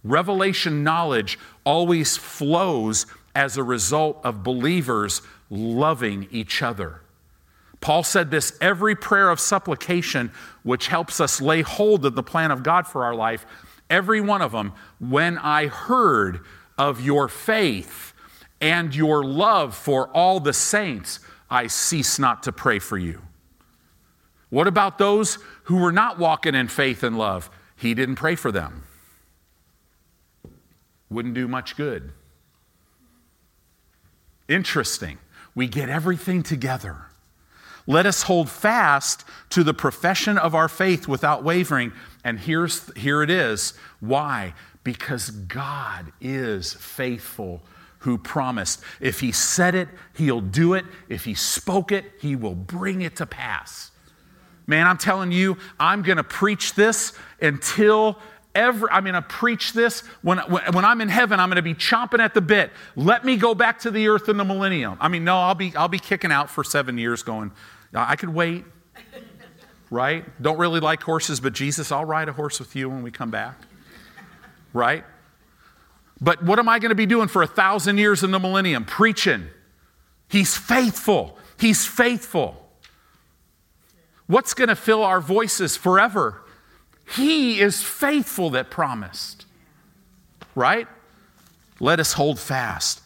Revelation 0.05 0.85
knowledge 0.85 1.39
always 1.65 2.17
flows 2.17 3.07
as 3.35 3.57
a 3.57 3.63
result 3.63 4.21
of 4.23 4.43
believers 4.43 5.23
loving 5.51 6.29
each 6.31 6.63
other. 6.63 7.01
Paul 7.81 8.03
said 8.03 8.31
this 8.31 8.57
every 8.61 8.95
prayer 8.95 9.31
of 9.31 9.41
supplication, 9.41 10.33
which 10.63 10.89
helps 10.89 11.21
us 11.21 11.41
lay 11.41 11.63
hold 11.63 12.05
of 12.05 12.15
the 12.15 12.23
plan 12.23 12.51
of 12.51 12.63
God 12.63 12.87
for 12.87 13.05
our 13.05 13.15
life, 13.15 13.47
every 13.89 14.21
one 14.21 14.43
of 14.43 14.53
them, 14.53 14.73
when 14.99 15.39
I 15.39 15.67
heard 15.67 16.41
of 16.77 17.01
your 17.01 17.29
faith 17.29 18.08
and 18.61 18.95
your 18.95 19.25
love 19.25 19.75
for 19.75 20.09
all 20.09 20.41
the 20.41 20.53
saints, 20.53 21.21
I 21.51 21.67
cease 21.69 22.19
not 22.19 22.43
to 22.45 22.53
pray 22.53 22.79
for 22.79 22.99
you. 22.99 23.23
What 24.51 24.67
about 24.67 24.99
those 24.99 25.39
who 25.65 25.77
were 25.77 25.93
not 25.93 26.19
walking 26.19 26.55
in 26.55 26.69
faith 26.69 27.03
and 27.03 27.19
love? 27.19 27.51
He 27.77 27.95
didn't 27.95 28.17
pray 28.17 28.35
for 28.35 28.51
them. 28.51 28.85
Wouldn't 31.11 31.35
do 31.35 31.47
much 31.49 31.77
good. 31.77 32.13
Interesting. 34.49 35.19
We 35.55 35.69
get 35.69 35.89
everything 35.89 36.43
together. 36.43 37.07
Let 37.87 38.05
us 38.05 38.23
hold 38.23 38.51
fast 38.51 39.25
to 39.51 39.63
the 39.63 39.73
profession 39.73 40.37
of 40.37 40.55
our 40.55 40.69
faith 40.69 41.09
without 41.09 41.43
wavering. 41.43 41.93
And 42.25 42.39
here's, 42.39 42.95
here 42.97 43.23
it 43.23 43.31
is. 43.31 43.73
Why? 44.01 44.55
Because 44.85 45.31
God 45.31 46.13
is 46.21 46.75
faithful 46.75 47.63
who 48.01 48.19
promised. 48.19 48.81
If 49.01 49.21
He 49.21 49.33
said 49.33 49.75
it, 49.75 49.89
He'll 50.15 50.41
do 50.41 50.75
it. 50.75 50.85
If 51.09 51.25
He 51.25 51.35
spoke 51.35 51.93
it, 51.93 52.05
He 52.21 52.37
will 52.37 52.55
bring 52.55 53.03
it 53.03 53.17
to 53.17 53.27
pass. 53.27 53.91
Man, 54.67 54.87
I'm 54.87 54.99
telling 54.99 55.33
you, 55.33 55.57
I'm 55.81 56.03
going 56.03 56.19
to 56.19 56.25
preach 56.25 56.75
this 56.75 57.15
until 57.41 58.19
ever, 58.55 58.93
I'm 58.93 59.05
going 59.05 59.15
to 59.15 59.23
preach 59.23 59.73
this. 59.73 60.01
When, 60.21 60.39
when, 60.39 60.75
when, 60.75 60.85
I'm 60.85 61.01
in 61.01 61.09
heaven, 61.09 61.41
I'm 61.41 61.49
going 61.49 61.57
to 61.57 61.63
be 61.63 61.75
chomping 61.75 62.19
at 62.19 62.35
the 62.35 62.43
bit. 62.43 62.71
Let 62.95 63.25
me 63.25 63.37
go 63.37 63.55
back 63.55 63.79
to 63.81 63.91
the 63.91 64.09
earth 64.09 64.29
in 64.29 64.37
the 64.37 64.45
millennium. 64.45 64.99
I 65.01 65.09
mean, 65.09 65.25
no, 65.25 65.37
I'll 65.37 65.55
be, 65.55 65.75
I'll 65.75 65.89
be 65.89 65.99
kicking 65.99 66.31
out 66.31 66.51
for 66.51 66.63
seven 66.63 66.99
years 66.99 67.23
going, 67.23 67.53
I 67.95 68.17
could 68.17 68.29
wait, 68.29 68.65
right? 69.91 70.25
Don't 70.43 70.59
really 70.59 70.81
like 70.81 71.03
horses, 71.03 71.41
but 71.41 71.55
Jesus, 71.55 71.91
I'll 71.91 72.05
ride 72.05 72.29
a 72.29 72.33
horse 72.33 72.59
with 72.59 72.77
you 72.77 72.91
when 72.91 73.03
we 73.03 73.11
come 73.11 73.31
back, 73.31 73.59
right? 74.75 75.05
But 76.21 76.43
what 76.43 76.59
am 76.59 76.69
I 76.69 76.79
going 76.79 76.91
to 76.91 76.97
be 76.97 77.07
doing 77.07 77.29
for 77.29 77.43
a 77.43 77.47
thousand 77.47 77.99
years 77.99 78.23
in 78.23 78.31
the 78.31 78.39
millennium? 78.39 78.85
Preaching. 78.85 79.49
He's 80.29 80.57
faithful. 80.57 81.39
He's 81.59 81.87
faithful. 81.87 82.69
What's 84.27 84.55
going 84.55 84.69
to 84.69 84.77
fill 84.77 85.03
our 85.03 85.21
voices 85.21 85.77
forever? 85.77 86.43
He 87.17 87.61
is 87.61 87.83
faithful 87.83 88.51
that 88.51 88.71
promised, 88.71 89.47
right? 90.55 90.87
Let 91.81 92.01
us 92.01 92.13
hold 92.13 92.39
fast. 92.39 93.01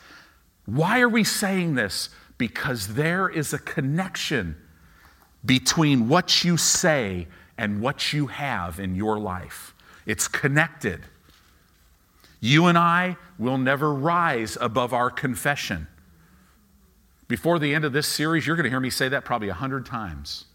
Why 0.66 1.00
are 1.00 1.08
we 1.08 1.22
saying 1.22 1.74
this? 1.74 2.08
Because 2.38 2.94
there 2.94 3.28
is 3.28 3.52
a 3.52 3.58
connection 3.58 4.56
between 5.44 6.08
what 6.08 6.44
you 6.44 6.56
say 6.56 7.28
and 7.56 7.80
what 7.80 8.12
you 8.12 8.26
have 8.26 8.80
in 8.80 8.96
your 8.96 9.18
life. 9.18 9.74
It's 10.06 10.26
connected. 10.26 11.02
You 12.44 12.66
and 12.66 12.76
I 12.76 13.16
will 13.38 13.56
never 13.56 13.94
rise 13.94 14.58
above 14.60 14.92
our 14.92 15.10
confession. 15.10 15.86
Before 17.28 17.60
the 17.60 17.72
end 17.72 17.84
of 17.84 17.92
this 17.92 18.08
series, 18.08 18.44
you're 18.44 18.56
going 18.56 18.64
to 18.64 18.70
hear 18.70 18.80
me 18.80 18.90
say 18.90 19.08
that 19.08 19.24
probably 19.24 19.48
a 19.48 19.54
hundred 19.54 19.86
times. 19.86 20.46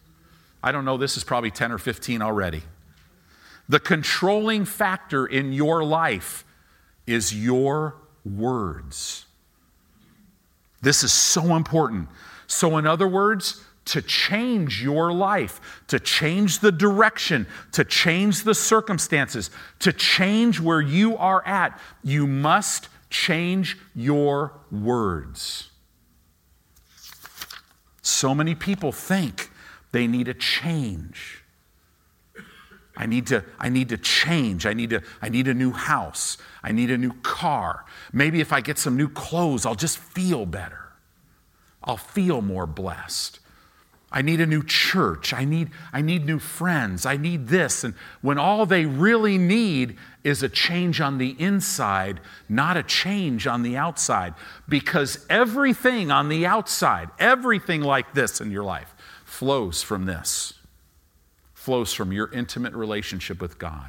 I 0.61 0.73
don't 0.73 0.83
know, 0.83 0.97
this 0.97 1.15
is 1.15 1.23
probably 1.23 1.49
10 1.49 1.71
or 1.71 1.77
15 1.77 2.21
already. 2.21 2.61
The 3.69 3.79
controlling 3.79 4.65
factor 4.65 5.25
in 5.25 5.53
your 5.53 5.81
life 5.81 6.43
is 7.07 7.33
your 7.33 7.95
words. 8.25 9.25
This 10.81 11.03
is 11.03 11.13
so 11.13 11.55
important. 11.55 12.09
So, 12.47 12.77
in 12.77 12.85
other 12.85 13.07
words, 13.07 13.63
to 13.87 14.01
change 14.01 14.83
your 14.83 15.11
life, 15.11 15.59
to 15.87 15.99
change 15.99 16.59
the 16.59 16.71
direction, 16.71 17.47
to 17.71 17.83
change 17.83 18.43
the 18.43 18.53
circumstances, 18.53 19.49
to 19.79 19.93
change 19.93 20.59
where 20.59 20.81
you 20.81 21.17
are 21.17 21.45
at, 21.45 21.79
you 22.03 22.27
must 22.27 22.89
change 23.09 23.77
your 23.95 24.53
words. 24.71 25.69
So 28.01 28.35
many 28.35 28.55
people 28.55 28.91
think 28.91 29.49
they 29.91 30.07
need 30.07 30.27
a 30.27 30.33
change. 30.33 31.43
I 32.95 33.05
need 33.05 33.27
to, 33.27 33.43
I 33.59 33.69
need 33.69 33.89
to 33.89 33.97
change. 33.97 34.65
I 34.65 34.73
need, 34.73 34.89
to, 34.89 35.03
I 35.21 35.29
need 35.29 35.47
a 35.47 35.53
new 35.53 35.71
house. 35.71 36.37
I 36.63 36.71
need 36.71 36.89
a 36.89 36.97
new 36.97 37.13
car. 37.21 37.85
Maybe 38.11 38.41
if 38.41 38.51
I 38.51 38.59
get 38.59 38.79
some 38.79 38.97
new 38.97 39.07
clothes, 39.07 39.65
I'll 39.65 39.75
just 39.75 39.97
feel 39.97 40.45
better. 40.45 40.87
I'll 41.83 41.97
feel 41.97 42.41
more 42.41 42.65
blessed. 42.65 43.39
I 44.09 44.21
need 44.21 44.39
a 44.39 44.45
new 44.45 44.63
church. 44.63 45.33
I 45.33 45.43
need, 45.43 45.69
I 45.91 46.01
need 46.01 46.25
new 46.25 46.39
friends. 46.39 47.05
I 47.05 47.17
need 47.17 47.47
this. 47.47 47.83
And 47.83 47.93
when 48.21 48.37
all 48.37 48.65
they 48.65 48.85
really 48.85 49.37
need 49.37 49.97
is 50.23 50.41
a 50.41 50.49
change 50.49 51.01
on 51.01 51.17
the 51.17 51.35
inside, 51.39 52.21
not 52.47 52.77
a 52.77 52.83
change 52.83 53.47
on 53.47 53.63
the 53.63 53.75
outside. 53.75 54.33
Because 54.69 55.25
everything 55.29 56.09
on 56.09 56.29
the 56.29 56.45
outside, 56.45 57.09
everything 57.19 57.81
like 57.81 58.13
this 58.13 58.39
in 58.39 58.49
your 58.49 58.63
life, 58.63 58.95
flows 59.25 59.83
from 59.83 60.05
this, 60.05 60.53
flows 61.53 61.93
from 61.93 62.13
your 62.13 62.31
intimate 62.31 62.73
relationship 62.73 63.41
with 63.41 63.59
God. 63.59 63.87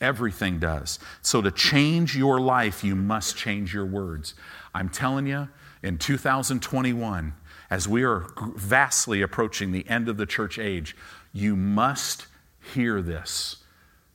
Everything 0.00 0.58
does. 0.58 0.98
So 1.20 1.42
to 1.42 1.50
change 1.50 2.16
your 2.16 2.40
life, 2.40 2.82
you 2.82 2.94
must 2.94 3.36
change 3.36 3.74
your 3.74 3.86
words. 3.86 4.34
I'm 4.74 4.88
telling 4.88 5.26
you, 5.26 5.48
in 5.82 5.98
2021, 5.98 7.34
as 7.70 7.88
we 7.88 8.02
are 8.02 8.26
vastly 8.54 9.22
approaching 9.22 9.72
the 9.72 9.88
end 9.88 10.08
of 10.08 10.16
the 10.16 10.26
church 10.26 10.58
age, 10.58 10.96
you 11.32 11.56
must 11.56 12.26
hear 12.74 13.02
this. 13.02 13.56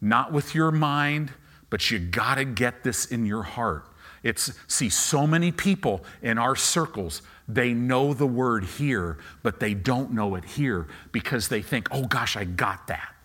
Not 0.02 0.32
with 0.32 0.56
your 0.56 0.72
mind, 0.72 1.34
but 1.70 1.92
you 1.92 2.00
got 2.00 2.36
to 2.36 2.46
get 2.46 2.84
this 2.84 3.06
in 3.06 3.26
your 3.26 3.44
heart. 3.44 3.86
It's 4.24 4.52
see 4.68 4.90
so 4.90 5.26
many 5.26 5.52
people 5.52 6.04
in 6.22 6.38
our 6.38 6.56
circles, 6.56 7.22
they 7.48 7.74
know 7.74 8.14
the 8.14 8.28
word 8.28 8.64
here, 8.64 9.18
but 9.44 9.60
they 9.60 9.74
don't 9.74 10.12
know 10.12 10.36
it 10.36 10.46
here 10.46 10.88
because 11.12 11.48
they 11.48 11.62
think, 11.62 11.88
"Oh 11.92 12.06
gosh, 12.06 12.36
I 12.36 12.44
got 12.44 12.88
that." 12.88 13.16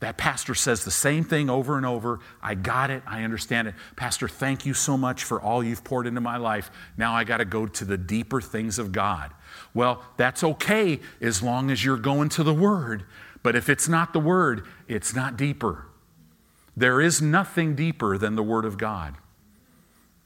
That 0.00 0.16
pastor 0.16 0.54
says 0.54 0.84
the 0.84 0.90
same 0.90 1.24
thing 1.24 1.50
over 1.50 1.76
and 1.76 1.84
over. 1.84 2.20
I 2.42 2.54
got 2.54 2.90
it. 2.90 3.02
I 3.06 3.22
understand 3.22 3.68
it. 3.68 3.74
Pastor, 3.96 4.28
thank 4.28 4.64
you 4.64 4.72
so 4.72 4.96
much 4.96 5.24
for 5.24 5.40
all 5.40 5.62
you've 5.62 5.84
poured 5.84 6.06
into 6.06 6.22
my 6.22 6.38
life. 6.38 6.70
Now 6.96 7.14
I 7.14 7.24
got 7.24 7.36
to 7.36 7.44
go 7.44 7.66
to 7.66 7.84
the 7.84 7.98
deeper 7.98 8.40
things 8.40 8.78
of 8.78 8.92
God. 8.92 9.30
Well, 9.74 10.02
that's 10.16 10.42
okay 10.42 11.00
as 11.20 11.42
long 11.42 11.70
as 11.70 11.84
you're 11.84 11.98
going 11.98 12.30
to 12.30 12.42
the 12.42 12.54
Word. 12.54 13.04
But 13.42 13.56
if 13.56 13.68
it's 13.68 13.88
not 13.88 14.14
the 14.14 14.20
Word, 14.20 14.66
it's 14.88 15.14
not 15.14 15.36
deeper. 15.36 15.86
There 16.74 17.00
is 17.00 17.20
nothing 17.20 17.74
deeper 17.74 18.16
than 18.16 18.36
the 18.36 18.42
Word 18.42 18.64
of 18.64 18.78
God. 18.78 19.16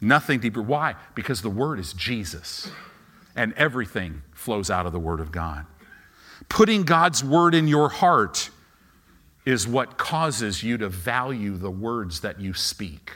Nothing 0.01 0.39
deeper. 0.39 0.62
Why? 0.62 0.95
Because 1.16 1.43
the 1.43 1.51
Word 1.51 1.81
is 1.81 1.93
Jesus, 1.93 2.70
and 3.35 3.53
everything 3.55 4.22
flows 4.33 4.70
out 4.70 4.87
of 4.87 4.93
the 4.93 5.01
Word 5.01 5.18
of 5.18 5.33
God. 5.33 5.66
Putting 6.49 6.85
God's 6.85 7.25
Word 7.25 7.57
in 7.57 7.66
your 7.66 7.89
heart 7.89 8.51
is 9.45 9.68
what 9.68 9.99
causes 9.99 10.62
you 10.62 10.78
to 10.78 10.88
value 10.88 11.57
the 11.57 11.70
words 11.70 12.20
that 12.20 12.40
you 12.40 12.55
speak. 12.55 13.12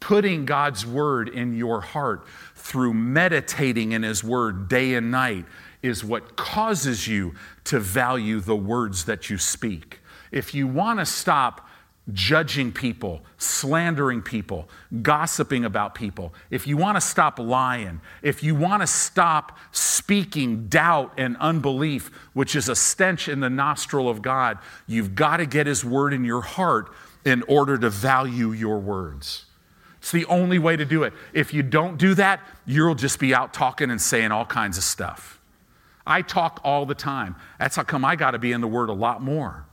Putting 0.00 0.44
God's 0.44 0.86
word 0.86 1.28
in 1.28 1.54
your 1.54 1.80
heart 1.80 2.26
through 2.54 2.92
meditating 2.92 3.92
in 3.92 4.02
His 4.02 4.22
word 4.22 4.68
day 4.68 4.94
and 4.94 5.10
night 5.10 5.46
is 5.82 6.04
what 6.04 6.36
causes 6.36 7.08
you 7.08 7.34
to 7.64 7.80
value 7.80 8.40
the 8.40 8.56
words 8.56 9.06
that 9.06 9.30
you 9.30 9.38
speak. 9.38 10.00
If 10.30 10.54
you 10.54 10.66
want 10.66 10.98
to 10.98 11.06
stop 11.06 11.63
judging 12.12 12.70
people, 12.70 13.22
slandering 13.38 14.20
people, 14.20 14.68
gossiping 15.02 15.64
about 15.64 15.94
people, 15.94 16.34
if 16.50 16.66
you 16.66 16.76
want 16.76 16.96
to 16.96 17.00
stop 17.00 17.38
lying, 17.38 18.00
if 18.22 18.42
you 18.42 18.54
want 18.54 18.82
to 18.82 18.86
stop 18.86 19.56
speaking 19.72 20.68
doubt 20.68 21.12
and 21.16 21.36
unbelief, 21.38 22.10
which 22.34 22.54
is 22.54 22.68
a 22.68 22.76
stench 22.76 23.28
in 23.28 23.40
the 23.40 23.48
nostril 23.48 24.08
of 24.08 24.20
God, 24.20 24.58
you've 24.86 25.14
got 25.14 25.38
to 25.38 25.46
get 25.46 25.66
His 25.66 25.84
word 25.84 26.12
in 26.12 26.24
your 26.24 26.42
heart 26.42 26.90
in 27.24 27.42
order 27.44 27.78
to 27.78 27.88
value 27.88 28.52
your 28.52 28.78
words. 28.78 29.46
It's 29.98 30.12
the 30.12 30.26
only 30.26 30.58
way 30.58 30.76
to 30.76 30.84
do 30.84 31.04
it. 31.04 31.14
If 31.32 31.54
you 31.54 31.62
don't 31.62 31.96
do 31.96 32.14
that, 32.16 32.40
you'll 32.66 32.94
just 32.94 33.18
be 33.18 33.34
out 33.34 33.54
talking 33.54 33.90
and 33.90 33.98
saying 33.98 34.30
all 34.30 34.44
kinds 34.44 34.76
of 34.76 34.84
stuff. 34.84 35.40
I 36.06 36.20
talk 36.20 36.60
all 36.62 36.84
the 36.84 36.94
time. 36.94 37.36
That's 37.58 37.76
how 37.76 37.84
come 37.84 38.04
I 38.04 38.14
got 38.14 38.32
to 38.32 38.38
be 38.38 38.52
in 38.52 38.60
the 38.60 38.68
Word 38.68 38.90
a 38.90 38.92
lot 38.92 39.22
more. 39.22 39.64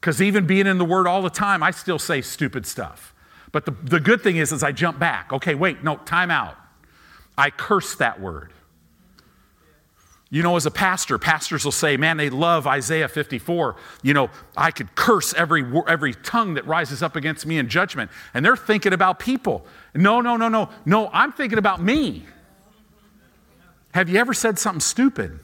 Because 0.00 0.22
even 0.22 0.46
being 0.46 0.66
in 0.66 0.78
the 0.78 0.84
Word 0.84 1.06
all 1.06 1.22
the 1.22 1.30
time, 1.30 1.62
I 1.62 1.70
still 1.70 1.98
say 1.98 2.20
stupid 2.20 2.66
stuff. 2.66 3.14
But 3.52 3.64
the, 3.64 3.72
the 3.82 4.00
good 4.00 4.22
thing 4.22 4.36
is, 4.36 4.52
is 4.52 4.62
I 4.62 4.72
jump 4.72 4.98
back. 4.98 5.32
Okay, 5.32 5.54
wait, 5.54 5.82
no, 5.82 5.96
time 5.96 6.30
out. 6.30 6.56
I 7.36 7.50
curse 7.50 7.94
that 7.96 8.20
word. 8.20 8.52
You 10.30 10.42
know, 10.42 10.56
as 10.56 10.66
a 10.66 10.70
pastor, 10.70 11.16
pastors 11.18 11.64
will 11.64 11.72
say, 11.72 11.96
man, 11.96 12.18
they 12.18 12.28
love 12.28 12.66
Isaiah 12.66 13.08
54. 13.08 13.76
You 14.02 14.12
know, 14.12 14.30
I 14.56 14.70
could 14.70 14.94
curse 14.94 15.32
every, 15.32 15.64
every 15.86 16.12
tongue 16.12 16.54
that 16.54 16.66
rises 16.66 17.02
up 17.02 17.16
against 17.16 17.46
me 17.46 17.56
in 17.56 17.68
judgment. 17.68 18.10
And 18.34 18.44
they're 18.44 18.56
thinking 18.56 18.92
about 18.92 19.18
people. 19.18 19.64
No, 19.94 20.20
no, 20.20 20.36
no, 20.36 20.48
no. 20.48 20.68
No, 20.84 21.08
I'm 21.14 21.32
thinking 21.32 21.58
about 21.58 21.80
me. 21.80 22.26
Have 23.92 24.10
you 24.10 24.18
ever 24.18 24.34
said 24.34 24.58
something 24.58 24.80
stupid? 24.80 25.40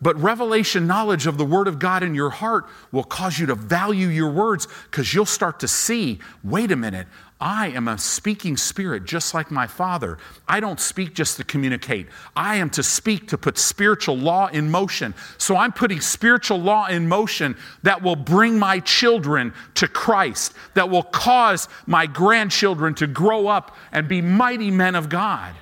But 0.00 0.20
revelation 0.20 0.86
knowledge 0.86 1.26
of 1.26 1.38
the 1.38 1.44
Word 1.44 1.66
of 1.66 1.80
God 1.80 2.04
in 2.04 2.14
your 2.14 2.30
heart 2.30 2.66
will 2.92 3.02
cause 3.02 3.38
you 3.38 3.46
to 3.46 3.56
value 3.56 4.06
your 4.06 4.30
words 4.30 4.68
because 4.90 5.12
you'll 5.12 5.26
start 5.26 5.58
to 5.60 5.68
see 5.68 6.20
wait 6.44 6.70
a 6.70 6.76
minute, 6.76 7.08
I 7.40 7.68
am 7.68 7.88
a 7.88 7.98
speaking 7.98 8.56
spirit 8.56 9.04
just 9.04 9.34
like 9.34 9.50
my 9.50 9.66
Father. 9.66 10.18
I 10.46 10.60
don't 10.60 10.78
speak 10.78 11.14
just 11.14 11.36
to 11.36 11.44
communicate, 11.44 12.06
I 12.36 12.56
am 12.56 12.70
to 12.70 12.82
speak 12.82 13.28
to 13.28 13.38
put 13.38 13.58
spiritual 13.58 14.16
law 14.16 14.46
in 14.46 14.70
motion. 14.70 15.14
So 15.36 15.56
I'm 15.56 15.72
putting 15.72 16.00
spiritual 16.00 16.58
law 16.58 16.86
in 16.86 17.08
motion 17.08 17.56
that 17.82 18.00
will 18.00 18.16
bring 18.16 18.58
my 18.58 18.78
children 18.80 19.52
to 19.74 19.88
Christ, 19.88 20.54
that 20.74 20.90
will 20.90 21.02
cause 21.02 21.68
my 21.86 22.06
grandchildren 22.06 22.94
to 22.94 23.08
grow 23.08 23.48
up 23.48 23.76
and 23.90 24.06
be 24.06 24.20
mighty 24.20 24.70
men 24.70 24.94
of 24.94 25.08
God. 25.08 25.54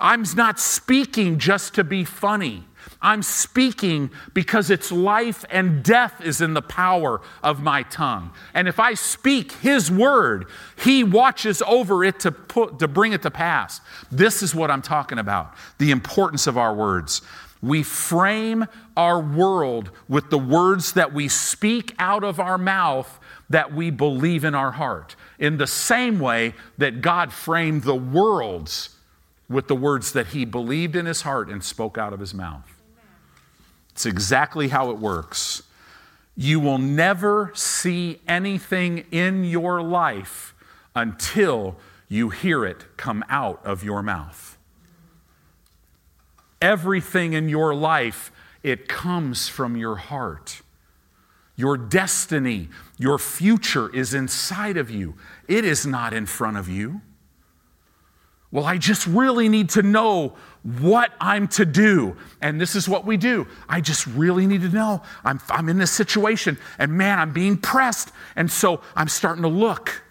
I'm 0.00 0.24
not 0.34 0.58
speaking 0.58 1.38
just 1.38 1.74
to 1.74 1.84
be 1.84 2.04
funny. 2.04 2.64
I'm 3.00 3.22
speaking 3.22 4.10
because 4.32 4.70
it's 4.70 4.90
life 4.90 5.44
and 5.50 5.82
death 5.82 6.20
is 6.24 6.40
in 6.40 6.54
the 6.54 6.62
power 6.62 7.20
of 7.42 7.62
my 7.62 7.82
tongue. 7.84 8.32
And 8.54 8.66
if 8.66 8.80
I 8.80 8.94
speak 8.94 9.52
His 9.52 9.90
word, 9.90 10.46
He 10.82 11.04
watches 11.04 11.62
over 11.66 12.04
it 12.04 12.20
to, 12.20 12.32
put, 12.32 12.78
to 12.78 12.88
bring 12.88 13.12
it 13.12 13.22
to 13.22 13.30
pass. 13.30 13.80
This 14.10 14.42
is 14.42 14.54
what 14.54 14.70
I'm 14.70 14.82
talking 14.82 15.18
about 15.18 15.54
the 15.78 15.90
importance 15.90 16.46
of 16.46 16.56
our 16.56 16.74
words. 16.74 17.22
We 17.62 17.82
frame 17.82 18.66
our 18.96 19.20
world 19.20 19.90
with 20.08 20.28
the 20.28 20.38
words 20.38 20.92
that 20.92 21.14
we 21.14 21.28
speak 21.28 21.94
out 21.98 22.22
of 22.22 22.38
our 22.38 22.58
mouth 22.58 23.18
that 23.48 23.72
we 23.72 23.90
believe 23.90 24.44
in 24.44 24.54
our 24.54 24.72
heart, 24.72 25.16
in 25.38 25.56
the 25.56 25.66
same 25.66 26.18
way 26.18 26.54
that 26.78 27.00
God 27.00 27.32
framed 27.32 27.84
the 27.84 27.94
worlds 27.94 28.93
with 29.48 29.68
the 29.68 29.76
words 29.76 30.12
that 30.12 30.28
He 30.28 30.44
believed 30.44 30.96
in 30.96 31.06
His 31.06 31.22
heart 31.22 31.48
and 31.48 31.62
spoke 31.62 31.98
out 31.98 32.12
of 32.12 32.20
His 32.20 32.34
mouth. 32.34 32.70
It's 33.90 34.06
exactly 34.06 34.68
how 34.68 34.90
it 34.90 34.98
works. 34.98 35.62
You 36.36 36.58
will 36.58 36.78
never 36.78 37.52
see 37.54 38.20
anything 38.26 39.04
in 39.12 39.44
your 39.44 39.82
life 39.82 40.54
until 40.96 41.76
you 42.08 42.30
hear 42.30 42.64
it 42.64 42.96
come 42.96 43.24
out 43.28 43.64
of 43.64 43.84
your 43.84 44.02
mouth. 44.02 44.58
Everything 46.60 47.34
in 47.34 47.48
your 47.48 47.74
life, 47.74 48.32
it 48.62 48.88
comes 48.88 49.48
from 49.48 49.76
your 49.76 49.96
heart. 49.96 50.62
Your 51.56 51.76
destiny, 51.76 52.68
your 52.98 53.18
future 53.18 53.94
is 53.94 54.12
inside 54.12 54.76
of 54.76 54.90
you, 54.90 55.14
it 55.46 55.64
is 55.64 55.86
not 55.86 56.12
in 56.12 56.26
front 56.26 56.56
of 56.56 56.68
you. 56.68 57.00
Well, 58.54 58.64
I 58.64 58.78
just 58.78 59.08
really 59.08 59.48
need 59.48 59.70
to 59.70 59.82
know 59.82 60.34
what 60.62 61.10
I'm 61.20 61.48
to 61.48 61.66
do. 61.66 62.16
And 62.40 62.60
this 62.60 62.76
is 62.76 62.88
what 62.88 63.04
we 63.04 63.16
do. 63.16 63.48
I 63.68 63.80
just 63.80 64.06
really 64.06 64.46
need 64.46 64.60
to 64.60 64.68
know. 64.68 65.02
I'm, 65.24 65.40
I'm 65.50 65.68
in 65.68 65.78
this 65.78 65.90
situation, 65.90 66.56
and 66.78 66.92
man, 66.92 67.18
I'm 67.18 67.32
being 67.32 67.56
pressed. 67.56 68.12
And 68.36 68.48
so 68.48 68.80
I'm 68.94 69.08
starting 69.08 69.42
to 69.42 69.48
look. 69.48 70.04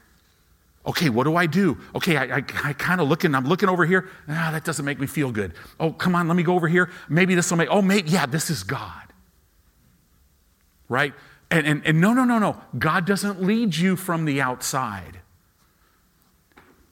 Okay, 0.86 1.10
what 1.10 1.24
do 1.24 1.38
I 1.38 1.46
do? 1.46 1.78
Okay, 1.96 2.18
I, 2.18 2.40
I, 2.40 2.44
I 2.66 2.74
kind 2.74 3.00
of 3.00 3.08
looking, 3.08 3.34
I'm 3.34 3.48
looking 3.48 3.70
over 3.70 3.86
here. 3.86 4.10
Ah, 4.28 4.50
that 4.52 4.66
doesn't 4.66 4.84
make 4.84 5.00
me 5.00 5.08
feel 5.08 5.32
good. 5.32 5.54
Oh, 5.80 5.94
come 5.94 6.14
on, 6.14 6.28
let 6.28 6.36
me 6.36 6.44
go 6.44 6.54
over 6.54 6.68
here. 6.68 6.90
Maybe 7.08 7.36
this 7.36 7.50
will 7.50 7.58
make, 7.58 7.70
oh, 7.72 7.82
maybe, 7.82 8.10
yeah, 8.10 8.26
this 8.26 8.50
is 8.50 8.64
God. 8.64 9.14
Right? 10.90 11.14
And, 11.50 11.66
and, 11.66 11.82
and 11.86 12.02
no, 12.02 12.12
no, 12.12 12.26
no, 12.26 12.40
no. 12.40 12.62
God 12.78 13.06
doesn't 13.06 13.42
lead 13.42 13.74
you 13.74 13.96
from 13.96 14.26
the 14.26 14.42
outside. 14.42 15.22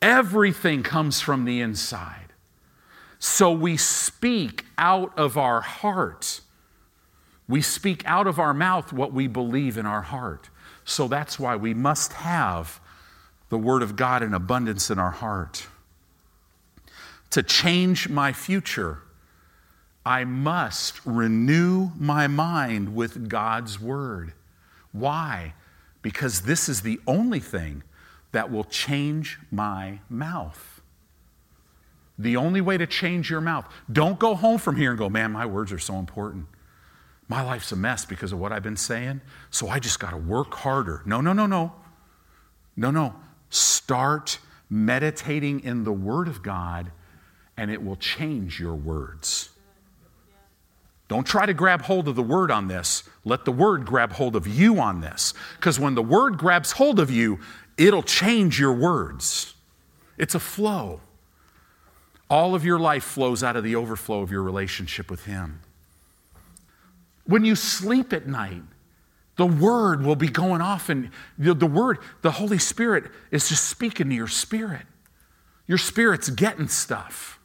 Everything 0.01 0.81
comes 0.83 1.21
from 1.21 1.45
the 1.45 1.61
inside. 1.61 2.33
So 3.19 3.51
we 3.51 3.77
speak 3.77 4.65
out 4.77 5.17
of 5.17 5.37
our 5.37 5.61
heart. 5.61 6.41
We 7.47 7.61
speak 7.61 8.03
out 8.05 8.25
of 8.25 8.39
our 8.39 8.53
mouth 8.53 8.91
what 8.91 9.13
we 9.13 9.27
believe 9.27 9.77
in 9.77 9.85
our 9.85 10.01
heart. 10.01 10.49
So 10.85 11.07
that's 11.07 11.39
why 11.39 11.55
we 11.55 11.73
must 11.73 12.13
have 12.13 12.79
the 13.49 13.57
Word 13.57 13.83
of 13.83 13.95
God 13.95 14.23
in 14.23 14.33
abundance 14.33 14.89
in 14.89 14.97
our 14.97 15.11
heart. 15.11 15.67
To 17.31 17.43
change 17.43 18.09
my 18.09 18.33
future, 18.33 18.99
I 20.05 20.23
must 20.23 20.99
renew 21.05 21.91
my 21.97 22.27
mind 22.27 22.95
with 22.95 23.29
God's 23.29 23.79
Word. 23.79 24.33
Why? 24.91 25.53
Because 26.01 26.41
this 26.41 26.67
is 26.67 26.81
the 26.81 26.99
only 27.05 27.39
thing 27.39 27.83
that 28.31 28.51
will 28.51 28.63
change 28.63 29.39
my 29.51 29.99
mouth. 30.09 30.81
The 32.17 32.37
only 32.37 32.61
way 32.61 32.77
to 32.77 32.85
change 32.85 33.29
your 33.29 33.41
mouth. 33.41 33.65
Don't 33.91 34.19
go 34.19 34.35
home 34.35 34.57
from 34.57 34.75
here 34.75 34.91
and 34.91 34.99
go, 34.99 35.09
man, 35.09 35.31
my 35.31 35.45
words 35.45 35.71
are 35.71 35.79
so 35.79 35.95
important. 35.95 36.45
My 37.27 37.41
life's 37.41 37.71
a 37.71 37.75
mess 37.75 38.05
because 38.05 38.31
of 38.31 38.39
what 38.39 38.51
I've 38.51 38.63
been 38.63 38.77
saying, 38.77 39.21
so 39.49 39.69
I 39.69 39.79
just 39.79 39.99
got 39.99 40.11
to 40.11 40.17
work 40.17 40.53
harder. 40.53 41.01
No, 41.05 41.21
no, 41.21 41.33
no, 41.33 41.45
no. 41.45 41.73
No, 42.75 42.91
no. 42.91 43.15
Start 43.49 44.39
meditating 44.69 45.61
in 45.61 45.83
the 45.83 45.91
Word 45.91 46.27
of 46.27 46.43
God, 46.43 46.91
and 47.57 47.71
it 47.71 47.83
will 47.83 47.95
change 47.95 48.59
your 48.59 48.75
words. 48.75 49.49
Don't 51.11 51.27
try 51.27 51.45
to 51.45 51.53
grab 51.53 51.81
hold 51.81 52.07
of 52.07 52.15
the 52.15 52.23
Word 52.23 52.51
on 52.51 52.69
this. 52.69 53.03
Let 53.25 53.43
the 53.43 53.51
Word 53.51 53.85
grab 53.85 54.13
hold 54.13 54.33
of 54.33 54.47
you 54.47 54.79
on 54.79 55.01
this. 55.01 55.33
Because 55.57 55.77
when 55.77 55.93
the 55.93 56.01
Word 56.01 56.37
grabs 56.37 56.71
hold 56.71 57.01
of 57.01 57.11
you, 57.11 57.41
it'll 57.77 58.01
change 58.01 58.57
your 58.57 58.71
words. 58.71 59.53
It's 60.17 60.35
a 60.35 60.39
flow. 60.39 61.01
All 62.29 62.55
of 62.55 62.63
your 62.63 62.79
life 62.79 63.03
flows 63.03 63.43
out 63.43 63.57
of 63.57 63.65
the 63.65 63.75
overflow 63.75 64.21
of 64.21 64.31
your 64.31 64.41
relationship 64.41 65.11
with 65.11 65.25
Him. 65.25 65.59
When 67.25 67.43
you 67.43 67.57
sleep 67.57 68.13
at 68.13 68.25
night, 68.25 68.63
the 69.35 69.47
word 69.47 70.05
will 70.05 70.15
be 70.15 70.29
going 70.29 70.61
off, 70.61 70.87
and 70.87 71.09
the, 71.37 71.53
the 71.53 71.67
word, 71.67 71.97
the 72.21 72.31
Holy 72.31 72.57
Spirit 72.57 73.11
is 73.31 73.49
just 73.49 73.65
speaking 73.65 74.07
to 74.07 74.15
your 74.15 74.29
spirit. 74.29 74.85
Your 75.67 75.77
spirit's 75.77 76.29
getting 76.29 76.69
stuff 76.69 77.37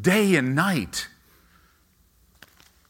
day 0.00 0.34
and 0.34 0.56
night. 0.56 1.06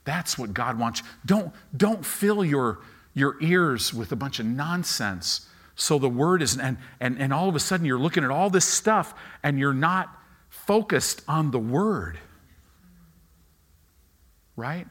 That's 0.06 0.38
what 0.38 0.54
God 0.54 0.78
wants. 0.78 1.02
Don't, 1.26 1.52
don't 1.76 2.06
fill 2.06 2.42
your, 2.42 2.78
your 3.12 3.36
ears 3.42 3.92
with 3.92 4.12
a 4.12 4.16
bunch 4.16 4.40
of 4.40 4.46
nonsense. 4.46 5.46
So 5.74 5.98
the 5.98 6.08
word 6.08 6.40
is, 6.40 6.56
and, 6.56 6.78
and, 7.00 7.20
and 7.20 7.34
all 7.34 7.50
of 7.50 7.54
a 7.54 7.60
sudden 7.60 7.84
you're 7.84 7.98
looking 7.98 8.24
at 8.24 8.30
all 8.30 8.48
this 8.48 8.64
stuff 8.64 9.12
and 9.42 9.58
you're 9.58 9.74
not 9.74 10.16
focused 10.48 11.20
on 11.28 11.50
the 11.50 11.58
word. 11.58 12.18
Right? 14.56 14.86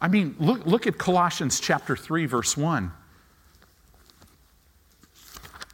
I 0.00 0.08
mean, 0.08 0.34
look, 0.38 0.66
look 0.66 0.86
at 0.86 0.98
Colossians 0.98 1.60
chapter 1.60 1.96
3, 1.96 2.26
verse 2.26 2.56
1. 2.56 2.92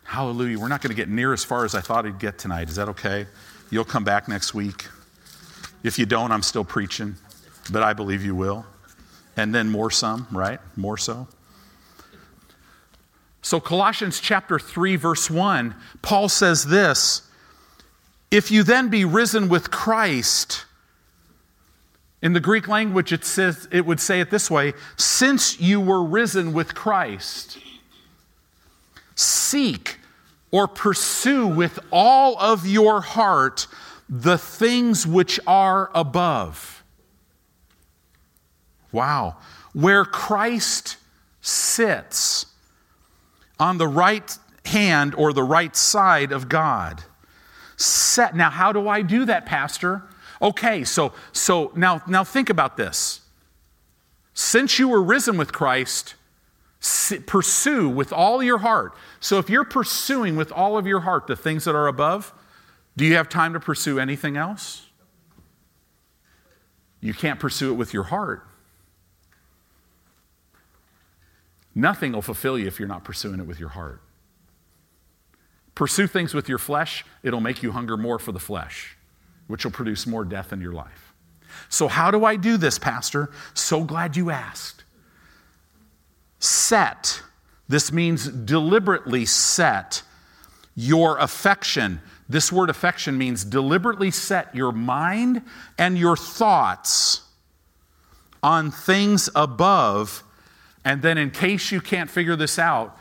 Hallelujah. 0.05 0.59
We're 0.59 0.68
not 0.68 0.82
going 0.82 0.90
to 0.90 0.96
get 0.96 1.09
near 1.09 1.32
as 1.32 1.44
far 1.44 1.64
as 1.64 1.74
I 1.74 1.80
thought 1.80 2.05
I'd 2.05 2.18
get 2.18 2.38
tonight. 2.38 2.68
Is 2.68 2.76
that 2.76 2.88
okay? 2.90 3.26
You'll 3.70 3.84
come 3.84 4.05
back 4.05 4.28
next 4.28 4.55
week. 4.55 4.86
If 5.82 5.99
you 5.99 6.07
don't, 6.07 6.32
I'm 6.32 6.42
still 6.42 6.64
preaching, 6.64 7.16
but 7.70 7.82
I 7.82 7.92
believe 7.92 8.24
you 8.24 8.34
will. 8.34 8.66
And 9.36 9.54
then 9.54 9.70
more 9.70 9.90
some, 9.90 10.26
right? 10.32 10.60
More 10.76 10.98
so. 10.98 11.28
So, 13.40 13.60
Colossians 13.60 14.20
chapter 14.20 14.58
3, 14.58 14.96
verse 14.96 15.30
1, 15.30 15.74
Paul 16.02 16.28
says 16.28 16.66
this 16.66 17.22
If 18.30 18.50
you 18.50 18.62
then 18.62 18.88
be 18.88 19.04
risen 19.04 19.48
with 19.48 19.70
Christ, 19.70 20.64
in 22.20 22.32
the 22.32 22.40
Greek 22.40 22.66
language, 22.66 23.12
it, 23.12 23.24
says, 23.24 23.68
it 23.70 23.86
would 23.86 24.00
say 24.00 24.20
it 24.20 24.30
this 24.30 24.50
way 24.50 24.74
Since 24.96 25.60
you 25.60 25.80
were 25.80 26.04
risen 26.04 26.52
with 26.52 26.74
Christ, 26.74 27.58
seek 29.14 29.98
or 30.50 30.66
pursue 30.66 31.46
with 31.46 31.78
all 31.92 32.38
of 32.38 32.66
your 32.66 33.00
heart 33.00 33.66
the 34.08 34.38
things 34.38 35.06
which 35.06 35.38
are 35.46 35.90
above. 35.94 36.77
Wow. 38.93 39.36
Where 39.72 40.05
Christ 40.05 40.97
sits 41.41 42.47
on 43.59 43.78
the 43.78 43.89
right 43.89 44.39
hand 44.66 45.14
or 45.14 45.32
the 45.32 45.43
right 45.43 45.74
side 45.74 46.32
of 46.32 46.49
God. 46.49 47.03
Set. 47.76 48.36
Now, 48.36 48.51
how 48.51 48.72
do 48.72 48.89
I 48.89 49.03
do 49.03 49.24
that, 49.24 49.47
Pastor? 49.47 50.03
Okay, 50.41 50.84
so, 50.84 51.12
so 51.32 51.72
now, 51.74 52.03
now 52.07 52.24
think 52.24 52.51
about 52.51 52.76
this. 52.76 53.20
Since 54.34 54.78
you 54.78 54.89
were 54.89 55.03
risen 55.03 55.36
with 55.36 55.53
Christ, 55.53 56.14
pursue 57.26 57.89
with 57.89 58.12
all 58.12 58.43
your 58.43 58.59
heart. 58.59 58.95
So 59.20 59.39
if 59.39 59.51
you're 59.51 59.64
pursuing 59.64 60.36
with 60.36 60.53
all 60.53 60.78
of 60.78 60.86
your 60.86 61.01
heart 61.01 61.26
the 61.26 61.34
things 61.34 61.64
that 61.64 61.74
are 61.74 61.89
above, 61.89 62.32
do 62.97 63.05
you 63.05 63.16
have 63.16 63.28
time 63.28 63.53
to 63.55 63.61
pursue 63.61 63.99
anything 63.99 64.36
else? 64.36 64.86
You 67.01 67.14
can't 67.14 67.41
pursue 67.41 67.72
it 67.72 67.74
with 67.74 67.93
your 67.93 68.05
heart. 68.05 68.47
Nothing 71.78 72.12
will 72.12 72.22
fulfill 72.22 72.58
you 72.58 72.66
if 72.66 72.78
you're 72.80 72.88
not 72.88 73.04
pursuing 73.04 73.38
it 73.38 73.46
with 73.46 73.60
your 73.60 73.68
heart. 73.68 74.02
Pursue 75.74 76.08
things 76.08 76.34
with 76.34 76.48
your 76.48 76.58
flesh, 76.58 77.04
it'll 77.22 77.40
make 77.40 77.62
you 77.62 77.70
hunger 77.70 77.96
more 77.96 78.18
for 78.18 78.32
the 78.32 78.40
flesh 78.40 78.98
which 79.48 79.64
will 79.64 79.72
produce 79.72 80.06
more 80.06 80.24
death 80.24 80.52
in 80.52 80.60
your 80.60 80.72
life. 80.72 81.14
So, 81.68 81.88
how 81.88 82.10
do 82.10 82.24
I 82.24 82.36
do 82.36 82.56
this, 82.56 82.78
Pastor? 82.78 83.30
So 83.54 83.82
glad 83.82 84.16
you 84.16 84.30
asked. 84.30 84.84
Set, 86.38 87.22
this 87.68 87.90
means 87.90 88.28
deliberately 88.28 89.24
set 89.24 90.02
your 90.76 91.18
affection. 91.18 92.00
This 92.28 92.52
word 92.52 92.70
affection 92.70 93.18
means 93.18 93.44
deliberately 93.44 94.10
set 94.10 94.54
your 94.54 94.70
mind 94.70 95.42
and 95.78 95.98
your 95.98 96.16
thoughts 96.16 97.22
on 98.42 98.70
things 98.70 99.28
above. 99.34 100.22
And 100.89 101.03
then, 101.03 101.18
in 101.18 101.30
case 101.30 101.70
you 101.70 101.82
can't 101.82 102.09
figure 102.09 102.34
this 102.34 102.59
out, 102.59 102.99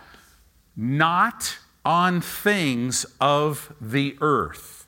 not 0.75 1.57
on 1.85 2.19
things 2.19 3.05
of 3.21 3.73
the 3.79 4.17
earth. 4.19 4.85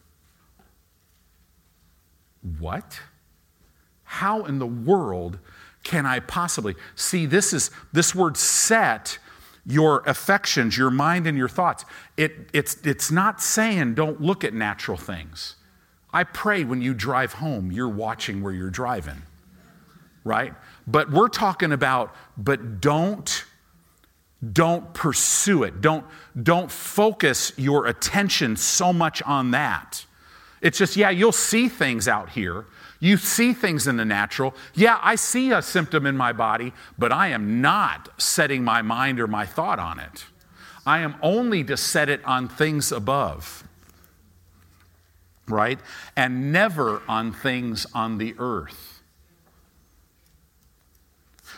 What? 2.60 3.00
How 4.04 4.44
in 4.44 4.60
the 4.60 4.68
world 4.68 5.40
can 5.84 6.06
I 6.06 6.20
possibly 6.20 6.76
see 6.94 7.26
this 7.26 7.54
is 7.54 7.72
this 7.94 8.14
word 8.14 8.36
set 8.36 9.18
your 9.66 10.04
affections, 10.06 10.78
your 10.78 10.92
mind, 10.92 11.26
and 11.26 11.38
your 11.38 11.48
thoughts. 11.48 11.86
It, 12.18 12.50
it's, 12.52 12.86
it's 12.86 13.12
not 13.12 13.42
saying 13.42 13.94
don't 13.94 14.20
look 14.20 14.44
at 14.44 14.54
natural 14.54 14.98
things. 14.98 15.56
I 16.12 16.26
pray 16.26 16.66
when 16.66 16.82
you 16.82 16.94
drive 16.94 17.32
home, 17.32 17.72
you're 17.72 17.88
watching 17.88 18.42
where 18.42 18.52
you're 18.52 18.70
driving, 18.70 19.22
right? 20.26 20.54
But 20.90 21.12
we're 21.12 21.30
talking 21.30 21.72
about, 21.72 22.16
but 22.38 22.82
don't 22.82 23.46
don't 24.54 24.94
pursue 24.94 25.64
it 25.64 25.82
don't 25.82 26.06
don't 26.42 26.72
focus 26.72 27.52
your 27.58 27.88
attention 27.88 28.56
so 28.56 28.94
much 28.94 29.22
on 29.24 29.52
that 29.52 30.06
it's 30.62 30.78
just, 30.78 30.96
yeah, 30.98 31.10
you'll 31.10 31.32
see 31.32 31.70
things 31.70 32.08
out 32.08 32.30
here. 32.30 32.66
You 33.00 33.16
see 33.16 33.54
things 33.54 33.88
in 33.88 33.96
the 33.96 34.06
natural. 34.06 34.54
Yeah, 34.74 35.00
I 35.02 35.16
see 35.16 35.52
a 35.52 35.62
symptom 35.62 36.06
in 36.06 36.18
my 36.18 36.34
body, 36.34 36.74
but 36.98 37.14
I 37.14 37.30
am 37.30 37.62
not 37.62 38.10
setting 38.22 38.64
my 38.64 38.82
mind 38.82 39.20
or 39.20 39.28
my 39.28 39.46
thought 39.46 39.80
on 39.80 40.00
it. 40.00 40.26
I 40.86 41.00
am 41.00 41.16
only 41.22 41.64
to 41.66 41.78
set 41.78 42.10
it 42.10 42.24
on 42.26 42.50
things 42.50 42.92
above, 42.92 43.64
right? 45.48 45.80
And 46.18 46.52
never 46.52 47.02
on 47.08 47.32
things 47.32 47.86
on 47.94 48.18
the 48.18 48.36
earth. 48.38 48.99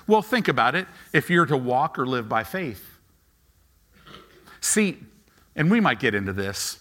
Well, 0.07 0.21
think 0.21 0.47
about 0.47 0.75
it 0.75 0.87
if 1.13 1.29
you're 1.29 1.45
to 1.45 1.57
walk 1.57 1.97
or 1.97 2.05
live 2.05 2.27
by 2.27 2.43
faith. 2.43 2.99
See, 4.59 4.99
and 5.55 5.69
we 5.71 5.79
might 5.79 5.99
get 5.99 6.15
into 6.15 6.33
this, 6.33 6.79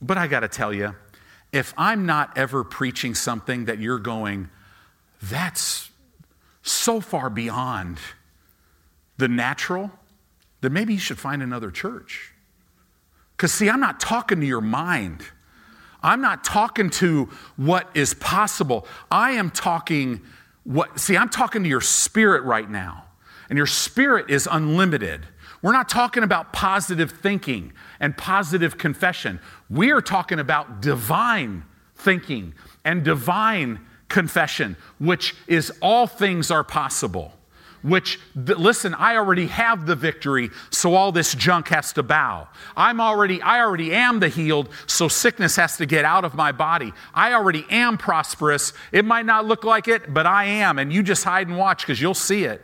but 0.00 0.18
I 0.18 0.26
got 0.26 0.40
to 0.40 0.48
tell 0.48 0.72
you, 0.72 0.94
if 1.52 1.72
I'm 1.76 2.06
not 2.06 2.36
ever 2.36 2.64
preaching 2.64 3.14
something 3.14 3.64
that 3.64 3.78
you're 3.78 3.98
going, 3.98 4.50
that's 5.22 5.90
so 6.62 7.00
far 7.00 7.30
beyond 7.30 7.98
the 9.16 9.28
natural, 9.28 9.90
then 10.60 10.72
maybe 10.72 10.94
you 10.94 10.98
should 10.98 11.18
find 11.18 11.42
another 11.42 11.70
church. 11.70 12.32
Because, 13.36 13.52
see, 13.52 13.68
I'm 13.70 13.80
not 13.80 14.00
talking 14.00 14.40
to 14.40 14.46
your 14.46 14.60
mind. 14.60 15.22
I'm 16.02 16.20
not 16.20 16.44
talking 16.44 16.90
to 16.90 17.30
what 17.56 17.88
is 17.94 18.14
possible. 18.14 18.86
I 19.10 19.32
am 19.32 19.50
talking 19.50 20.22
what, 20.66 20.98
see, 20.98 21.16
I'm 21.16 21.28
talking 21.28 21.62
to 21.62 21.68
your 21.68 21.80
spirit 21.80 22.42
right 22.42 22.68
now, 22.68 23.04
and 23.48 23.56
your 23.56 23.66
spirit 23.66 24.30
is 24.30 24.48
unlimited. 24.50 25.24
We're 25.62 25.72
not 25.72 25.88
talking 25.88 26.24
about 26.24 26.52
positive 26.52 27.12
thinking 27.12 27.72
and 28.00 28.16
positive 28.16 28.76
confession. 28.76 29.38
We 29.70 29.92
are 29.92 30.00
talking 30.00 30.40
about 30.40 30.82
divine 30.82 31.64
thinking 31.94 32.54
and 32.84 33.04
divine 33.04 33.80
confession, 34.08 34.76
which 34.98 35.34
is 35.46 35.72
all 35.80 36.08
things 36.08 36.50
are 36.50 36.64
possible. 36.64 37.32
Which, 37.82 38.18
listen, 38.34 38.94
I 38.94 39.16
already 39.16 39.46
have 39.46 39.86
the 39.86 39.94
victory, 39.94 40.50
so 40.70 40.94
all 40.94 41.12
this 41.12 41.34
junk 41.34 41.68
has 41.68 41.92
to 41.94 42.02
bow. 42.02 42.48
I'm 42.76 43.00
already, 43.00 43.40
I 43.42 43.60
already 43.60 43.94
am 43.94 44.20
the 44.20 44.28
healed, 44.28 44.68
so 44.86 45.08
sickness 45.08 45.56
has 45.56 45.76
to 45.76 45.86
get 45.86 46.04
out 46.04 46.24
of 46.24 46.34
my 46.34 46.52
body. 46.52 46.92
I 47.14 47.32
already 47.32 47.64
am 47.70 47.98
prosperous. 47.98 48.72
It 48.92 49.04
might 49.04 49.26
not 49.26 49.44
look 49.44 49.64
like 49.64 49.88
it, 49.88 50.12
but 50.12 50.26
I 50.26 50.44
am, 50.44 50.78
and 50.78 50.92
you 50.92 51.02
just 51.02 51.24
hide 51.24 51.48
and 51.48 51.56
watch 51.58 51.82
because 51.82 52.00
you'll 52.00 52.14
see 52.14 52.44
it. 52.44 52.62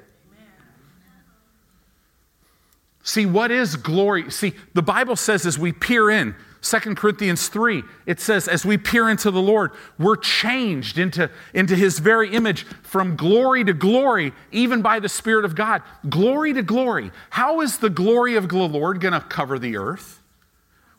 See, 3.05 3.27
what 3.27 3.51
is 3.51 3.77
glory? 3.77 4.31
See, 4.31 4.55
the 4.75 4.83
Bible 4.83 5.17
says 5.17 5.45
as 5.45 5.59
we 5.59 5.73
peer 5.73 6.09
in, 6.09 6.37
2 6.63 6.95
Corinthians 6.95 7.49
3, 7.49 7.83
it 8.07 8.21
says, 8.21 8.47
as 8.47 8.65
we 8.65 8.79
peer 8.79 9.11
into 9.11 9.33
the 9.33 9.43
Lord, 9.43 9.73
we're 9.99 10.17
changed 10.17 10.97
into, 10.97 11.29
into 11.53 11.75
his 11.75 11.99
very 11.99 12.31
image 12.33 12.63
from 12.85 13.17
glory 13.17 13.65
to 13.65 13.73
glory, 13.73 14.33
even 14.53 14.81
by 14.81 15.01
the 15.01 15.09
Spirit 15.09 15.45
of 15.45 15.57
God. 15.57 15.83
Glory 16.09 16.53
to 16.53 16.63
glory. 16.63 17.11
How 17.31 17.63
is 17.63 17.79
the 17.79 17.91
glory 17.91 18.37
of 18.37 18.49
the 18.49 18.57
Lord 18.57 19.01
going 19.01 19.13
to 19.13 19.21
cover 19.21 19.59
the 19.59 19.77
earth? 19.77 20.21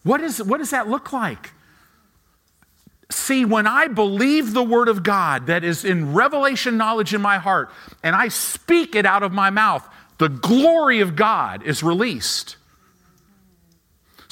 What, 0.04 0.20
is, 0.20 0.44
what 0.44 0.58
does 0.58 0.72
that 0.72 0.90
look 0.90 1.14
like? 1.14 1.52
See, 3.10 3.46
when 3.46 3.66
I 3.66 3.88
believe 3.88 4.54
the 4.54 4.64
word 4.64 4.90
of 4.90 5.02
God 5.02 5.48
that 5.48 5.64
is 5.64 5.86
in 5.86 6.14
revelation 6.14 6.76
knowledge 6.76 7.14
in 7.14 7.22
my 7.22 7.38
heart, 7.38 7.70
and 8.04 8.18
I 8.18 8.28
speak 8.28 8.96
it 8.96 9.06
out 9.06 9.24
of 9.24 9.32
my 9.32 9.50
mouth, 9.50 9.88
the 10.18 10.28
glory 10.30 11.00
of 11.00 11.16
God 11.16 11.64
is 11.64 11.84
released. 11.84 12.58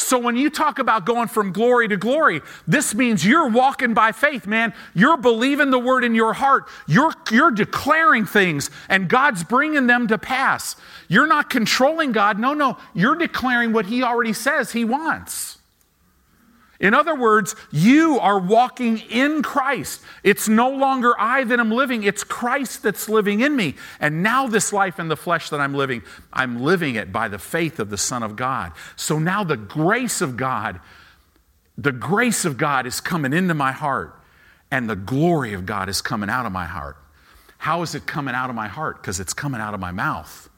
So 0.02 0.18
when 0.18 0.36
you 0.36 0.50
talk 0.50 0.80
about 0.80 1.06
going 1.06 1.28
from 1.28 1.52
glory 1.52 1.88
to 1.88 1.98
glory, 1.98 2.42
this 2.68 2.94
means 2.94 3.26
you're 3.26 3.50
walking 3.50 3.94
by 3.94 4.12
faith, 4.12 4.46
man. 4.48 4.74
You're 4.94 5.18
believing 5.18 5.70
the 5.70 5.80
word 5.80 6.04
in 6.04 6.16
your 6.16 6.34
heart. 6.34 6.68
You're, 6.88 7.14
you're 7.32 7.52
declaring 7.52 8.26
things, 8.26 8.70
and 8.90 9.08
God's 9.08 9.44
bringing 9.44 9.88
them 9.88 10.08
to 10.08 10.18
pass. 10.18 10.76
You're 11.08 11.28
not 11.28 11.50
controlling 11.50 12.12
God. 12.12 12.40
No, 12.40 12.54
no. 12.54 12.78
You're 12.94 13.16
declaring 13.16 13.74
what 13.74 13.86
He 13.86 14.04
already 14.04 14.34
says 14.34 14.72
He 14.72 14.84
wants. 14.84 15.60
In 16.82 16.96
other 16.96 17.14
words, 17.14 17.56
you 17.72 18.18
are 18.20 18.40
walking 18.40 18.98
in 18.98 19.44
Christ. 19.44 20.02
It's 20.24 20.50
no 20.50 20.72
longer 20.72 21.14
I 21.18 21.44
that 21.44 21.60
am 21.60 21.70
living, 21.70 22.04
it's 22.04 22.24
Christ 22.24 22.82
that's 22.82 23.08
living 23.08 23.42
in 23.42 23.56
me. 23.56 23.76
And 24.00 24.24
now, 24.24 24.48
this 24.48 24.74
life 24.74 25.00
in 25.00 25.08
the 25.08 25.16
flesh 25.16 25.52
that 25.52 25.62
I'm 25.62 25.76
living, 25.76 26.02
I'm 26.34 26.60
living 26.60 26.96
it 26.96 27.12
by 27.12 27.28
the 27.28 27.38
faith 27.38 27.80
of 27.80 27.92
the 27.92 27.98
Son 27.98 28.24
of 28.24 28.36
God. 28.36 28.72
So 28.96 29.20
now, 29.20 29.44
the 29.44 29.58
grace 29.58 30.22
of 30.22 30.36
God, 30.36 30.80
the 31.78 31.92
grace 31.92 32.46
of 32.46 32.58
God 32.58 32.88
is 32.88 33.00
coming 33.00 33.32
into 33.32 33.54
my 33.54 33.72
heart, 33.72 34.20
and 34.72 34.90
the 34.90 34.96
glory 34.96 35.54
of 35.54 35.68
God 35.68 35.88
is 35.88 36.02
coming 36.02 36.32
out 36.32 36.48
of 36.48 36.52
my 36.52 36.66
heart. 36.66 36.98
How 37.60 37.84
is 37.84 37.94
it 37.94 38.08
coming 38.08 38.34
out 38.34 38.50
of 38.50 38.56
my 38.56 38.68
heart? 38.68 39.00
Because 39.00 39.20
it's 39.20 39.34
coming 39.34 39.62
out 39.62 39.76
of 39.76 39.80
my 39.80 39.92
mouth. 39.92 40.50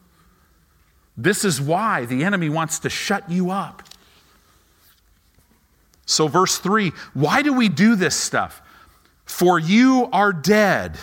This 1.18 1.44
is 1.44 1.60
why 1.60 2.06
the 2.06 2.24
enemy 2.24 2.48
wants 2.48 2.80
to 2.80 2.90
shut 2.90 3.30
you 3.30 3.52
up. 3.52 3.84
So, 6.06 6.28
verse 6.28 6.58
3 6.58 6.90
why 7.14 7.42
do 7.42 7.54
we 7.54 7.70
do 7.70 7.96
this 7.96 8.16
stuff? 8.16 8.62
For 9.26 9.58
you 9.60 10.10
are 10.12 10.34
dead. 10.34 10.98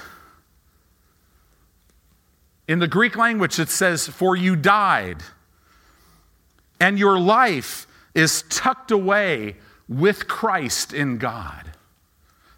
In 2.68 2.78
the 2.78 2.88
Greek 2.88 3.16
language, 3.16 3.58
it 3.58 3.68
says, 3.68 4.06
For 4.06 4.36
you 4.36 4.54
died, 4.56 5.22
and 6.78 6.98
your 6.98 7.18
life 7.18 7.86
is 8.14 8.44
tucked 8.48 8.90
away 8.90 9.56
with 9.88 10.28
Christ 10.28 10.92
in 10.92 11.18
God. 11.18 11.72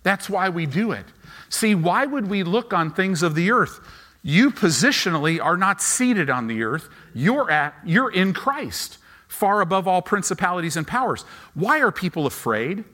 That's 0.03 0.28
why 0.28 0.49
we 0.49 0.66
do 0.66 0.93
it. 0.93 1.07
See, 1.49 1.74
why 1.74 2.05
would 2.05 2.28
we 2.28 2.43
look 2.43 2.72
on 2.72 2.93
things 2.93 3.22
of 3.22 3.34
the 3.34 3.53
earth? 3.53 3.80
You 4.22 4.51
positionally 4.51 5.43
are 5.43 5.57
not 5.57 5.80
seated 5.80 6.28
on 6.28 6.47
the 6.47 6.62
earth. 6.62 6.88
You're 7.14 7.51
at 7.51 7.74
you're 7.84 8.11
in 8.11 8.32
Christ 8.32 8.99
far 9.43 9.61
above 9.61 9.88
all 9.88 10.01
principalities 10.01 10.76
and 10.76 10.86
powers. 10.86 11.24
Why 11.55 11.80
are 11.80 11.90
people 11.90 12.28
afraid? 12.28 12.84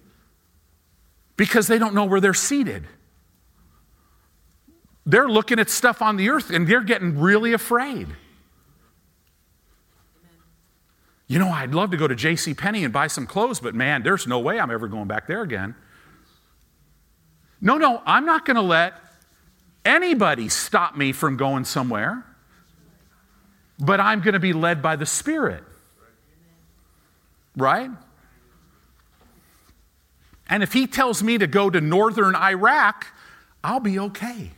Because 1.37 1.67
they 1.67 1.77
don't 1.77 1.93
know 1.93 2.07
where 2.07 2.23
they're 2.23 2.33
seated. 2.33 2.87
They're 5.05 5.29
looking 5.29 5.59
at 5.59 5.69
stuff 5.69 6.01
on 6.01 6.17
the 6.17 6.31
earth 6.31 6.49
and 6.49 6.67
they're 6.67 6.81
getting 6.81 7.19
really 7.19 7.53
afraid. 7.53 8.09
You 11.27 11.39
know, 11.39 11.51
I'd 11.51 11.75
love 11.75 11.91
to 11.91 11.99
go 11.99 12.09
to 12.09 12.15
J.C. 12.15 12.55
Penney 12.55 12.83
and 12.83 12.95
buy 12.95 13.09
some 13.09 13.27
clothes, 13.27 13.61
but 13.61 13.75
man, 13.75 14.03
there's 14.03 14.27
no 14.27 14.39
way 14.39 14.59
I'm 14.59 14.71
ever 14.71 14.89
going 14.89 15.07
back 15.07 15.27
there 15.27 15.43
again. 15.43 15.75
No, 17.61 17.77
no, 17.77 18.01
I'm 18.07 18.25
not 18.25 18.47
going 18.47 18.57
to 18.57 18.63
let 18.63 18.95
anybody 19.85 20.49
stop 20.49 20.97
me 20.97 21.13
from 21.13 21.37
going 21.37 21.67
somewhere, 21.67 22.25
but 23.79 24.01
I'm 24.01 24.23
going 24.23 24.33
to 24.33 24.41
be 24.41 24.55
led 24.55 24.81
by 24.81 24.97
the 24.97 25.05
Spirit. 25.05 25.65
Right? 27.59 27.91
And 30.49 30.63
if 30.63 30.73
he 30.73 30.87
tells 30.87 31.23
me 31.23 31.37
to 31.39 31.47
go 31.47 31.69
to 31.69 31.81
northern 31.81 32.35
Iraq, 32.35 33.07
I'll 33.63 33.81
be 33.81 33.99
okay. 33.99 34.53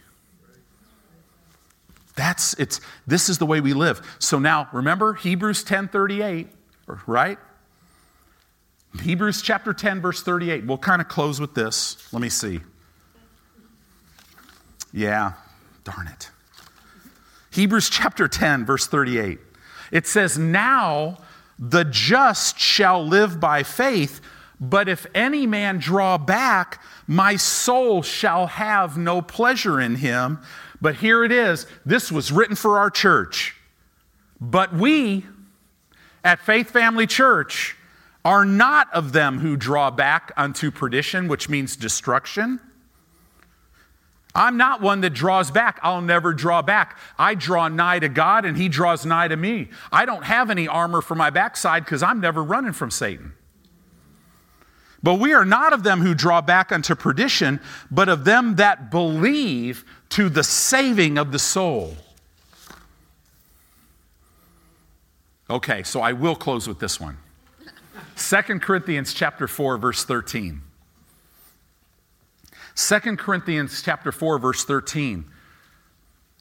That's 2.15 2.55
it's 2.55 2.81
this 3.07 3.29
is 3.29 3.39
the 3.39 3.47
way 3.47 3.61
we 3.61 3.73
live. 3.73 4.03
So 4.19 4.39
now 4.39 4.69
remember 4.73 5.15
Hebrews 5.15 5.65
10:38, 5.65 6.49
right? 7.07 7.39
Hebrews 9.03 9.41
chapter 9.41 9.73
10 9.73 10.01
verse 10.01 10.23
38. 10.23 10.67
We'll 10.67 10.79
kind 10.79 11.01
of 11.01 11.09
close 11.09 11.41
with 11.41 11.55
this. 11.55 12.13
Let 12.13 12.21
me 12.21 12.29
see. 12.29 12.61
Yeah, 14.93 15.33
darn 15.85 16.09
it. 16.09 16.31
Hebrews 17.53 17.89
chapter 17.89 18.29
10 18.29 18.67
verse 18.67 18.87
38. 18.87 19.39
It 19.91 20.07
says, 20.07 20.37
"Now 20.37 21.19
the 21.61 21.85
just 21.85 22.59
shall 22.59 23.07
live 23.07 23.39
by 23.39 23.63
faith, 23.63 24.23
but 24.59 24.89
if 24.89 25.07
any 25.15 25.47
man 25.47 25.79
draw 25.79 26.17
back, 26.17 26.83
my 27.07 27.37
soul 27.37 28.03
shall 28.03 28.47
have 28.47 28.97
no 28.97 29.21
pleasure 29.21 29.79
in 29.79 29.97
him. 29.97 30.39
But 30.81 30.97
here 30.97 31.23
it 31.23 31.31
is. 31.31 31.67
This 31.85 32.11
was 32.11 32.33
written 32.33 32.57
for 32.57 32.79
our 32.79 32.91
church. 32.91 33.55
But 34.41 34.75
we 34.75 35.27
at 36.25 36.41
Faith 36.41 36.71
Family 36.71 37.07
Church 37.07 37.77
are 38.25 38.47
not 38.47 38.93
of 38.95 39.13
them 39.13 39.39
who 39.39 39.57
draw 39.57 39.91
back 39.91 40.33
unto 40.39 40.71
perdition, 40.71 41.29
which 41.29 41.51
means 41.51 41.77
destruction 41.77 42.59
I'm 44.35 44.57
not 44.57 44.81
one 44.81 45.01
that 45.01 45.11
draws 45.11 45.51
back. 45.51 45.81
I'll 45.83 46.03
never 46.03 46.33
draw 46.33 46.63
back. 46.63 46.99
I 47.19 47.35
draw 47.35 47.69
nigh 47.69 47.99
to 47.99 48.09
God 48.09 48.45
and 48.45 48.57
He 48.57 48.69
draws 48.69 49.05
nigh 49.05 49.29
to 49.29 49.37
me. 49.37 49.69
I 49.91 50.07
don't 50.07 50.25
have 50.25 50.51
any 50.51 50.69
armor 50.69 51.01
for 51.01 51.15
my 51.15 51.31
backside 51.31 51.85
because 51.85 52.03
I'm 52.03 52.21
never 52.21 52.43
running 52.43 52.73
from 52.73 52.91
Satan. 52.91 53.33
But 55.03 55.15
we 55.15 55.33
are 55.33 55.45
not 55.45 55.73
of 55.73 55.83
them 55.83 56.01
who 56.01 56.15
draw 56.15 56.41
back 56.43 56.73
unto 56.73 56.95
perdition, 56.95 57.59
but 57.91 58.09
of 58.09 58.25
them 58.25 58.57
that 58.57 58.91
believe 58.91 59.85
to 60.11 60.29
the 60.29 60.45
saving 60.45 61.17
of 61.17 61.33
the 61.33 61.39
soul. 61.39 61.97
Okay, 65.49 65.83
so 65.83 66.01
I 66.01 66.13
will 66.13 66.37
close 66.37 66.69
with 66.69 66.79
this 66.79 67.01
one. 67.01 67.17
2 68.17 68.61
Corinthians 68.61 69.13
chapter 69.15 69.49
4 69.49 69.79
verse 69.79 70.05
13. 70.05 70.63
2 72.77 73.17
Corinthians 73.17 73.83
chapter 73.83 74.13
4 74.13 74.39
verse 74.39 74.65
13. 74.65 75.25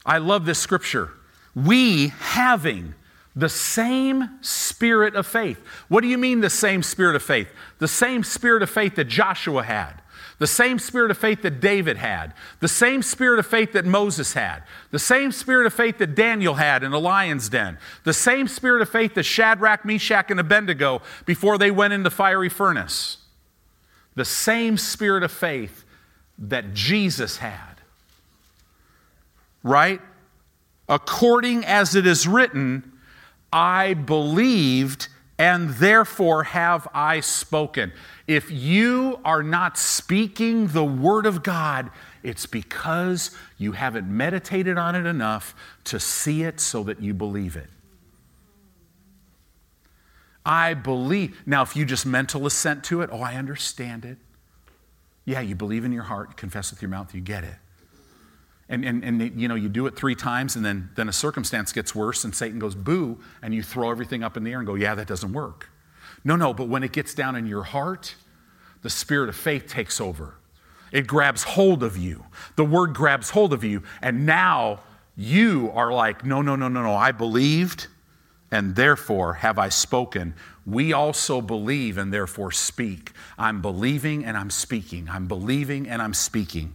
I 0.04 0.18
love 0.18 0.46
this 0.46 0.58
scripture. 0.58 1.12
We 1.54 2.08
having 2.08 2.94
the 3.36 3.48
same 3.48 4.38
spirit 4.40 5.14
of 5.14 5.26
faith. 5.26 5.58
What 5.88 6.00
do 6.00 6.08
you 6.08 6.18
mean 6.18 6.40
the 6.40 6.50
same 6.50 6.82
spirit 6.82 7.16
of 7.16 7.22
faith? 7.22 7.48
The 7.78 7.88
same 7.88 8.24
spirit 8.24 8.62
of 8.62 8.70
faith 8.70 8.96
that 8.96 9.04
Joshua 9.04 9.62
had. 9.62 10.02
The 10.38 10.46
same 10.46 10.78
spirit 10.78 11.10
of 11.10 11.18
faith 11.18 11.42
that 11.42 11.60
David 11.60 11.98
had, 11.98 12.32
the 12.60 12.68
same 12.68 13.02
spirit 13.02 13.38
of 13.38 13.46
faith 13.46 13.72
that 13.72 13.84
Moses 13.84 14.32
had, 14.32 14.62
the 14.90 14.98
same 14.98 15.32
spirit 15.32 15.66
of 15.66 15.74
faith 15.74 15.98
that 15.98 16.14
Daniel 16.14 16.54
had 16.54 16.82
in 16.82 16.92
the 16.92 17.00
lion's 17.00 17.50
den, 17.50 17.76
the 18.04 18.14
same 18.14 18.48
spirit 18.48 18.80
of 18.80 18.88
faith 18.88 19.12
that 19.14 19.24
Shadrach, 19.24 19.84
Meshach, 19.84 20.30
and 20.30 20.40
Abednego 20.40 21.02
before 21.26 21.58
they 21.58 21.70
went 21.70 21.92
in 21.92 22.04
the 22.04 22.10
fiery 22.10 22.48
furnace. 22.48 23.18
The 24.14 24.24
same 24.24 24.78
spirit 24.78 25.22
of 25.22 25.30
faith 25.30 25.84
that 26.40 26.74
Jesus 26.74 27.36
had. 27.36 27.76
Right? 29.62 30.00
According 30.88 31.64
as 31.64 31.94
it 31.94 32.06
is 32.06 32.26
written, 32.26 32.92
I 33.52 33.94
believed 33.94 35.08
and 35.38 35.70
therefore 35.70 36.44
have 36.44 36.88
I 36.92 37.20
spoken. 37.20 37.92
If 38.26 38.50
you 38.50 39.20
are 39.24 39.42
not 39.42 39.78
speaking 39.78 40.68
the 40.68 40.84
word 40.84 41.26
of 41.26 41.42
God 41.42 41.90
It's 42.22 42.46
because 42.46 43.36
you 43.56 43.72
haven't 43.72 44.06
meditated 44.06 44.76
on 44.76 44.94
it 44.94 45.06
enough 45.06 45.54
to 45.84 45.98
see 45.98 46.42
it 46.42 46.60
so 46.60 46.82
that 46.84 47.00
you 47.00 47.14
believe 47.14 47.56
it. 47.56 47.68
I 50.44 50.74
believe. 50.74 51.40
Now, 51.46 51.62
if 51.62 51.76
you 51.76 51.84
just 51.84 52.06
mental 52.06 52.46
assent 52.46 52.84
to 52.84 53.02
it, 53.02 53.10
oh, 53.12 53.20
I 53.20 53.34
understand 53.34 54.04
it. 54.04 54.18
Yeah, 55.30 55.40
you 55.42 55.54
believe 55.54 55.84
in 55.84 55.92
your 55.92 56.02
heart, 56.02 56.36
confess 56.36 56.72
with 56.72 56.82
your 56.82 56.88
mouth, 56.88 57.14
you 57.14 57.20
get 57.20 57.44
it. 57.44 57.54
And, 58.68 58.84
and, 58.84 59.04
and 59.04 59.40
you 59.40 59.46
know, 59.46 59.54
you 59.54 59.68
do 59.68 59.86
it 59.86 59.94
three 59.94 60.16
times, 60.16 60.56
and 60.56 60.64
then, 60.64 60.90
then 60.96 61.08
a 61.08 61.12
circumstance 61.12 61.72
gets 61.72 61.94
worse, 61.94 62.24
and 62.24 62.34
Satan 62.34 62.58
goes, 62.58 62.74
boo, 62.74 63.20
and 63.40 63.54
you 63.54 63.62
throw 63.62 63.92
everything 63.92 64.24
up 64.24 64.36
in 64.36 64.42
the 64.42 64.50
air 64.50 64.58
and 64.58 64.66
go, 64.66 64.74
yeah, 64.74 64.96
that 64.96 65.06
doesn't 65.06 65.32
work. 65.32 65.70
No, 66.24 66.34
no, 66.34 66.52
but 66.52 66.68
when 66.68 66.82
it 66.82 66.90
gets 66.90 67.14
down 67.14 67.36
in 67.36 67.46
your 67.46 67.62
heart, 67.62 68.16
the 68.82 68.90
spirit 68.90 69.28
of 69.28 69.36
faith 69.36 69.68
takes 69.68 70.00
over. 70.00 70.34
It 70.90 71.06
grabs 71.06 71.44
hold 71.44 71.84
of 71.84 71.96
you. 71.96 72.24
The 72.56 72.64
word 72.64 72.92
grabs 72.92 73.30
hold 73.30 73.52
of 73.52 73.62
you, 73.62 73.84
and 74.02 74.26
now 74.26 74.80
you 75.16 75.70
are 75.74 75.92
like, 75.92 76.24
no, 76.24 76.42
no, 76.42 76.56
no, 76.56 76.66
no, 76.66 76.82
no, 76.82 76.94
I 76.96 77.12
believed 77.12 77.86
and 78.50 78.74
therefore 78.74 79.34
have 79.34 79.58
I 79.58 79.68
spoken. 79.68 80.34
We 80.70 80.92
also 80.92 81.40
believe 81.40 81.98
and 81.98 82.12
therefore 82.12 82.52
speak. 82.52 83.12
I'm 83.38 83.60
believing 83.60 84.24
and 84.24 84.36
I'm 84.36 84.50
speaking. 84.50 85.08
I'm 85.10 85.26
believing 85.26 85.88
and 85.88 86.00
I'm 86.00 86.14
speaking. 86.14 86.74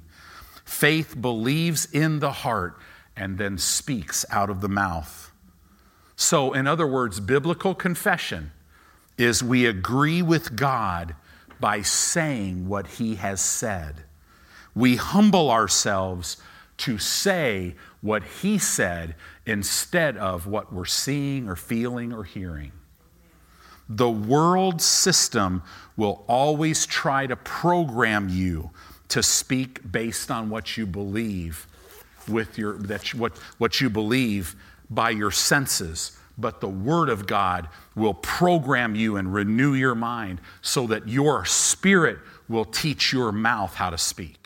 Faith 0.66 1.20
believes 1.20 1.86
in 1.91 2.20
the 2.20 2.32
heart 2.32 2.78
and 3.16 3.38
then 3.38 3.58
speaks 3.58 4.26
out 4.30 4.50
of 4.50 4.62
the 4.62 4.68
mouth. 4.68 5.32
So, 6.16 6.54
in 6.54 6.68
other 6.68 6.88
words, 6.88 7.20
biblical 7.20 7.76
confession 7.76 8.52
is 9.18 9.43
we 9.43 9.66
agree 9.66 10.22
with 10.22 10.56
God 10.56 11.16
by 11.60 11.82
saying 11.82 12.68
what 12.68 12.88
He 12.88 13.16
has 13.16 13.41
said. 13.41 14.04
We 14.74 14.98
humble 14.98 15.52
ourselves 15.52 16.38
to 16.78 16.98
say 16.98 17.76
what 18.02 18.24
He 18.24 18.58
said 18.58 19.16
instead 19.46 20.18
of 20.18 20.48
what 20.48 20.74
we're 20.74 20.86
seeing 20.86 21.48
or 21.48 21.56
feeling 21.56 22.12
or 22.12 22.24
hearing. 22.24 22.72
The 23.88 24.10
world 24.10 24.82
system 24.82 25.64
will 25.96 26.24
always 26.28 26.86
try 26.86 27.28
to 27.28 27.36
program 27.36 28.30
you 28.30 28.72
to 29.10 29.22
speak 29.22 29.92
based 29.92 30.32
on 30.32 30.50
what 30.50 30.78
you 30.78 30.86
believe 30.86 31.68
with 32.28 32.58
your 32.58 32.78
that 32.80 33.14
what, 33.14 33.38
what 33.60 33.80
you 33.80 33.90
believe 33.90 34.56
by 34.90 35.12
your 35.12 35.32
senses. 35.32 36.18
But 36.38 36.60
the 36.60 36.68
word 36.68 37.10
of 37.10 37.28
god 37.28 37.70
will 37.96 38.14
program 38.14 38.96
you 38.96 39.16
and 39.16 39.34
renew 39.34 39.74
your 39.74 39.96
mind 39.96 40.42
so 40.62 40.88
that 40.88 41.08
your 41.08 41.46
spirit 41.46 42.18
will 42.50 42.66
teach 42.66 43.14
your 43.14 43.32
mouth 43.32 43.76
how 43.76 43.90
to 43.92 43.98
speak 43.98 44.45